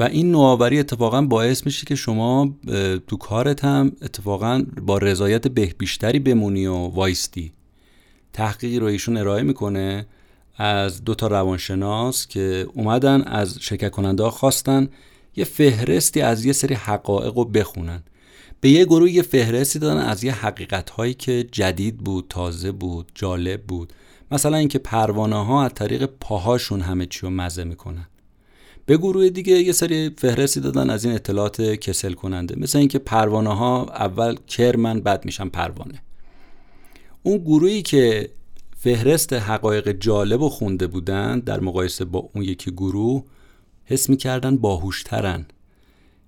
و 0.00 0.02
این 0.02 0.30
نوآوری 0.30 0.78
اتفاقا 0.78 1.22
باعث 1.22 1.66
میشه 1.66 1.86
که 1.86 1.94
شما 1.94 2.56
تو 3.06 3.16
کارت 3.16 3.64
هم 3.64 3.92
اتفاقا 4.02 4.64
با 4.82 4.98
رضایت 4.98 5.48
به 5.48 5.74
بیشتری 5.78 6.18
بمونی 6.18 6.66
و 6.66 6.74
وایستی. 6.74 7.52
تحقیقی 8.32 8.78
رو 8.78 8.86
ایشون 8.86 9.16
ارائه 9.16 9.42
می‌کنه 9.42 10.06
از 10.56 11.04
دو 11.04 11.14
تا 11.14 11.26
روانشناس 11.26 12.26
که 12.26 12.66
اومدن 12.74 13.22
از 13.22 13.58
شرکت 13.60 13.90
کننده 13.90 14.30
خواستن 14.30 14.88
یه 15.36 15.44
فهرستی 15.44 16.20
از 16.20 16.44
یه 16.44 16.52
سری 16.52 16.74
حقایق 16.74 17.34
رو 17.34 17.44
بخونن. 17.44 18.02
به 18.60 18.70
یه 18.70 18.84
گروه 18.84 19.10
یه 19.10 19.22
فهرستی 19.22 19.78
دادن 19.78 20.00
از 20.00 20.24
یه 20.24 20.32
حقیقت 20.32 20.90
هایی 20.90 21.14
که 21.14 21.46
جدید 21.52 21.98
بود 21.98 22.26
تازه 22.28 22.72
بود 22.72 23.12
جالب 23.14 23.62
بود. 23.62 23.92
مثلا 24.30 24.56
اینکه 24.56 24.78
پروانه 24.78 25.44
ها 25.44 25.64
از 25.64 25.70
طریق 25.74 26.06
پاهاشون 26.06 26.80
همه 26.80 27.06
چی 27.06 27.20
رو 27.20 27.30
مزه 27.30 27.64
می‌کنن. 27.64 28.06
به 28.86 28.96
گروه 28.96 29.28
دیگه 29.28 29.52
یه 29.52 29.72
سری 29.72 30.10
فهرستی 30.18 30.60
دادن 30.60 30.90
از 30.90 31.04
این 31.04 31.14
اطلاعات 31.14 31.62
کسل 31.62 32.12
کننده 32.12 32.54
مثل 32.58 32.78
اینکه 32.78 32.98
پروانه 32.98 33.54
ها 33.54 33.84
اول 33.84 34.36
کرمن 34.46 35.00
بعد 35.00 35.24
میشن 35.24 35.48
پروانه. 35.48 36.02
اون 37.22 37.38
گروهی 37.38 37.82
که 37.82 38.30
فهرست 38.76 39.32
حقایق 39.32 39.92
جالب 39.92 40.42
و 40.42 40.48
خونده 40.48 40.86
بودن 40.86 41.38
در 41.38 41.60
مقایسه 41.60 42.04
با 42.04 42.30
اون 42.34 42.44
یکی 42.44 42.70
گروه 42.70 43.24
حس 43.84 44.10
می‌کردن 44.10 44.56
باهوشترن. 44.56 45.46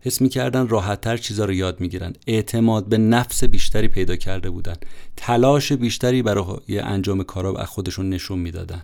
حس 0.00 0.20
می‌کردن 0.20 0.68
راحتتر 0.68 1.16
چیزا 1.16 1.44
رو 1.44 1.52
یاد 1.52 1.80
می‌گیرن. 1.80 2.12
اعتماد 2.26 2.88
به 2.88 2.98
نفس 2.98 3.44
بیشتری 3.44 3.88
پیدا 3.88 4.16
کرده 4.16 4.50
بودن. 4.50 4.76
تلاش 5.16 5.72
بیشتری 5.72 6.22
برای 6.22 6.78
انجام 6.78 7.22
کارا 7.22 7.54
از 7.54 7.66
خودشون 7.68 8.10
نشون 8.10 8.38
می‌دادن. 8.38 8.82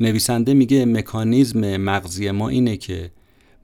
نویسنده 0.00 0.54
میگه 0.54 0.84
مکانیزم 0.84 1.76
مغزی 1.76 2.30
ما 2.30 2.48
اینه 2.48 2.76
که 2.76 3.10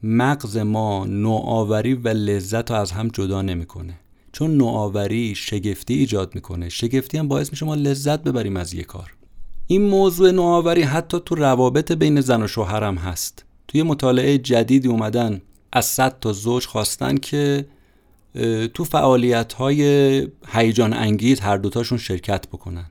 مغز 0.02 0.56
ما 0.56 1.06
نوآوری 1.06 1.94
و 1.94 2.08
لذت 2.08 2.70
رو 2.70 2.76
از 2.76 2.92
هم 2.92 3.08
جدا 3.08 3.42
نمی‌کنه. 3.42 3.94
چون 4.32 4.56
نوآوری 4.56 5.34
شگفتی 5.34 5.94
ایجاد 5.94 6.34
می‌کنه. 6.34 6.68
شگفتی 6.68 7.18
هم 7.18 7.28
باعث 7.28 7.50
میشه 7.50 7.66
ما 7.66 7.74
لذت 7.74 8.22
ببریم 8.22 8.56
از 8.56 8.74
یه 8.74 8.82
کار. 8.82 9.14
این 9.66 9.82
موضوع 9.82 10.30
نوآوری 10.30 10.82
حتی 10.82 11.20
تو 11.24 11.34
روابط 11.34 11.92
بین 11.92 12.20
زن 12.20 12.42
و 12.42 12.46
شوهر 12.46 12.84
هم 12.84 12.94
هست. 12.94 13.44
توی 13.68 13.82
مطالعه 13.82 14.38
جدیدی 14.38 14.88
اومدن 14.88 15.40
از 15.72 15.86
صد 15.86 16.18
تا 16.20 16.32
زوج 16.32 16.66
خواستن 16.66 17.16
که 17.16 17.66
تو 18.74 18.84
فعالیت 18.84 19.52
های 19.52 19.82
هیجان 20.48 20.92
انگیز 20.92 21.40
هر 21.40 21.56
دوتاشون 21.56 21.98
شرکت 21.98 22.48
بکنن. 22.48 22.90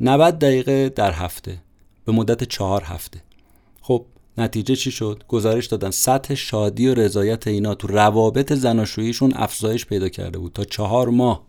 90 0.00 0.38
دقیقه 0.38 0.88
در 0.88 1.12
هفته 1.12 1.58
به 2.04 2.12
مدت 2.12 2.44
چهار 2.44 2.82
هفته. 2.82 3.22
خب 3.80 4.06
نتیجه 4.38 4.76
چی 4.76 4.90
شد؟ 4.90 5.24
گزارش 5.28 5.66
دادن. 5.66 5.90
سطح 5.90 6.34
شادی 6.34 6.88
و 6.88 6.94
رضایت 6.94 7.46
اینا 7.46 7.74
تو 7.74 7.86
روابط 7.86 8.52
زناشوییشون 8.52 9.32
افزایش 9.36 9.86
پیدا 9.86 10.08
کرده 10.08 10.38
بود 10.38 10.52
تا 10.52 10.64
چهار 10.64 11.08
ماه. 11.08 11.46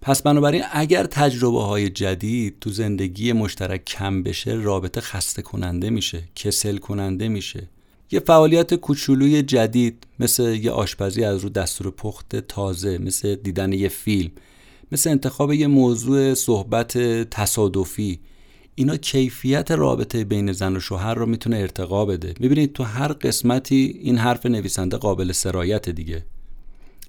پس 0.00 0.22
بنابراین 0.22 0.62
اگر 0.72 1.04
تجربه 1.04 1.62
های 1.62 1.88
جدید 1.88 2.56
تو 2.60 2.70
زندگی 2.70 3.32
مشترک 3.32 3.84
کم 3.84 4.22
بشه 4.22 4.52
رابطه 4.52 5.00
خسته 5.00 5.42
کننده 5.42 5.90
میشه 5.90 6.22
کسل 6.34 6.76
کننده 6.76 7.28
میشه. 7.28 7.68
یه 8.10 8.20
فعالیت 8.20 8.74
کوچولوی 8.74 9.42
جدید 9.42 10.06
مثل 10.18 10.54
یه 10.54 10.70
آشپزی 10.70 11.24
از 11.24 11.40
رو 11.40 11.48
دستور 11.48 11.90
پخت 11.90 12.36
تازه 12.36 12.98
مثل 12.98 13.34
دیدن 13.34 13.72
یه 13.72 13.88
فیلم 13.88 14.30
مثل 14.92 15.10
انتخاب 15.10 15.52
یه 15.52 15.66
موضوع 15.66 16.34
صحبت 16.34 16.98
تصادفی. 17.30 18.20
اینا 18.74 18.96
کیفیت 18.96 19.70
رابطه 19.70 20.24
بین 20.24 20.52
زن 20.52 20.76
و 20.76 20.80
شوهر 20.80 21.14
رو 21.14 21.26
می‌تونه 21.26 21.56
ارتقا 21.56 22.04
بده. 22.04 22.34
می‌بینید 22.40 22.72
تو 22.72 22.82
هر 22.82 23.12
قسمتی 23.12 24.00
این 24.02 24.18
حرف 24.18 24.46
نویسنده 24.46 24.96
قابل 24.96 25.32
سرایت 25.32 25.88
دیگه. 25.88 26.24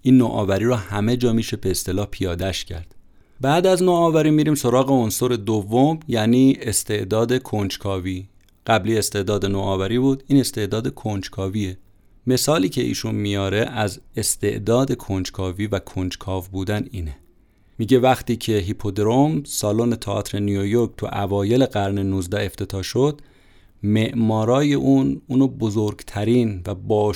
این 0.02 0.18
نوآوری 0.18 0.66
رو 0.66 0.76
همه 0.76 1.18
جا 1.18 1.34
میشه 1.34 1.58
به 1.58 1.72
اصطلاح 1.72 2.06
پیادش 2.06 2.66
کرد. 2.66 2.96
بعد 3.42 3.68
از 3.68 3.84
نوآوری 3.84 4.32
میریم 4.32 4.56
سراغ 4.56 4.92
عنصر 4.92 5.28
دوم 5.28 6.00
یعنی 6.08 6.58
استعداد 6.62 7.42
کنجکاوی. 7.42 8.26
قبلی 8.68 8.98
استعداد 8.98 9.46
نوآوری 9.46 10.00
بود 10.00 10.24
این 10.28 10.40
استعداد 10.40 10.94
کنجکاویه. 10.94 11.78
مثالی 12.28 12.70
که 12.70 12.82
ایشون 12.82 13.16
میاره 13.16 13.58
از 13.58 14.00
استعداد 14.16 14.98
کنجکاوی 14.98 15.68
و 15.68 15.80
کنجکاو 15.80 16.44
بودن 16.52 16.88
اینه. 16.92 17.18
میگه 17.78 18.00
وقتی 18.00 18.36
که 18.36 18.58
هیپودروم 18.58 19.44
سالن 19.44 19.96
تئاتر 19.96 20.40
نیویورک 20.40 20.92
تو 20.98 21.08
اوایل 21.14 21.66
قرن 21.66 22.00
19 22.00 22.46
افتتاح 22.46 22.82
شد 22.82 23.22
معمارای 23.84 24.74
اون 24.74 25.22
اونو 25.28 25.48
بزرگترین 25.48 26.62
و 26.68 26.76
با 26.76 27.14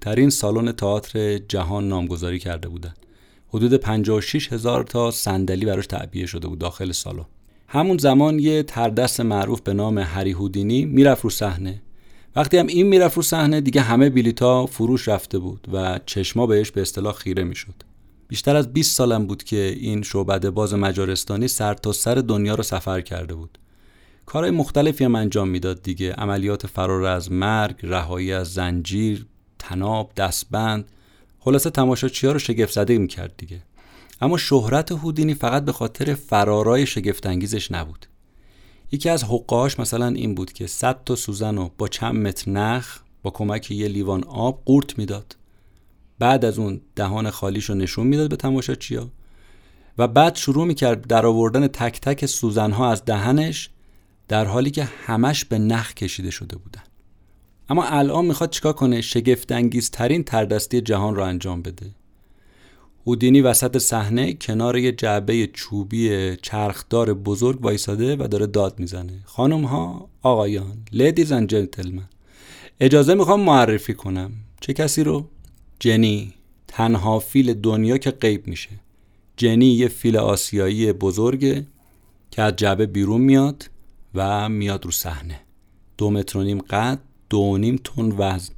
ترین 0.00 0.30
سالن 0.30 0.72
تئاتر 0.72 1.38
جهان 1.38 1.88
نامگذاری 1.88 2.38
کرده 2.38 2.68
بودن. 2.68 2.94
حدود 3.48 3.74
56 3.74 4.52
هزار 4.52 4.84
تا 4.84 5.10
صندلی 5.10 5.66
براش 5.66 5.86
تعبیه 5.86 6.26
شده 6.26 6.48
بود 6.48 6.58
داخل 6.58 6.92
سالن. 6.92 7.26
همون 7.74 7.98
زمان 7.98 8.38
یه 8.38 8.62
تردست 8.62 9.20
معروف 9.20 9.60
به 9.60 9.72
نام 9.72 9.98
هری 9.98 10.32
هودینی 10.32 10.84
می‌رفت 10.84 11.24
رو 11.24 11.30
صحنه. 11.30 11.82
وقتی 12.36 12.56
هم 12.56 12.66
این 12.66 12.86
می‌رفت 12.86 13.16
رو 13.16 13.22
صحنه 13.22 13.60
دیگه 13.60 13.80
همه 13.80 14.10
بلیتا 14.10 14.66
فروش 14.66 15.08
رفته 15.08 15.38
بود 15.38 15.68
و 15.72 16.00
چشما 16.06 16.46
بهش 16.46 16.70
به 16.70 16.82
اصطلاح 16.82 17.14
خیره 17.14 17.44
می‌شد. 17.44 17.74
بیشتر 18.28 18.56
از 18.56 18.72
20 18.72 18.96
سالم 18.96 19.26
بود 19.26 19.44
که 19.44 19.76
این 19.80 20.02
شعبده 20.02 20.50
باز 20.50 20.74
مجارستانی 20.74 21.48
سر 21.48 21.74
تا 21.74 21.92
سر 21.92 22.14
دنیا 22.14 22.54
رو 22.54 22.62
سفر 22.62 23.00
کرده 23.00 23.34
بود. 23.34 23.58
کارهای 24.26 24.50
مختلفی 24.50 25.04
هم 25.04 25.14
انجام 25.14 25.48
می‌داد 25.48 25.82
دیگه. 25.82 26.12
عملیات 26.12 26.66
فرار 26.66 27.04
از 27.04 27.32
مرگ 27.32 27.76
رهایی 27.82 28.32
از 28.32 28.52
زنجیر 28.52 29.26
تناب 29.58 30.12
دستبند. 30.16 30.84
خلاصه 31.38 31.70
تماشاچی‌ها 31.70 32.32
رو 32.32 32.38
شگفت 32.38 32.72
زده 32.72 32.98
می‌کرد 32.98 33.34
دیگه. 33.36 33.62
اما 34.22 34.36
شهرت 34.36 34.92
هودینی 34.92 35.34
فقط 35.34 35.64
به 35.64 35.72
خاطر 35.72 36.14
فرارای 36.14 36.86
شگفتانگیزش 36.86 37.72
نبود. 37.72 38.06
یکی 38.92 39.08
از 39.08 39.24
حقاش 39.24 39.80
مثلا 39.80 40.06
این 40.06 40.34
بود 40.34 40.52
که 40.52 40.66
100 40.66 41.04
تا 41.04 41.16
سوزن 41.16 41.56
رو 41.56 41.70
با 41.78 41.88
چند 41.88 42.14
متر 42.14 42.50
نخ 42.50 42.98
با 43.22 43.30
کمک 43.30 43.70
یه 43.70 43.88
لیوان 43.88 44.24
آب 44.24 44.62
قورت 44.64 44.98
می‌داد. 44.98 45.36
بعد 46.18 46.44
از 46.44 46.58
اون 46.58 46.80
دهان 46.96 47.30
خالیش 47.30 47.64
رو 47.64 47.74
نشون 47.74 48.06
می‌داد 48.06 48.30
به 48.30 48.36
تماشاچیا 48.36 49.10
و 49.98 50.08
بعد 50.08 50.36
شروع 50.36 50.66
می‌کرد 50.66 51.06
در 51.06 51.26
آوردن 51.26 51.66
تک 51.66 52.00
تک 52.00 52.26
سوزنها 52.26 52.90
از 52.90 53.04
دهنش 53.04 53.70
در 54.28 54.44
حالی 54.44 54.70
که 54.70 54.84
همش 54.84 55.44
به 55.44 55.58
نخ 55.58 55.94
کشیده 55.94 56.30
شده 56.30 56.56
بودن. 56.56 56.82
اما 57.68 57.84
الان 57.84 58.24
می‌خواد 58.24 58.50
چیکار 58.50 58.72
کنه؟ 58.72 59.00
شگفتانگیزترین 59.00 60.24
تردستی 60.24 60.80
جهان 60.80 61.16
رو 61.16 61.22
انجام 61.22 61.62
بده. 61.62 61.90
هودینی 63.06 63.40
وسط 63.40 63.78
صحنه 63.78 64.32
کنار 64.32 64.78
یه 64.78 64.92
جعبه 64.92 65.46
چوبی 65.46 66.36
چرخدار 66.42 67.14
بزرگ 67.14 67.64
وایساده 67.64 68.16
و 68.16 68.28
داره 68.28 68.46
داد 68.46 68.80
می‌زنه. 68.80 69.20
خانم 69.24 69.64
ها 69.64 70.08
آقایان 70.22 70.78
ladies 70.92 71.32
and 71.32 71.48
gentlemen 71.48 72.08
اجازه 72.80 73.14
می‌خوام 73.14 73.40
معرفی 73.40 73.94
کنم. 73.94 74.32
چه 74.60 74.72
کسی 74.72 75.04
رو؟ 75.04 75.26
جنی. 75.78 76.34
تنها 76.68 77.18
فیل 77.18 77.54
دنیا 77.54 77.98
که 77.98 78.10
غیب 78.10 78.46
میشه. 78.46 78.70
جنی 79.36 79.66
یه 79.66 79.88
فیل 79.88 80.16
آسیایی 80.16 80.92
بزرگه 80.92 81.66
که 82.30 82.42
از 82.42 82.56
جعبه 82.56 82.86
بیرون 82.86 83.20
میاد 83.20 83.70
و 84.14 84.48
میاد 84.48 84.84
رو 84.84 84.90
صحنه. 84.90 85.40
دو 85.98 86.10
متر 86.10 86.38
و 86.38 86.42
نیم 86.42 86.58
قد 86.58 86.98
دو 87.30 87.58
نیم 87.58 87.80
تن 87.84 88.12
وزن. 88.18 88.54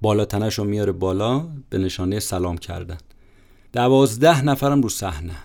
بالا 0.00 0.24
تنش 0.24 0.58
رو 0.58 0.64
میاره 0.64 0.92
بالا 0.92 1.48
به 1.70 1.78
نشانه 1.78 2.20
سلام 2.20 2.58
کردن. 2.58 2.98
دوازده 3.76 4.44
نفرم 4.44 4.82
رو 4.82 4.88
صحنه. 4.88 5.36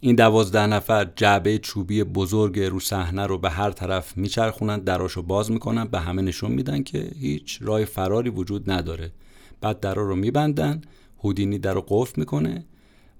این 0.00 0.16
دوازده 0.16 0.66
نفر 0.66 1.10
جعبه 1.16 1.58
چوبی 1.58 2.04
بزرگ 2.04 2.60
رو 2.60 2.80
صحنه 2.80 3.26
رو 3.26 3.38
به 3.38 3.50
هر 3.50 3.70
طرف 3.70 4.16
میچرخونن 4.16 4.78
دراشو 4.78 5.22
باز 5.22 5.50
می‌کنن 5.50 5.84
به 5.84 6.00
همه 6.00 6.22
نشون 6.22 6.52
میدن 6.52 6.82
که 6.82 7.10
هیچ 7.20 7.58
راه 7.60 7.84
فراری 7.84 8.30
وجود 8.30 8.70
نداره. 8.70 9.12
بعد 9.60 9.80
درا 9.80 10.02
رو 10.02 10.16
میبندن 10.16 10.80
هودینی 11.24 11.58
در 11.58 11.74
رو 11.74 11.84
قفل 11.88 12.12
می‌کنه 12.16 12.64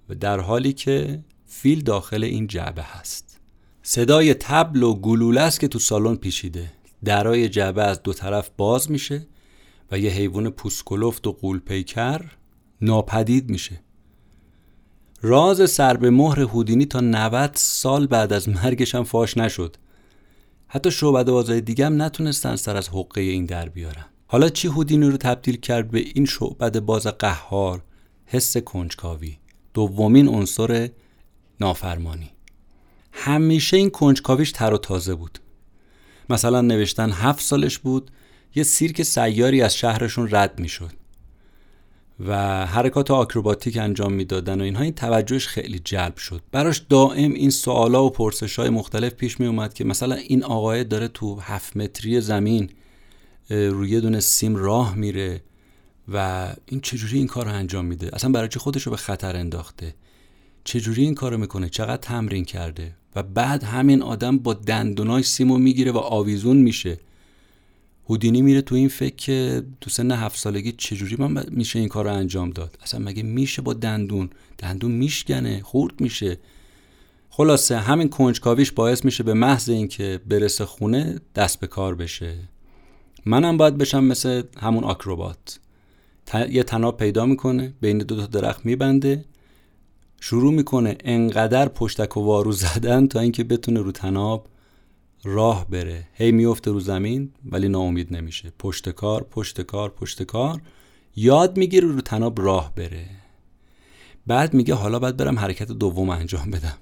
و 0.08 0.14
در 0.14 0.40
حالی 0.40 0.72
که 0.72 1.24
فیل 1.46 1.80
داخل 1.80 2.24
این 2.24 2.46
جعبه 2.46 2.82
هست. 2.82 3.40
صدای 3.82 4.34
تبل 4.34 4.82
و 4.82 4.94
گلوله 4.94 5.40
است 5.40 5.60
که 5.60 5.68
تو 5.68 5.78
سالن 5.78 6.16
پیچیده. 6.16 6.72
درای 7.04 7.48
جعبه 7.48 7.82
از 7.82 8.02
دو 8.02 8.12
طرف 8.12 8.50
باز 8.56 8.90
میشه 8.90 9.26
و 9.90 9.98
یه 9.98 10.10
حیوان 10.10 10.50
پوسکلفت 10.50 11.26
و 11.26 11.32
قولپیکر 11.32 12.20
ناپدید 12.80 13.50
میشه. 13.50 13.80
راز 15.26 15.70
سر 15.70 15.96
به 15.96 16.10
مهر 16.10 16.40
هودینی 16.40 16.86
تا 16.86 17.00
90 17.00 17.50
سال 17.54 18.06
بعد 18.06 18.32
از 18.32 18.48
مرگش 18.48 18.94
هم 18.94 19.04
فاش 19.04 19.36
نشد. 19.36 19.76
حتی 20.68 20.90
شعبده 20.90 21.32
بازای 21.32 21.60
دیگه 21.60 21.86
هم 21.86 22.02
نتونستن 22.02 22.56
سر 22.56 22.76
از 22.76 22.88
حقه 22.88 23.20
این 23.20 23.44
در 23.44 23.68
بیارن. 23.68 24.04
حالا 24.26 24.48
چی 24.48 24.68
هودینی 24.68 25.06
رو 25.06 25.16
تبدیل 25.16 25.56
کرد 25.56 25.90
به 25.90 25.98
این 25.98 26.24
شعبده 26.24 26.80
باز 26.80 27.06
قهار؟ 27.06 27.82
حس 28.26 28.56
کنجکاوی. 28.56 29.38
دومین 29.74 30.28
عنصر 30.28 30.90
نافرمانی. 31.60 32.30
همیشه 33.12 33.76
این 33.76 33.90
کنجکاویش 33.90 34.52
تر 34.52 34.72
و 34.72 34.78
تازه 34.78 35.14
بود. 35.14 35.38
مثلا 36.30 36.60
نوشتن 36.60 37.10
هفت 37.10 37.40
سالش 37.44 37.78
بود 37.78 38.10
یه 38.54 38.62
سیرک 38.62 39.02
سیاری 39.02 39.62
از 39.62 39.76
شهرشون 39.76 40.28
رد 40.30 40.60
می‌شد. 40.60 41.03
و 42.20 42.66
حرکات 42.66 43.10
آکروباتیک 43.10 43.76
انجام 43.76 44.12
می‌دادن 44.12 44.60
و 44.60 44.64
اینها 44.64 44.82
این 44.82 44.92
توجهش 44.94 45.46
خیلی 45.46 45.78
جلب 45.78 46.16
شد. 46.16 46.42
براش 46.52 46.82
دائم 46.88 47.32
این 47.32 47.50
سوالا 47.50 48.04
و 48.04 48.10
پرسش 48.10 48.58
های 48.58 48.70
مختلف 48.70 49.14
پیش 49.14 49.40
می 49.40 49.46
اومد 49.46 49.74
که 49.74 49.84
مثلا 49.84 50.14
این 50.14 50.44
آقای 50.44 50.84
داره 50.84 51.08
تو 51.08 51.40
هفت 51.40 51.76
متری 51.76 52.20
زمین 52.20 52.70
روی 53.50 54.00
دونه 54.00 54.20
سیم 54.20 54.56
راه 54.56 54.94
میره 54.94 55.42
و 56.12 56.48
این 56.66 56.80
چجوری 56.80 57.18
این 57.18 57.26
کار 57.26 57.44
رو 57.44 57.52
انجام 57.52 57.84
میده؟ 57.84 58.10
اصلا 58.12 58.30
برای 58.30 58.48
چی 58.48 58.58
خودش 58.58 58.82
رو 58.82 58.90
به 58.90 58.96
خطر 58.96 59.36
انداخته؟ 59.36 59.94
چجوری 60.64 61.02
این 61.02 61.14
کارو 61.14 61.38
می‌کنه؟ 61.38 61.68
چقدر 61.68 61.96
تمرین 61.96 62.44
کرده؟ 62.44 62.96
و 63.16 63.22
بعد 63.22 63.62
همین 63.62 64.02
آدم 64.02 64.38
با 64.38 64.54
دندونای 64.54 65.22
سیمو 65.22 65.58
می‌گیره 65.58 65.92
و 65.92 65.98
آویزون 65.98 66.56
میشه. 66.56 66.98
هودینی 68.06 68.42
میره 68.42 68.62
تو 68.62 68.74
این 68.74 68.88
فکر 68.88 69.16
که 69.16 69.62
تو 69.80 69.90
سن 69.90 70.10
هفت 70.10 70.38
سالگی 70.38 70.72
چجوری 70.72 71.16
من 71.16 71.44
میشه 71.50 71.78
این 71.78 71.88
کار 71.88 72.04
رو 72.04 72.12
انجام 72.12 72.50
داد؟ 72.50 72.78
اصلا 72.82 73.00
مگه 73.00 73.22
میشه 73.22 73.62
با 73.62 73.72
دندون؟ 73.72 74.30
دندون 74.58 74.92
میشکنه 74.92 75.62
خورد 75.62 76.00
میشه. 76.00 76.38
خلاصه 77.30 77.78
همین 77.78 78.08
کنجکاویش 78.08 78.72
باعث 78.72 79.04
میشه 79.04 79.22
به 79.22 79.34
محض 79.34 79.68
اینکه 79.68 80.20
برسه 80.28 80.64
خونه 80.64 81.20
دست 81.34 81.60
به 81.60 81.66
کار 81.66 81.94
بشه. 81.94 82.34
منم 83.26 83.56
باید 83.56 83.78
بشم 83.78 84.04
مثل 84.04 84.42
همون 84.60 84.84
آکروبات. 84.84 85.58
یه 86.50 86.62
تناب 86.62 86.96
پیدا 86.96 87.26
می‌کنه 87.26 87.72
بین 87.80 87.98
دو 87.98 88.16
تا 88.16 88.26
درخت 88.26 88.66
میبنده. 88.66 89.24
شروع 90.20 90.52
می‌کنه 90.52 90.96
انقدر 91.04 91.68
پشتک 91.68 92.16
و 92.16 92.20
وارو 92.20 92.52
زدن 92.64 93.06
تا 93.06 93.20
اینکه 93.20 93.44
بتونه 93.44 93.80
رو 93.80 93.92
تناب 93.92 94.46
راه 95.24 95.70
بره. 95.70 96.08
هی 96.14 96.32
میفته 96.32 96.70
رو 96.70 96.80
زمین 96.80 97.32
ولی 97.50 97.68
ناامید 97.68 98.16
نمیشه. 98.16 98.52
پشت 98.58 98.88
کار 98.88 99.26
پشت 99.30 99.60
کار 99.60 99.90
پشت 99.90 100.22
کار. 100.22 100.62
یاد 101.16 101.56
می‌گیره 101.56 101.88
رو 101.88 102.00
تناب 102.00 102.40
راه 102.40 102.74
بره. 102.74 103.06
بعد 104.26 104.54
میگه 104.54 104.74
حالا 104.74 104.98
باید 104.98 105.16
برم 105.16 105.38
حرکت 105.38 105.72
دوم 105.72 106.10
انجام 106.10 106.50
بدم. 106.50 106.76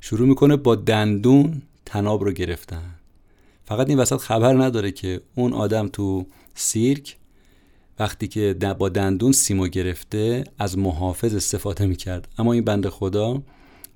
شروع 0.00 0.28
می‌کنه 0.28 0.56
با 0.56 0.74
دندون 0.74 1.62
تناب 1.84 2.24
رو 2.24 2.32
گرفتن. 2.32 2.94
فقط 3.64 3.88
این 3.88 3.98
وسط 3.98 4.16
خبر 4.16 4.54
نداره 4.54 4.92
که 4.92 5.20
اون 5.34 5.52
آدم 5.52 5.88
تو 5.88 6.26
سیرک 6.54 7.16
وقتی 7.98 8.28
که 8.28 8.56
با 8.78 8.88
دندون 8.88 9.32
سیمو 9.32 9.68
گرفته 9.68 10.44
از 10.58 10.78
محافظ 10.78 11.34
استفاده 11.34 11.86
می‌کرد. 11.86 12.28
اما 12.38 12.52
این 12.52 12.64
بند 12.64 12.88
خدا 12.88 13.42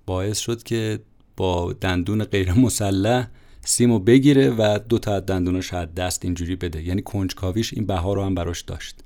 باعث 0.06 0.38
شد 0.38 0.62
که 0.62 1.00
با 1.36 1.72
دندون 1.72 2.24
غیر 2.24 2.52
مسلح 2.52 3.28
سیمو 3.64 3.98
بگیره 3.98 4.50
و 4.50 4.78
دو 4.88 4.98
تا 4.98 5.14
از 5.14 5.26
دندوناش 5.26 5.74
از 5.74 5.94
دست 5.94 6.24
اینجوری 6.24 6.56
بده. 6.56 6.82
یعنی 6.82 7.02
کنجکاویش 7.02 7.74
این 7.74 7.86
بها 7.86 8.12
رو 8.12 8.24
هم 8.24 8.34
براش 8.34 8.62
داشت. 8.62 8.96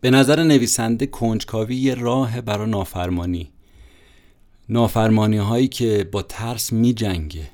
به 0.00 0.10
نظر 0.10 0.42
نویسنده 0.42 1.06
کنجکاوی 1.06 1.76
یه 1.76 1.94
راه 1.94 2.40
برای 2.40 2.70
نافرمانی. 2.70 3.50
نافرمانی 4.68 5.36
هایی 5.36 5.68
که 5.68 6.08
با 6.12 6.22
ترس 6.22 6.72
می 6.72 6.92
جنگه 6.94 7.50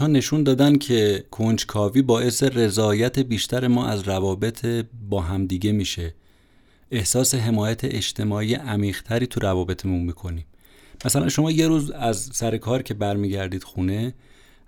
ها 0.00 0.06
نشون 0.06 0.42
دادن 0.42 0.78
که 0.78 1.24
کنجکاوی 1.30 2.02
باعث 2.02 2.42
رضایت 2.42 3.18
بیشتر 3.18 3.68
ما 3.68 3.86
از 3.86 4.08
روابط 4.08 4.66
با 5.08 5.20
همدیگه 5.20 5.72
میشه. 5.72 6.14
احساس 6.90 7.34
حمایت 7.34 7.84
اجتماعی 7.84 8.54
عمیقتری 8.54 9.26
تو 9.26 9.40
روابطمون 9.40 10.00
می‌کنیم. 10.00 10.44
مثلا 11.04 11.28
شما 11.28 11.50
یه 11.50 11.68
روز 11.68 11.90
از 11.90 12.30
سر 12.32 12.56
کار 12.56 12.82
که 12.82 12.94
برمیگردید 12.94 13.64
خونه 13.64 14.14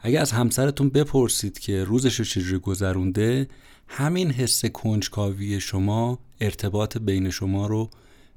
اگه 0.05 0.21
از 0.21 0.33
همسرتون 0.33 0.89
بپرسید 0.89 1.59
که 1.59 1.85
روزش 1.85 2.15
رو 2.19 2.25
چجوری 2.25 2.59
گذرونده 2.59 3.49
همین 3.89 4.31
حس 4.31 4.65
کنجکاوی 4.65 5.61
شما 5.61 6.19
ارتباط 6.41 6.99
بین 6.99 7.31
شما 7.31 7.67
رو 7.67 7.91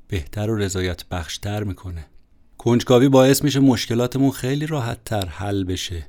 بهتر 0.08 0.49
و 0.49 0.56
رضایت 0.56 1.06
بخشتر 1.06 1.63
می‌کنه. 1.63 2.06
کنجکاوی 2.58 3.10
باعث 3.10 3.43
میشه 3.43 3.60
مشکلاتمون 3.60 4.32
خیلی 4.32 4.65
راحت 4.65 5.04
تر 5.06 5.25
حل 5.25 5.63
بشه 5.63 6.08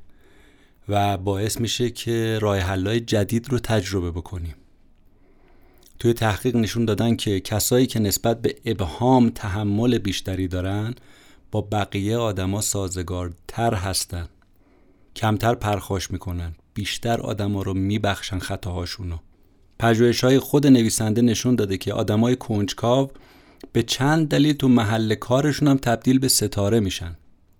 و 0.89 1.17
باعث 1.17 1.61
میشه 1.61 1.91
که 1.91 2.39
راه 2.43 2.59
حلای 2.59 3.01
جدید 3.01 3.49
رو 3.49 3.59
تجربه 3.59 4.11
بکنیم. 4.11 4.55
توی 5.99 6.13
تحقیق 6.13 6.57
نشون 6.57 6.85
دادن 6.85 7.17
که 7.17 7.41
کسایی 7.41 7.87
که 7.87 7.99
نسبت 7.99 8.43
به 8.43 8.57
ابهام 8.65 9.31
تحمل 9.31 9.99
بیشتری 9.99 10.49
دارن 10.49 10.95
با 11.51 11.61
بقیه 11.61 12.17
آدما 12.17 12.61
سازگارتر 12.61 13.75
هستن. 13.75 14.29
کمتر 15.17 15.55
پرخاش 15.55 16.11
می‌کنن. 16.11 16.55
بیشتر 16.75 17.21
آدما 17.21 17.63
رو 17.63 17.75
میبخشن 17.75 18.39
خطاهاشونو. 18.39 19.19
پژوهش 19.79 20.25
های 20.25 20.39
خود 20.39 20.67
نویسنده 20.67 21.23
نشون 21.23 21.55
داده 21.55 21.79
که 21.79 21.93
آدمای 21.93 22.37
کنجکاو 22.37 23.11
به 23.73 23.83
چند 23.83 24.29
دلیل 24.29 24.53
تو 24.53 24.69
محل 24.69 25.15
کارشون 25.15 25.69
هم 25.69 25.77
تبدیل 25.77 26.19
به 26.19 26.29
ستاره 26.29 26.81
میشن. 26.81 27.17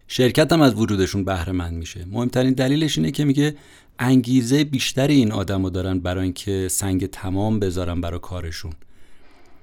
شرکت 0.09 0.53
هم 0.53 0.61
از 0.61 0.75
وجودشون 0.75 1.25
بهره 1.25 1.53
مند 1.53 1.75
میشه. 1.75 2.05
مهمترین 2.11 2.53
دلیلش 2.53 2.99
اینه 2.99 3.11
که 3.11 3.25
میگه 3.25 3.57
انگیزه 3.99 4.65
بیشتری 4.65 5.15
این 5.15 5.33
آدمو 5.33 5.71
دارن 5.71 5.99
برای 5.99 6.25
اینکه 6.25 6.69
سنگ 6.71 7.07
تمام 7.07 7.61
بذارن 7.61 8.01
برای 8.01 8.21
کارشون. 8.21 8.73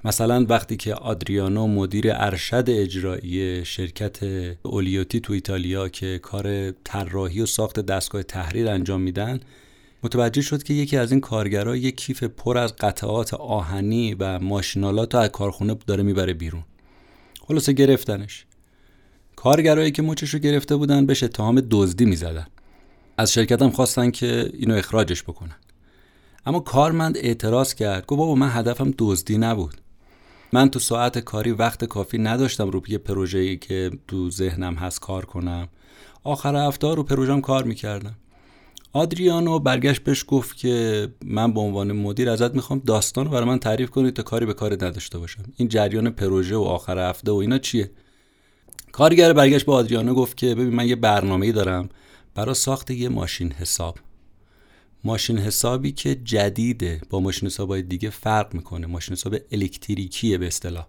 مثلا 0.05 0.45
وقتی 0.49 0.77
که 0.77 0.93
آدریانو 0.93 1.67
مدیر 1.67 2.05
ارشد 2.09 2.65
اجرایی 2.67 3.65
شرکت 3.65 4.23
اولیوتی 4.63 5.19
تو 5.19 5.33
ایتالیا 5.33 5.89
که 5.89 6.19
کار 6.19 6.71
طراحی 6.71 7.41
و 7.41 7.45
ساخت 7.45 7.79
دستگاه 7.79 8.23
تحریر 8.23 8.69
انجام 8.69 9.01
میدن 9.01 9.39
متوجه 10.03 10.41
شد 10.41 10.63
که 10.63 10.73
یکی 10.73 10.97
از 10.97 11.11
این 11.11 11.21
کارگرها 11.21 11.75
یک 11.75 11.97
کیف 11.97 12.23
پر 12.23 12.57
از 12.57 12.75
قطعات 12.75 13.33
آهنی 13.33 14.13
و 14.19 14.39
ماشینالات 14.39 15.15
از 15.15 15.29
کارخونه 15.29 15.75
داره 15.87 16.03
می‌بره 16.03 16.33
بیرون. 16.33 16.63
خلاصه 17.47 17.73
گرفتنش. 17.73 18.45
کارگرایی 19.35 19.91
که 19.91 20.01
مچش 20.01 20.29
رو 20.29 20.39
گرفته 20.39 20.75
بودن 20.75 21.05
بهش 21.05 21.23
اتهام 21.23 21.61
دزدی 21.71 22.05
می‌زدن. 22.05 22.47
از 23.17 23.33
شرکت 23.33 23.61
هم 23.61 23.69
خواستن 23.69 24.11
که 24.11 24.49
اینو 24.53 24.75
اخراجش 24.75 25.23
بکنن. 25.23 25.55
اما 26.45 26.59
کارمند 26.59 27.17
اعتراض 27.17 27.73
کرد 27.73 28.05
گفت 28.05 28.19
بابا 28.19 28.35
من 28.35 28.49
هدفم 28.49 28.93
دزدی 28.97 29.37
نبود. 29.37 29.82
من 30.53 30.69
تو 30.69 30.79
ساعت 30.79 31.19
کاری 31.19 31.51
وقت 31.51 31.85
کافی 31.85 32.17
نداشتم 32.17 32.69
رو 32.69 32.81
یه 32.87 32.97
پروژه‌ای 32.97 33.57
که 33.57 33.91
تو 34.07 34.29
ذهنم 34.29 34.75
هست 34.75 34.99
کار 34.99 35.25
کنم. 35.25 35.67
آخر 36.23 36.67
هفته 36.67 36.87
رو 36.87 37.03
پروژم 37.03 37.41
کار 37.41 37.63
می‌کردم. 37.63 38.15
آدریانو 38.93 39.59
برگشت 39.59 40.03
بهش 40.03 40.25
گفت 40.27 40.57
که 40.57 41.07
من 41.25 41.53
به 41.53 41.59
عنوان 41.59 41.91
مدیر 41.91 42.29
ازت 42.29 42.55
می‌خوام 42.55 42.81
داستان 42.85 43.29
برای 43.29 43.45
من 43.45 43.59
تعریف 43.59 43.89
کنی 43.89 44.11
تا 44.11 44.23
کاری 44.23 44.45
به 44.45 44.53
کار 44.53 44.73
نداشته 44.73 45.17
باشم. 45.17 45.43
این 45.57 45.69
جریان 45.69 46.09
پروژه 46.09 46.55
و 46.55 46.63
آخر 46.63 47.09
هفته 47.09 47.31
و 47.31 47.35
اینا 47.35 47.57
چیه؟ 47.57 47.91
کارگر 48.91 49.33
برگشت 49.33 49.65
به 49.65 49.73
آدریانو 49.73 50.13
گفت 50.13 50.37
که 50.37 50.55
ببین 50.55 50.75
من 50.75 50.87
یه 50.87 50.95
برنامه‌ای 50.95 51.51
دارم 51.51 51.89
برای 52.35 52.55
ساخت 52.55 52.91
یه 52.91 53.09
ماشین 53.09 53.51
حساب. 53.51 53.97
ماشین 55.03 55.37
حسابی 55.37 55.91
که 55.91 56.15
جدیده 56.15 57.01
با 57.09 57.19
ماشین 57.19 57.49
حسابای 57.49 57.81
دیگه 57.81 58.09
فرق 58.09 58.53
می‌کنه. 58.53 58.87
ماشین 58.87 59.13
حساب 59.15 59.35
الکتریکیه 59.51 60.37
به 60.37 60.47
اصطلاح. 60.47 60.85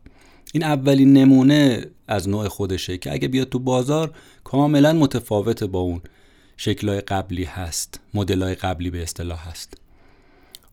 این 0.52 0.62
اولین 0.62 1.12
نمونه 1.12 1.86
از 2.08 2.28
نوع 2.28 2.48
خودشه 2.48 2.98
که 2.98 3.12
اگه 3.12 3.28
بیاد 3.28 3.48
تو 3.48 3.58
بازار 3.58 4.14
کاملا 4.44 4.92
متفاوت 4.92 5.64
با 5.64 5.78
اون 5.78 6.00
شکلهای 6.56 7.00
قبلی 7.00 7.44
هست 7.44 8.00
مدلهای 8.14 8.54
قبلی 8.54 8.90
به 8.90 9.02
اصطلاح 9.02 9.48
هست. 9.48 9.74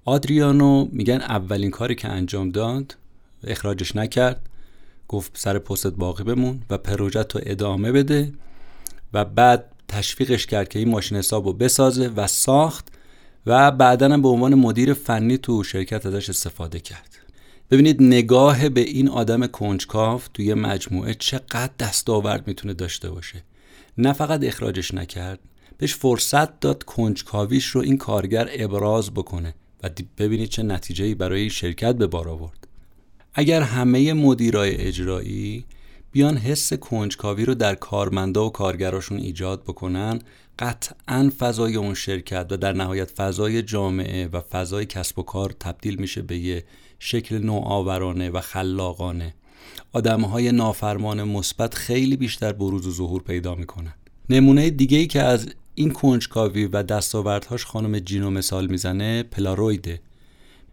آدریانو 0.05 0.87
میگن 0.91 1.21
اولین 1.21 1.71
کاری 1.71 1.95
که 1.95 2.07
انجام 2.07 2.49
داد 2.49 2.97
اخراجش 3.43 3.95
نکرد 3.95 4.49
گفت 5.07 5.31
سر 5.37 5.59
پستت 5.59 5.93
باقی 5.93 6.23
بمون 6.23 6.61
و 6.69 6.77
پروژه 6.77 7.19
رو 7.19 7.41
ادامه 7.43 7.91
بده 7.91 8.33
و 9.13 9.25
بعد 9.25 9.65
تشویقش 9.87 10.45
کرد 10.45 10.69
که 10.69 10.79
این 10.79 10.89
ماشین 10.89 11.17
حساب 11.17 11.45
رو 11.45 11.53
بسازه 11.53 12.07
و 12.07 12.27
ساخت. 12.27 12.87
و 13.45 13.71
بعدا 13.71 14.17
به 14.17 14.27
عنوان 14.27 14.55
مدیر 14.55 14.93
فنی 14.93 15.37
تو 15.37 15.63
شرکت 15.63 16.05
ازش 16.05 16.29
استفاده 16.29 16.79
کرد. 16.79 17.17
ببینید 17.71 18.03
نگاه 18.03 18.69
به 18.69 18.81
این 18.81 19.09
آدم 19.09 19.47
کنجکاف 19.47 20.27
توی 20.33 20.53
مجموعه 20.53 21.13
چقدر 21.13 21.69
دستاورد 21.79 22.47
می‌تونه 22.47 22.73
داشته 22.73 23.09
باشه. 23.09 23.43
نه 23.97 24.13
فقط 24.13 24.43
اخراجش 24.43 24.93
نکرد 24.93 25.39
بهش 25.77 25.95
فرصت 25.95 26.59
داد 26.59 26.83
کنجکاویش 26.83 27.65
رو 27.65 27.81
این 27.81 27.97
کارگر 27.97 28.49
ابراز 28.53 29.11
بکنه 29.11 29.53
و 29.83 29.89
ببینید 30.17 30.49
چه 30.49 30.63
نتیجه‌ای 30.63 31.15
برای 31.15 31.39
این 31.39 31.49
شرکت 31.49 31.95
به 31.95 32.07
بار 32.07 32.29
آورد. 32.29 32.67
اگر 33.33 33.61
همه 33.61 34.13
مدیرای 34.13 34.75
اجرایی 34.75 35.65
بیان 36.11 36.37
حس 36.37 36.73
کنجکاوی 36.73 37.45
رو 37.45 37.55
در 37.55 37.75
کارمندا 37.75 38.45
و 38.45 38.51
کارگراشون 38.51 39.17
ایجاد 39.17 39.63
بکنن 39.63 40.19
قطعا 40.61 41.31
فضای 41.39 41.75
اون 41.75 41.93
شرکت 41.93 42.47
و 42.51 42.57
در 42.57 42.73
نهایت 42.73 43.11
فضای 43.11 43.61
جامعه 43.61 44.27
و 44.27 44.41
فضای 44.41 44.85
کسب 44.85 45.19
و 45.19 45.23
کار 45.23 45.55
تبدیل 45.59 45.95
میشه 45.95 46.21
به 46.21 46.37
یه 46.37 46.63
شکل 46.99 47.37
نوآورانه 47.37 48.29
و 48.29 48.41
خلاقانه. 48.41 49.33
آدمهای 49.93 50.51
نافرمان 50.51 51.23
مثبت 51.23 51.73
خیلی 51.73 52.17
بیشتر 52.17 52.53
بروز 52.53 52.87
و 52.87 52.91
ظهور 52.91 53.21
پیدا 53.23 53.55
می‌کنن. 53.55 53.93
نمونه 54.29 54.69
دیگه 54.69 54.97
ای 54.97 55.07
که 55.07 55.21
از 55.21 55.47
این 55.75 55.91
کنجکاوی 55.91 56.65
و 56.65 56.83
دستاوردهاش 56.83 57.65
خانم 57.65 57.99
جینو 57.99 58.29
مثال 58.29 58.67
می‌زنه 58.67 59.23
پلارویده 59.23 60.01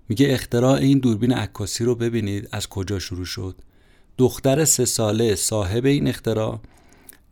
میگه 0.08 0.32
اختراع 0.32 0.72
این 0.72 0.98
دوربین 0.98 1.32
عکاسی 1.32 1.84
رو 1.84 1.94
ببینید 1.94 2.48
از 2.52 2.68
کجا 2.68 2.98
شروع 2.98 3.24
شد. 3.24 3.54
دختر 4.18 4.64
سه 4.64 4.84
ساله 4.84 5.34
صاحب 5.34 5.84
این 5.86 6.08
اختراع 6.08 6.60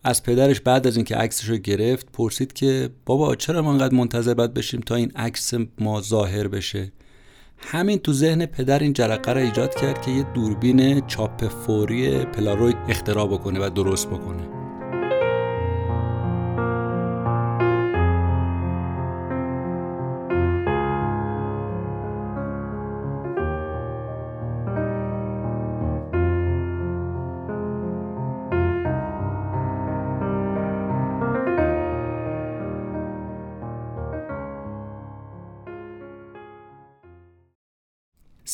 از 0.06 0.22
پدرش 0.22 0.60
بعد 0.60 0.86
از 0.86 0.96
اینکه 0.96 1.16
عکسش 1.16 1.44
رو 1.44 1.56
گرفت 1.56 2.12
پرسید 2.12 2.52
که 2.52 2.90
بابا 3.06 3.34
چرا 3.34 3.62
ما 3.62 3.72
انقدر 3.72 3.94
منتظر 3.94 4.34
باید 4.34 4.54
بشیم 4.54 4.80
تا 4.80 4.94
این 4.94 5.12
عکس 5.16 5.54
ما 5.78 6.00
ظاهر 6.00 6.48
بشه؟ 6.48 6.92
همین 7.58 7.98
تو 7.98 8.12
ذهن 8.12 8.46
پدر 8.46 8.78
این 8.78 8.92
جرقه 8.92 9.32
رو 9.32 9.40
ایجاد 9.40 9.74
کرد 9.74 10.02
که 10.02 10.10
یه 10.10 10.22
دوربین 10.22 11.06
چاپ 11.06 11.48
فوری 11.48 12.24
پلاروید 12.24 12.76
اختراع 12.88 13.26
بکنه 13.26 13.66
و 13.66 13.70
درست 13.70 14.06
بکنه. 14.06 14.55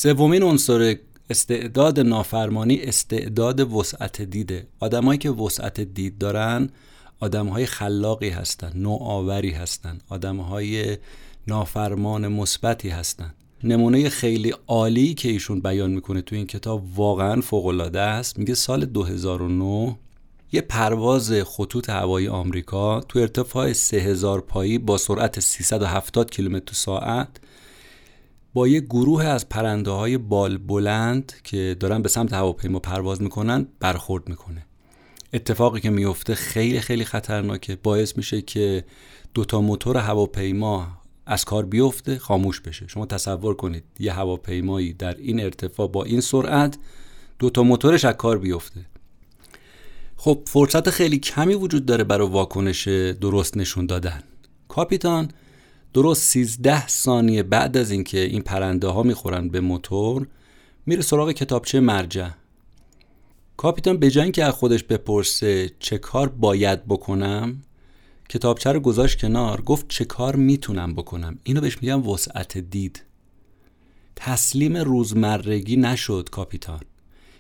سومین 0.03 0.43
عنصر 0.43 0.97
استعداد 1.31 2.01
نافرمانی 2.01 2.81
استعداد 2.81 3.73
وسعت 3.73 4.23
دیده 4.23 4.67
آدمایی 4.81 5.19
که 5.19 5.31
وسعت 5.31 5.81
دید 5.81 6.19
دارن 6.19 6.71
آدمهای 7.21 7.67
خلاقی 7.67 8.29
هستن 8.29 8.73
نوآوری 8.75 9.51
هستن 9.51 9.99
آدمهای 10.09 10.99
نافرمان 11.47 12.29
مثبتی 12.29 12.89
هستن. 12.89 13.35
نمونه 13.65 14.09
خیلی 14.09 14.55
عالی 14.67 15.15
که 15.15 15.29
ایشون 15.29 15.61
بیان 15.61 15.91
می‌کنه 15.91 16.23
تو 16.23 16.37
این 16.37 16.47
کتاب 16.47 16.99
واقعا 16.99 17.41
فوق 17.41 17.67
العاده 17.67 18.01
است. 18.01 18.39
میگه 18.39 18.55
سال 18.55 18.85
2009 18.85 19.97
یه 20.53 20.61
پرواز 20.61 21.33
خطوط 21.33 21.91
هوایی 21.91 22.29
آمریکا 22.29 23.01
تو 23.01 23.19
ارتفاع 23.19 23.73
3000 23.73 24.41
پایی 24.41 24.79
با 24.79 24.99
سرعت 24.99 25.41
370 25.41 26.31
کیلومتر 26.31 26.75
ساعت 26.75 27.29
با 28.55 28.69
یه 28.69 28.81
گروه 28.81 29.25
از 29.25 29.49
پرنده 29.49 29.91
های 29.91 30.19
بال 30.19 30.59
بلند 30.59 31.33
که 31.45 31.77
دارن 31.81 32.03
به 32.03 32.09
سمت 32.09 32.33
هواپیما 32.33 32.79
پرواز 32.79 33.23
می‌کنن 33.23 33.67
برخورد 33.81 34.29
می‌کنه. 34.29 34.67
اتفاقی 35.33 35.81
که 35.81 35.91
میفته 35.91 36.35
خیلی 36.35 36.81
خیلی 36.81 37.05
خطرناکه. 37.05 37.77
باعث 37.77 38.17
میشه 38.17 38.43
که 38.43 38.85
دوتا 39.35 39.61
موتور 39.61 39.97
هواپیما 39.97 40.89
از 41.27 41.45
کار 41.45 41.67
بیفته 41.67 42.19
خاموش 42.19 42.61
بشه. 42.61 42.89
شما 42.89 43.07
تصور 43.07 43.55
کنید 43.55 43.85
یه 43.99 44.13
هواپیمایی 44.13 44.93
در 44.93 45.17
این 45.17 45.41
ارتفاع 45.41 45.89
با 45.89 46.05
این 46.05 46.21
سرعت 46.21 46.79
دوتا 47.39 47.63
موتورش 47.63 48.05
از 48.05 48.15
کار 48.15 48.39
بیفته. 48.39 48.81
خب 50.17 50.43
فرصت 50.47 50.91
خیلی 50.91 51.19
کمی 51.19 51.55
وجود 51.55 51.87
داره 51.87 52.05
برای 52.05 52.29
واکنش 52.29 52.89
درست 52.89 53.57
نشون 53.57 53.87
دادن. 53.87 54.23
کاپیتان 54.69 55.29
درست 55.95 56.23
13 56.23 56.89
ثانیه 56.89 57.43
بعد 57.43 57.77
از 57.77 57.91
اینکه 57.91 58.19
این 58.19 58.43
پرنده 58.43 58.89
ها 58.89 59.03
می‌خورن 59.03 59.49
به 59.49 59.61
موتور 59.61 60.27
میره 60.87 61.03
سراغ 61.03 61.33
کتابچه 61.33 61.81
مرجع. 61.81 62.29
کاپیتان 63.57 63.97
به 63.97 64.11
جای 64.11 64.31
که 64.31 64.45
از 64.45 64.55
خودش 64.55 64.83
بپرسه 64.83 65.71
چه 65.79 65.99
کار 65.99 66.29
باید 66.29 66.85
بکنم 66.87 67.63
کتابچه 68.29 68.73
رو 68.73 68.81
گذاشت 68.81 69.21
کنار 69.21 69.61
گفت 69.61 69.89
چه 69.89 70.05
کار 70.05 70.37
می‌تونم 70.37 70.95
بکنم. 70.95 71.39
اینو 71.45 71.61
بهش 71.61 71.79
میگم 71.83 72.09
وسعت 72.09 72.59
دید. 72.59 73.03
تسلیم 74.17 74.77
روزمرگی 74.77 75.77
نشد 75.77 76.29
کاپیتان. 76.31 76.81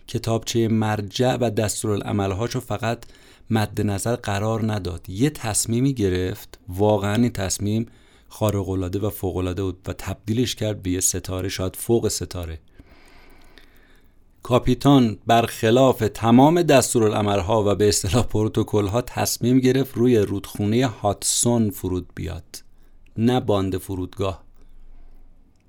کتابچه 0.06 0.68
مرجع 0.68 1.36
و 1.36 1.50
دستورالعملهاشو 1.50 2.60
فقط 2.60 3.04
مد 3.50 3.80
نظر 3.80 4.16
قرار 4.16 4.72
نداد. 4.72 5.10
یه 5.10 5.30
تصمیمی 5.30 5.94
گرفت 5.94 6.58
واقعا 6.68 7.14
این 7.14 7.30
تصمیم 7.30 7.86
خارق‌العاده 8.32 8.98
و 8.98 9.10
فوق‌العاده 9.10 9.62
و 9.62 9.72
تبدیلش 9.72 10.54
کرد 10.54 10.82
به 10.82 10.90
یه 10.90 11.00
ستاره 11.00 11.48
شاید 11.48 11.76
فوق 11.76 12.08
ستاره. 12.08 12.58
کاپیتان 14.42 15.18
برخلاف 15.26 16.04
تمام 16.14 16.62
دستورالعملها 16.62 17.64
و 17.66 17.74
به 17.74 17.88
اصطلاح 17.88 18.26
ها 18.88 19.02
تصمیم 19.02 19.58
گرفت 19.58 19.96
روی 19.96 20.18
رودخونه 20.18 20.86
هادسون 20.86 21.70
فرود 21.70 22.08
بیاد. 22.14 22.44
نه 23.16 23.40
باند 23.40 23.76
فرودگاه. 23.76 24.44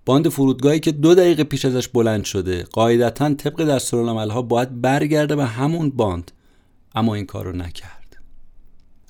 باند 0.05 0.29
فرودگاهی 0.29 0.79
که 0.79 0.91
دو 0.91 1.15
دقیقه 1.15 1.43
پیش 1.43 1.65
ازش 1.65 1.87
بلند 1.87 2.23
شده. 2.23 2.63
قاعدتا 2.63 3.33
طبق 3.33 3.63
دستورالعملها 3.63 4.41
باید 4.41 4.81
برگرده 4.81 5.35
به 5.35 5.45
همون 5.45 5.89
باند. 5.89 6.31
اما 6.95 7.15
این 7.15 7.25
کار 7.25 7.55
نکرد. 7.55 8.02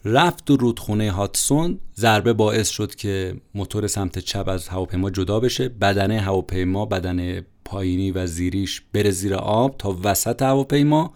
رفت 0.06 0.46
تو 0.46 0.58
رودخونه 0.58 1.12
هاتسون 1.12 1.80
ضربه 1.96 2.34
باعث 2.34 2.70
شد 2.70 2.96
که 2.96 3.36
موتور 3.56 3.88
سمت 3.88 4.20
چپ 4.20 4.48
از 4.48 4.68
هواپیما 4.68 5.10
جدا 5.10 5.40
بشه. 5.40 5.70
بدنه 5.70 6.20
هواپیما 6.20 6.86
بدن 6.86 7.46
پایینی 7.66 8.12
و 8.12 8.28
زیریش 8.28 8.82
بره 8.94 9.12
زیر 9.12 9.36
آب 9.36 9.78
تا 9.78 9.98
وسط 10.04 10.42
هواپیما 10.42 11.14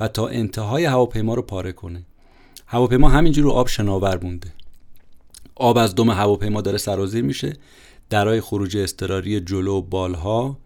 و 0.00 0.08
تا 0.08 0.28
انتهای 0.28 0.84
هواپیما 0.84 1.34
رو 1.34 1.42
پاره 1.42 1.72
کنه. 1.72 2.06
هواپیما 2.66 3.08
همینجور 3.08 3.44
رو 3.44 3.50
آب 3.50 3.68
شناور 3.68 4.24
مونده. 4.24 4.52
آب 5.54 5.78
از 5.78 5.94
دم 5.94 6.10
هواپیما 6.10 6.60
داره 6.60 6.78
سرازیر 6.78 7.24
میشه. 7.24 7.52
درای 8.10 8.40
خروج 8.40 8.76
اضطراری 8.76 9.40
جلو 9.40 9.72
و 9.72 9.82
بالها 9.82 10.58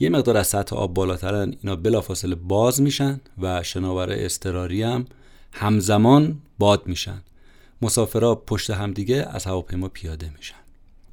یه 0.00 0.08
مقدار 0.08 0.36
از 0.36 0.46
سطح 0.46 0.76
آب 0.76 0.94
بالاترن. 0.94 1.54
اینا 1.62 1.76
بلافاصله 1.76 2.34
باز 2.34 2.82
میشن 2.82 3.20
و 3.42 3.62
شناور 3.62 4.08
اضطراری 4.10 4.82
هم 4.82 5.06
همزمان 5.52 6.38
باد 6.58 6.86
میشن. 6.86 7.22
مسافرها 7.82 8.34
پشت 8.34 8.70
همدیگه 8.70 9.28
از 9.30 9.44
هواپیما 9.44 9.88
پیاده 9.88 10.30
میشن. 10.36 10.54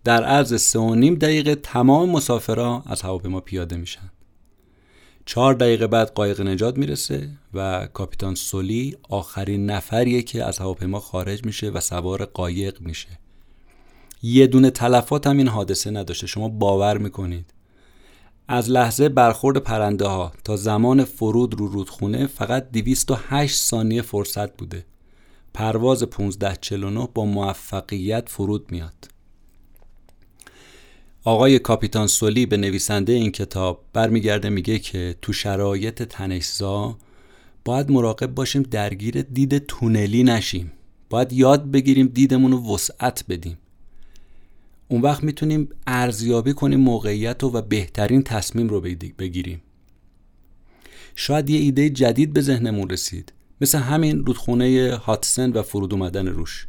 در 0.04 0.24
عرض 0.24 0.62
سه 0.62 0.80
و 0.80 0.96
نیم 0.96 1.16
دقیقه 1.16 1.56
تمام 1.56 2.10
مسافرها 2.10 2.84
از 2.86 3.02
هواپیما 3.02 3.40
پیاده 3.40 3.78
میشن. 3.78 4.12
چهار 5.26 5.54
دقیقه 5.54 5.88
بعد 5.88 6.12
قایق 6.12 6.42
نجات 6.42 6.78
می‌رسه 6.78 7.30
و 7.54 7.88
کاپیتان 7.94 8.36
سولی 8.36 8.98
آخرین 9.10 9.66
نفریه 9.66 10.22
که 10.22 10.44
از 10.44 10.58
هواپیما 10.60 11.00
خارج 11.00 11.46
میشه 11.46 11.70
و 11.70 11.80
سوار 11.80 12.26
قایق 12.26 12.82
میشه. 12.82 13.20
یه 14.24 14.48
دونه 14.48 14.70
تلفات 14.70 15.28
هم 15.28 15.38
این 15.38 15.48
حادثه 15.48 15.92
نداشته. 15.92 16.28
شما 16.28 16.50
باور 16.50 16.98
می‌کنید. 16.98 17.54
از 18.48 18.70
لحظه 18.70 19.10
برخورد 19.10 19.58
پرنده 19.58 20.08
ها 20.08 20.32
تا 20.44 20.56
زمان 20.56 21.04
فرود 21.04 21.60
رو 21.60 21.68
رودخونه 21.68 22.28
فقط 22.28 22.72
208 22.72 23.56
ثانیه 23.56 24.02
فرصت 24.02 24.58
بوده. 24.58 24.86
پرواز 25.54 26.04
1549 26.04 27.08
با 27.14 27.26
موفقیت 27.26 28.30
فرود 28.30 28.72
میاد. 28.72 29.10
آقای 31.24 31.60
کاپیتان 31.60 32.08
سولی 32.08 32.46
به 32.46 32.58
نویسنده 32.58 33.14
این 33.14 33.32
کتاب 33.32 33.82
برمیگرده 33.94 34.50
میگه 34.50 34.80
که 34.80 35.16
تو 35.22 35.34
شرایط 35.34 36.04
تنشزا 36.04 36.98
باید 37.66 37.92
مراقب 37.92 38.36
باشیم 38.36 38.64
درگیر 38.64 39.22
دید 39.22 39.58
تونلی 39.58 40.24
نشیم. 40.24 40.72
باید 41.10 41.34
یاد 41.34 41.72
بگیریم 41.72 42.08
دیدمون 42.08 42.52
رو 42.52 42.74
وسعت 42.74 43.24
بدیم. 43.30 43.58
اون 44.88 45.02
وقت 45.02 45.24
می‌تونیم 45.24 45.70
ارزیابی 45.88 46.54
کنیم 46.54 46.80
موقعیت 46.80 47.44
رو 47.44 47.52
و 47.52 47.62
بهترین 47.62 48.24
تصمیم 48.24 48.68
رو 48.68 48.82
بگیریم. 49.18 49.62
شاید 51.16 51.50
یه 51.50 51.60
ایده 51.60 51.90
جدید 51.90 52.34
به 52.34 52.42
ذهنمون 52.42 52.90
رسید. 52.90 53.34
مثل 53.62 53.78
همین 53.78 54.26
رودخونه 54.26 54.96
هاتسن 54.96 55.52
و 55.52 55.62
فرود 55.62 55.94
اومدن 55.94 56.28
روش. 56.28 56.68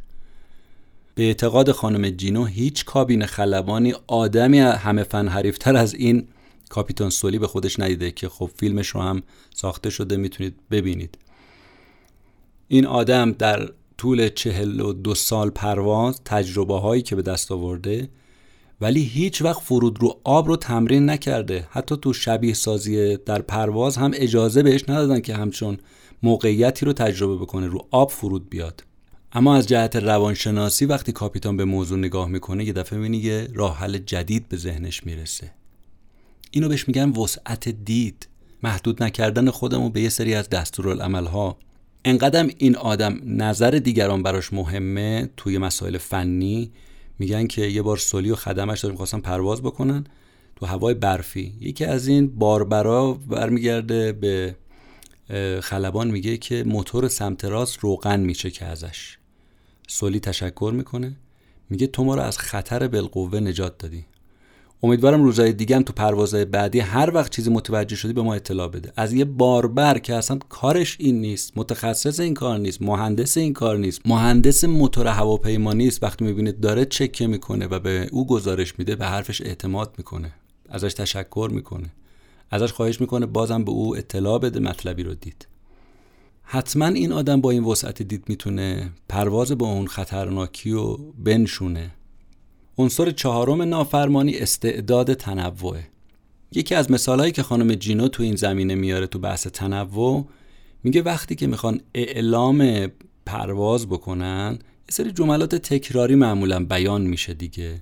به 1.15 1.23
اعتقاد 1.23 1.71
خانم 1.71 2.09
جینو 2.09 2.45
هیچ 2.45 2.85
کابین 2.85 3.25
خلبانی 3.25 3.93
آدمی 4.07 4.59
همه 4.59 5.03
فن 5.03 5.27
حریفتر 5.27 5.75
از 5.75 5.93
این 5.93 6.27
کاپیتان 6.69 7.09
سولی 7.09 7.39
به 7.39 7.47
خودش 7.47 7.79
ندیده 7.79 8.11
که 8.11 8.29
خب 8.29 8.51
فیلمش 8.57 8.87
رو 8.87 9.01
هم 9.01 9.23
ساخته 9.55 9.89
شده 9.89 10.17
می‌تونید 10.17 10.55
ببینید. 10.71 11.17
این 12.67 12.85
آدم 12.85 13.31
در 13.31 13.69
طول 13.97 14.29
چهل 14.29 14.79
و 14.79 14.93
دو 14.93 15.15
سال 15.15 15.49
پرواز 15.49 16.21
تجربه 16.25 16.79
هایی 16.79 17.01
که 17.01 17.15
به 17.15 17.21
دست 17.21 17.51
آورده 17.51 18.09
ولی 18.81 19.03
هیچ 19.03 19.41
وقت 19.41 19.61
فرود 19.61 20.01
رو 20.01 20.19
آب 20.23 20.47
رو 20.47 20.55
تمرین 20.55 21.09
نکرده. 21.09 21.67
حتی 21.69 21.97
تو 21.97 22.13
شبیه 22.13 22.53
سازی 22.53 23.17
در 23.17 23.41
پرواز 23.41 23.97
هم 23.97 24.11
اجازه 24.13 24.63
بهش 24.63 24.83
ندادن 24.89 25.19
که 25.19 25.35
همچون 25.35 25.77
موقعیتی 26.23 26.85
رو 26.85 26.93
تجربه 26.93 27.37
بکنه 27.37 27.67
رو 27.67 27.87
آب 27.91 28.11
فرود 28.11 28.49
بیاد. 28.49 28.83
اما 29.31 29.55
از 29.55 29.67
جهت 29.67 29.95
روانشناسی 29.95 30.85
وقتی 30.85 31.11
کاپیتان 31.11 31.57
به 31.57 31.65
موضوع 31.65 31.97
نگاه 31.97 32.29
می‌کنه 32.29 32.65
یه 32.65 32.73
دفعه 32.73 32.99
می‌بینی 32.99 33.17
یه 33.17 33.47
راه 33.53 33.77
حل 33.77 33.97
جدید 33.97 34.49
به 34.49 34.57
ذهنش 34.57 35.05
می‌رسه. 35.05 35.51
اینو 36.51 36.69
بهش 36.69 36.87
میگن 36.87 37.09
وسعت 37.09 37.69
دید. 37.69 38.27
محدود 38.63 39.03
نکردن 39.03 39.49
خودمو 39.49 39.89
به 39.89 40.01
یه 40.01 40.09
سری 40.09 40.33
از 40.33 40.49
دستورالعملها 40.49 41.57
انقدر 42.07 42.49
این 42.57 42.75
آدم 42.75 43.19
نظر 43.25 43.71
دیگران 43.71 44.23
براش 44.23 44.53
مهمه 44.53 45.29
توی 45.37 45.57
مسائل 45.57 45.97
فنی؟ 45.97 46.71
میگن 47.19 47.47
که 47.47 47.61
یه 47.61 47.81
بار 47.81 47.97
سولی 47.97 48.31
و 48.31 48.35
خدمش 48.35 48.79
داریم 48.79 48.97
خواستن 48.97 49.19
پرواز 49.19 49.61
بکنن 49.61 50.05
تو 50.55 50.65
هوای 50.65 50.93
برفی. 50.93 51.53
یکی 51.59 51.85
از 51.85 52.07
این 52.07 52.27
باربرا 52.27 53.13
برمیگرده 53.13 54.11
به 54.11 54.55
خلبان 55.61 56.11
میگه 56.11 56.37
که 56.37 56.63
موتور 56.63 57.07
سمت 57.07 57.45
راست 57.45 57.79
روغن 57.79 58.19
میچکه 58.19 58.65
ازش. 58.65 59.17
سولی 59.87 60.19
تشکر 60.19 60.71
می‌کنه. 60.75 61.15
میگه 61.69 61.87
تو 61.87 62.03
ما 62.03 62.15
رو 62.15 62.21
از 62.21 62.37
خطر 62.37 62.87
بالقوه 62.87 63.39
نجات 63.39 63.77
دادی. 63.77 64.05
امیدوارم 64.83 65.23
روزهای 65.23 65.53
دیگه 65.53 65.75
هم 65.75 65.83
تو 65.83 65.93
پروازهای 65.93 66.45
بعدی 66.45 66.79
هر 66.79 67.11
وقت 67.13 67.31
چیزی 67.31 67.49
متوجه 67.49 67.95
شدی 67.95 68.13
به 68.13 68.21
ما 68.21 68.33
اطلاع 68.33 68.67
بده. 68.67 68.93
از 68.95 69.13
یه 69.13 69.25
باربر 69.25 69.99
که 69.99 70.15
اصلا 70.15 70.39
کارش 70.49 70.97
این 70.99 71.21
نیست 71.21 71.51
متخصص 71.55 72.19
این 72.19 72.33
کار 72.33 72.57
نیست 72.59 72.81
مهندس 72.81 73.37
این 73.37 73.53
کار 73.53 73.77
نیست 73.77 74.01
مهندس 74.05 74.63
موتور 74.63 75.07
هواپیما 75.07 75.73
نیست 75.73 76.03
وقتی 76.03 76.25
می‌بینید 76.25 76.59
داره 76.59 76.85
چکه 76.85 77.27
می‌کنه 77.27 77.67
و 77.67 77.79
به 77.79 78.09
او 78.11 78.27
گزارش 78.27 78.79
میده 78.79 78.95
به 78.95 79.05
حرفش 79.05 79.41
اعتماد 79.41 79.93
می‌کنه 79.97 80.31
ازش 80.69 80.93
تشکر 80.93 81.49
می‌کنه 81.53 81.89
ازش 82.51 82.71
خواهش 82.71 83.01
می‌کنه 83.01 83.25
بازم 83.25 83.63
به 83.63 83.71
او 83.71 83.97
اطلاع 83.97 84.39
بده 84.39 84.59
مطلبی 84.59 85.03
رو 85.03 85.13
دید. 85.13 85.47
حتما 86.43 86.87
این 86.87 87.11
آدم 87.11 87.41
با 87.41 87.51
این 87.51 87.63
وسعت 87.63 88.01
دید 88.01 88.23
می‌تونه 88.27 88.91
پرواز 89.09 89.51
با 89.51 89.67
اون 89.67 89.87
خطرناکی 89.87 90.71
و 90.71 90.97
بنشونه. 90.97 91.91
عنصر 92.77 93.11
چهارم 93.11 93.61
نافرمانی 93.61 94.37
استعداد 94.37 95.13
تنوعه 95.13 95.87
یکی 96.51 96.75
از 96.75 96.91
مثالهایی 96.91 97.31
که 97.31 97.43
خانم 97.43 97.75
جینو 97.75 98.07
تو 98.07 98.23
این 98.23 98.35
زمینه 98.35 98.75
میاره 98.75 99.07
تو 99.07 99.19
بحث 99.19 99.47
تنوع 99.47 100.25
میگه 100.83 101.01
وقتی 101.01 101.35
که 101.35 101.47
می‌خوان 101.47 101.81
اعلام 101.93 102.87
پرواز 103.25 103.87
بکنن 103.87 104.51
یه 104.61 104.91
سری 104.91 105.11
جملات 105.11 105.55
تکراری 105.55 106.15
معمولا 106.15 106.65
بیان 106.65 107.01
میشه 107.01 107.33
دیگه. 107.33 107.81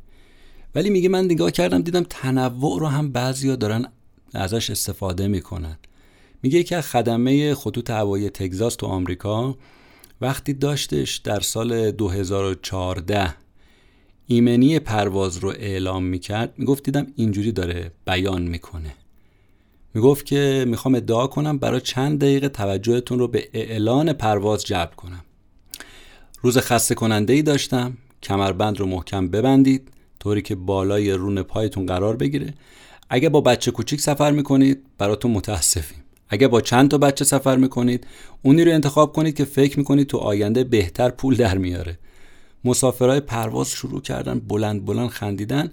ولی 0.76 0.90
میگه 0.90 1.10
من 1.10 1.26
نگاه 1.26 1.52
کردم 1.52 1.82
دیدم 1.82 2.04
تنوع 2.10 2.80
رو 2.80 2.88
هم 2.88 3.12
بعضیا 3.12 3.56
دارن 3.56 3.86
ازش 4.34 4.70
استفاده 4.70 5.28
می‌کنن. 5.28 5.78
میگه 6.44 6.64
که 6.64 6.82
خدمه 6.82 7.56
خطوط 7.56 7.90
هوایی 7.90 8.30
تگزاس 8.30 8.76
تو 8.76 8.86
آمریکا 8.86 9.58
وقتی 10.22 10.54
داشتش 10.54 11.18
در 11.18 11.40
سال 11.40 11.92
2014 11.92 13.45
ایمنی 14.28 14.80
پرواز 14.80 15.38
رو 15.38 15.50
اعلام 15.50 16.04
می‌کرد 16.04 16.54
می‌گفت 16.58 16.84
دیدم 16.84 17.08
اینجوری 17.16 17.52
داره 17.52 17.92
بیان 18.06 18.42
می‌کنه. 18.42 18.94
می‌گفت 19.94 20.26
که 20.26 20.66
می‌خوام 20.68 20.96
ادعا 20.96 21.28
کنم 21.28 21.58
برای 21.58 21.82
چند 21.82 22.20
دقیقه 22.20 22.50
توجهتون 22.50 23.20
رو 23.20 23.28
به 23.28 23.50
اعلان 23.54 24.14
پرواز 24.14 24.64
جلب 24.64 24.92
کنم. 24.96 25.24
روز 26.42 26.58
خسته 26.58 26.96
کننده 26.96 27.34
ای 27.34 27.42
داشتم 27.42 27.98
کمربند 28.24 28.80
رو 28.80 28.86
محکم 28.86 29.28
ببندید 29.28 29.90
طوری 30.20 30.42
که 30.42 30.56
بالای 30.56 31.12
رون 31.12 31.42
پایتون 31.42 31.86
قرار 31.86 32.16
بگیره. 32.16 32.54
اگه 33.10 33.30
با 33.30 33.42
بچه 33.42 33.72
کوچیک 33.72 34.02
سفر 34.02 34.32
می‌کنید 34.32 34.84
براتون 34.98 35.32
متاسفیم. 35.32 36.04
اگه 36.30 36.48
با 36.48 36.62
چند 36.62 36.92
تا 36.92 36.98
بچه 36.98 37.26
سفر 37.26 37.56
می‌کنید 37.58 38.08
اونی 38.42 38.64
رو 38.64 38.72
انتخاب 38.72 39.14
کنید 39.14 39.36
که 39.36 39.46
فکر 39.46 39.80
می‌کنید 39.80 40.08
تو 40.08 40.18
آینده 40.18 40.64
بهتر 40.64 41.10
پول 41.10 41.36
در 41.36 41.58
میاره. 41.58 41.98
مسافرهای 42.66 43.20
پرواز 43.20 43.70
شروع 43.70 44.02
کردن 44.02 44.40
بلند 44.40 44.86
بلند 44.86 45.10
خندیدن. 45.10 45.72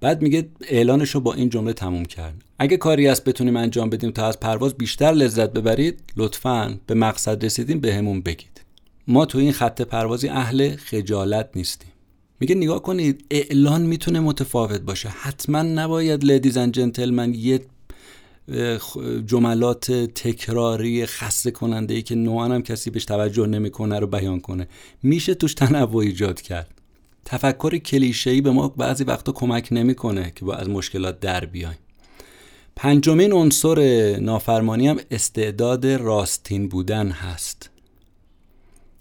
بعد 0.00 0.22
میگه 0.22 0.48
اعلانش 0.68 1.10
رو 1.10 1.20
با 1.20 1.34
این 1.34 1.48
جمله 1.48 1.72
تموم 1.72 2.04
کرد. 2.04 2.34
اگه 2.58 2.76
کاری 2.76 3.08
است 3.08 3.24
بتونیم 3.24 3.56
انجام 3.56 3.90
بدیم 3.90 4.10
تا 4.10 4.26
از 4.26 4.40
پرواز 4.40 4.74
بیشتر 4.74 5.12
لذت 5.12 5.52
ببرید 5.52 6.00
لطفا 6.16 6.78
به 6.86 6.94
مقصد 6.94 7.44
رسیدیم 7.44 7.80
به 7.80 7.94
همون 7.94 8.20
بگید. 8.20 8.60
ما 9.08 9.26
تو 9.26 9.38
این 9.38 9.52
خط 9.52 9.82
پروازی 9.82 10.28
اهل 10.28 10.76
خجالت 10.76 11.48
نیستیم. 11.54 11.92
میگه 12.40 12.54
نگاه 12.54 12.82
کنید 12.82 13.24
اعلان 13.30 13.82
می‌تونه 13.82 14.20
متفاوت 14.20 14.80
باشه. 14.80 15.08
حتما 15.08 15.62
نباید 15.62 16.24
لیدیز 16.24 16.56
اند 16.56 16.72
جنتلمن 16.72 17.34
یه 17.34 17.60
جملات 19.26 19.92
تکراری 19.92 21.06
خسته 21.06 21.50
کننده 21.50 21.94
ای 21.94 22.02
که 22.02 22.14
نوعا 22.14 22.44
هم 22.44 22.62
کسی 22.62 22.90
بهش 22.90 23.04
توجه 23.04 23.46
نمی‌کنه 23.46 23.98
رو 23.98 24.06
بیان 24.06 24.40
کنه. 24.40 24.68
میشه 25.02 25.34
توش 25.34 25.54
تنوع 25.54 25.96
ایجاد 25.96 26.40
کرد. 26.40 26.70
تفکر 27.24 27.76
کلیشه 27.78 28.30
ای 28.30 28.40
به 28.40 28.50
ما 28.50 28.68
بعضی 28.68 29.04
وقتا 29.04 29.32
کمک 29.32 29.68
نمی‌کنه 29.70 30.32
که 30.34 30.44
با 30.44 30.54
از 30.54 30.68
مشکلات 30.68 31.20
در 31.20 31.44
بیایم. 31.44 31.78
پنجمین 32.76 33.32
عنصر 33.32 33.80
نافرمانی 34.20 34.88
هم 34.88 35.00
استعداد 35.10 35.86
راستین 35.86 36.68
بودن 36.68 37.08
هست. 37.08 37.70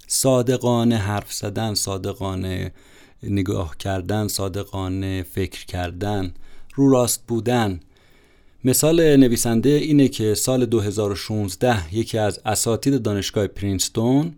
صادقانه 0.07 0.97
حرف 0.97 1.33
زدن 1.33 1.73
صادقانه 1.73 2.71
نگاه 3.23 3.77
کردن 3.77 4.27
صادقانه 4.27 5.23
فکر 5.23 5.65
کردن 5.65 6.33
رو 6.75 6.89
راست 6.89 7.23
بودن 7.27 7.79
مثال 8.67 9.15
نویسنده 9.15 9.69
اینه 9.69 10.07
که 10.07 10.33
سال 10.35 10.65
2016 10.65 11.95
یکی 11.95 12.17
از 12.17 12.39
اساتید 12.45 13.01
دانشگاه 13.01 13.47
پرینستون 13.47 14.35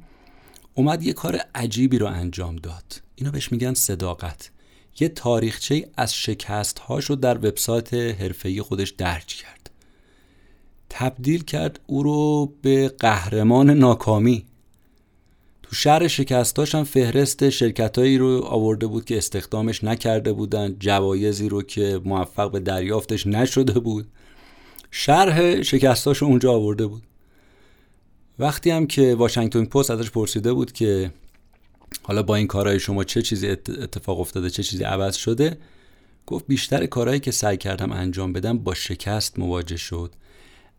اومد 0.74 1.04
یه 1.04 1.14
کار 1.14 1.42
عجیبی 1.56 1.98
رو 1.98 2.08
انجام 2.08 2.56
داد. 2.56 3.02
اینو 3.16 3.32
بهش 3.32 3.52
میگن 3.52 3.74
صداقت. 3.74 4.52
یه 5.00 5.10
تاریخچه 5.10 5.88
از 5.98 6.16
شکست 6.16 6.82
رو 6.90 7.16
در 7.16 7.38
وبسایت 7.38 7.94
حرفه‌ای 7.94 8.62
خودش 8.62 8.90
درج 8.90 9.26
کرد. 9.26 9.70
تبدیل 10.90 11.44
کرد 11.44 11.80
او 11.88 12.04
رو 12.04 12.54
به 12.62 12.90
قهرمان 13.00 13.70
ناکامی. 13.70 14.46
تو 15.70 15.76
شهر 15.76 16.08
شکستاش 16.08 16.76
هم 16.76 16.84
فهرست 16.84 17.50
شرکتهایی 17.50 18.18
رو 18.18 18.42
آورده 18.44 18.88
بود 18.88 19.06
که 19.06 19.18
استخدامش 19.18 19.84
نکرده 19.84 20.34
بودن 20.34 20.76
جوایزی 20.80 21.50
رو 21.50 21.62
که 21.62 22.02
موفق 22.06 22.52
به 22.52 22.60
دریافتش 22.60 23.28
نشده 23.28 23.80
بود. 23.80 24.08
شرح 24.92 25.62
شکستاش 25.62 26.24
اونجا 26.24 26.54
آورده 26.54 26.88
بود. 26.88 27.04
وقتی 28.40 28.70
هم 28.70 28.88
که 28.88 29.16
واشنگتن 29.16 29.66
پست 29.66 29.92
ازش 29.92 30.12
پرسیده 30.12 30.54
بود 30.54 30.72
که 30.72 31.12
حالا 32.04 32.24
با 32.24 32.36
این 32.36 32.48
کارهای 32.48 32.80
شما 32.80 33.04
چه 33.04 33.22
چیزی 33.22 33.48
اتفاق 33.48 34.20
افتاده 34.20 34.50
چه 34.50 34.64
چیزی 34.64 34.84
عوض 34.84 35.16
شده 35.16 35.58
گفت 36.26 36.48
بیشتر 36.48 36.86
کارهایی 36.86 37.20
که 37.20 37.32
سعی 37.32 37.58
کردم 37.58 37.92
انجام 37.92 38.34
بدم 38.34 38.58
با 38.58 38.74
شکست 38.74 39.40
مواجه 39.40 39.78
شد. 39.78 40.12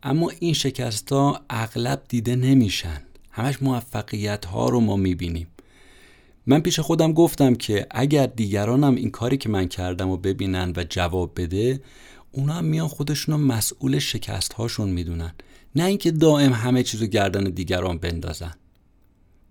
اما 0.03 0.31
این 0.41 0.55
شکست 0.55 1.13
ها 1.13 1.41
اغلب 1.51 2.03
دیده 2.09 2.37
نمیشن. 2.37 3.08
همش 3.39 3.63
موفقیت 3.63 4.45
ها 4.45 4.69
رو 4.69 4.81
ما 4.81 4.97
می‌بینیم. 4.97 5.47
من 6.47 6.61
پیش 6.61 6.81
خودم 6.81 7.13
گفتم 7.13 7.55
که 7.55 7.87
اگر 7.91 8.27
دیگرانم 8.27 8.95
این 8.95 9.11
کاری 9.11 9.37
که 9.37 9.49
من 9.49 9.69
کردم 9.69 10.09
و 10.09 10.17
ببینن 10.17 10.73
و 10.77 10.85
جواب 10.89 11.33
بده 11.41 11.81
اونا 12.33 12.53
هم 12.53 12.65
میان 12.65 12.89
خودشون 12.89 13.35
رو 13.35 13.41
مسئول 13.41 13.99
شکست 13.99 14.53
هاشون 14.53 14.91
می‌دونن. 14.91 15.33
نه 15.77 15.85
اینکه 15.85 16.11
دائم 16.11 16.53
همه 16.53 16.83
چیزو 16.83 17.07
گردن 17.07 17.45
دیگران 17.45 17.99
بندازن. 17.99 18.55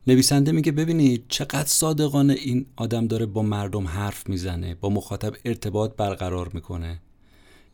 نویسنده 0.08 0.52
میگه 0.52 0.72
ببینید 0.72 1.26
چقدر 1.30 1.68
صادقانه 1.68 2.34
این 2.34 2.66
آدم 2.76 3.08
داره 3.08 3.26
با 3.26 3.42
مردم 3.42 3.88
حرف 3.88 4.30
می‌زنه 4.30 4.76
با 4.76 4.90
مخاطب 4.90 5.34
ارتباط 5.46 5.96
برقرار 5.98 6.50
می‌کنه. 6.54 7.00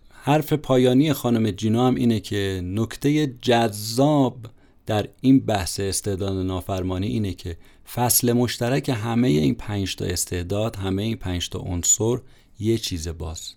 حرف 0.09 0.53
پایانی 0.53 1.14
خانم 1.14 1.51
جینا 1.51 1.88
هم 1.88 1.95
اینه 1.95 2.20
که 2.20 2.61
نکته 2.64 3.28
جذاب 3.28 4.38
در 4.86 5.10
این 5.22 5.40
بحث 5.40 5.80
استعداد 5.80 6.46
نافرمانی 6.46 7.08
اینه 7.08 7.34
که 7.34 7.58
فصل 7.94 8.34
مشترک 8.34 8.90
همه 8.90 9.28
این 9.28 9.56
پنج 9.56 9.96
تا 9.96 10.06
استعداد 10.06 10.76
همه 10.76 11.04
این 11.04 11.16
پنج 11.16 11.50
تا 11.50 11.60
عنصر 11.60 12.18
یه 12.60 12.78
چیز 12.78 13.08
باز 13.08 13.54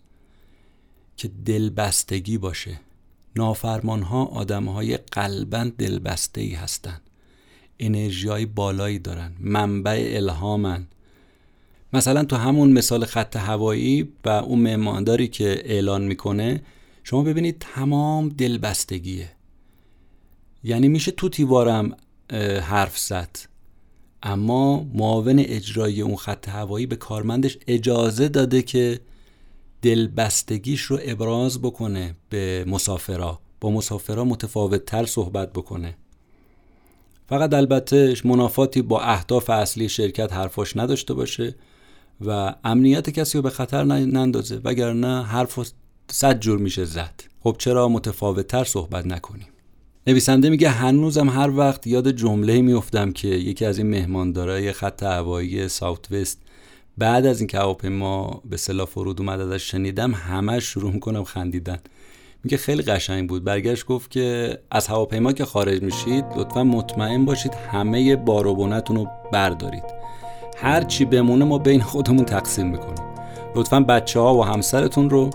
که 1.16 1.31
دلبستگی 1.45 2.39
باشه. 2.39 2.81
نافرمان 3.37 4.03
ها 4.03 4.24
آدم 4.24 4.64
های 4.64 4.97
قلبا 4.97 5.70
دلبسته 5.79 6.41
ای 6.41 6.55
هستن. 6.55 7.01
انرژی 7.79 8.29
های 8.29 8.47
بالایی 8.47 8.99
دارن. 8.99 9.33
منبع 9.41 10.11
الهامن. 10.14 10.87
مثلا 11.93 12.24
تو 12.24 12.37
همون 12.37 12.72
مثال 12.72 13.05
خط 13.05 13.37
هوایی 13.37 14.09
و 14.24 14.29
اون 14.29 14.59
مهمانداری 14.59 15.29
که 15.29 15.62
اعلان 15.64 16.05
می‌کنه 16.05 16.62
شما 17.05 17.22
ببینید 17.22 17.57
تمام 17.61 18.29
دلبستگیه. 18.29 19.36
یعنی 20.67 20.89
میشه 20.89 21.11
تو 21.11 21.29
تیوارم 21.29 21.97
حرف 22.62 22.99
زد. 22.99 23.39
اما 24.23 24.87
معاون 24.95 25.39
اجرایی 25.39 26.03
اون 26.03 26.17
خط 26.17 26.49
هوایی 26.49 26.87
به 26.87 26.97
کارمندش 26.97 27.59
اجازه 27.67 28.29
داده 28.29 28.62
که 28.62 29.01
دلبستگیش 29.83 30.81
رو 30.81 30.99
ابراز 31.03 31.62
بکنه 31.62 32.14
به 32.29 32.64
مسافرا. 32.69 33.39
با 33.61 33.71
مسافرا 33.71 34.25
متفاوت 34.25 34.85
تر 34.85 35.05
صحبت 35.05 35.53
بکنه. 35.53 35.97
فقط 37.29 37.55
البته 37.55 38.14
منافاتی 38.25 38.83
با 38.83 39.01
اهداف 39.01 39.51
اصلی 39.51 39.89
شرکت 39.89 40.33
حرفاش 40.33 40.77
نداشته 40.77 41.14
باشه 41.14 41.55
و 42.27 42.55
امنیت 42.64 43.11
کسی 43.11 43.39
رو 43.39 43.43
به 43.43 43.51
خطر 43.51 43.85
نندازه. 43.85 44.61
وگرنه 44.64 45.25
حرف 45.25 45.73
صد 46.11 46.41
جور 46.41 46.59
میشه 46.59 46.85
زد. 46.85 47.23
خب 47.41 47.57
چرا 47.59 47.89
متفاوت 47.89 48.47
تر 48.47 48.64
صحبت 48.64 49.07
نکنیم؟ 49.07 49.49
نویسنده 50.09 50.50
میگه 50.50 50.68
هنوزم 50.68 51.28
هر 51.28 51.50
وقت 51.50 51.86
یاد 51.86 52.11
جمله 52.11 52.61
میفتم 52.61 53.12
که 53.12 53.28
یکی 53.28 53.64
از 53.64 53.78
این 53.78 53.86
مهماندارای 53.90 54.72
خط 54.72 55.02
هوایی 55.02 55.68
ساوت 55.68 56.12
وست 56.12 56.42
بعد 56.98 57.26
از 57.26 57.40
اینکه 57.40 57.59
هواپیما 57.59 58.42
به 58.44 58.57
صلاح 58.57 58.86
فرود 58.86 59.20
اومد 59.20 59.40
ازش 59.40 59.70
شنیدم 59.70 60.14
همه 60.14 60.61
شروع 60.61 60.92
می‌کنم 60.92 61.24
خندیدن. 61.24 61.78
میگه 62.44 62.57
خیلی 62.57 62.82
قشنگ 62.82 63.28
بود. 63.28 63.44
برگشت 63.44 63.86
گفت 63.86 64.11
که 64.11 64.59
از 64.70 64.86
هواپیما 64.86 65.32
که 65.32 65.44
خارج 65.44 65.82
میشید 65.82 66.24
لطفا 66.36 66.64
مطمئن 66.64 67.24
باشید 67.24 67.52
همه 67.72 68.16
باروبونتون 68.16 68.96
رو 68.96 69.09
بردارید. 69.32 69.84
هر 70.57 70.82
چی 70.82 71.04
بمونه 71.04 71.44
ما 71.44 71.59
بین 71.59 71.80
خودمون 71.80 72.24
تقسیم 72.24 72.66
می‌کنیم. 72.66 73.04
لطفا 73.54 73.80
بچه 73.80 74.20
ها 74.20 74.34
و 74.34 74.44
همسرتون 74.44 75.11
رو 75.11 75.30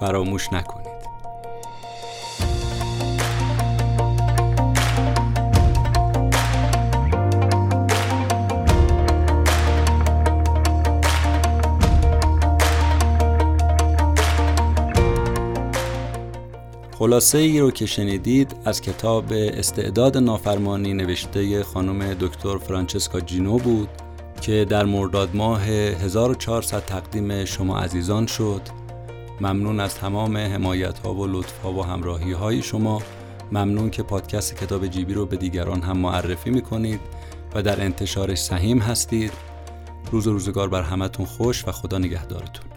فراموش 0.00 0.52
نکنید. 0.52 0.81
خلاصه 17.02 17.38
ای 17.38 17.60
رو 17.60 17.70
که 17.70 17.86
شنیدید 17.86 18.56
از 18.64 18.80
کتاب 18.80 19.24
استعداد 19.32 20.16
نافرمانی 20.16 20.94
نوشته 20.94 21.62
خانم 21.62 22.14
دکتر 22.14 22.58
فرانچسکا 22.58 23.20
جینو 23.20 23.58
بود 23.58 23.88
که 24.40 24.66
در 24.68 24.84
مرداد 24.84 25.36
ماه 25.36 25.62
1400 25.64 26.84
تقدیم 26.84 27.44
شما 27.44 27.78
عزیزان 27.78 28.26
شد. 28.26 28.60
ممنون 29.40 29.80
از 29.80 29.94
تمام 29.94 30.36
حمایت 30.36 30.98
ها 30.98 31.14
و 31.14 31.26
لطف 31.26 31.58
ها 31.62 31.72
و 31.72 31.84
همراهی 31.84 32.32
های 32.32 32.62
شما. 32.62 33.02
ممنون 33.52 33.90
که 33.90 34.02
پادکست 34.02 34.56
کتاب 34.56 34.86
جیبی 34.86 35.14
رو 35.14 35.26
به 35.26 35.36
دیگران 35.36 35.80
هم 35.80 35.98
معرفی 35.98 36.50
می‌کنید 36.50 37.00
و 37.54 37.62
در 37.62 37.80
انتشارش 37.80 38.38
سهیم 38.38 38.78
هستید. 38.78 39.32
روز 40.12 40.26
روزگار 40.26 40.68
بر 40.68 40.82
همتون 40.82 41.26
خوش 41.26 41.68
و 41.68 41.72
خدا 41.72 41.98
نگهدارتون. 41.98 42.71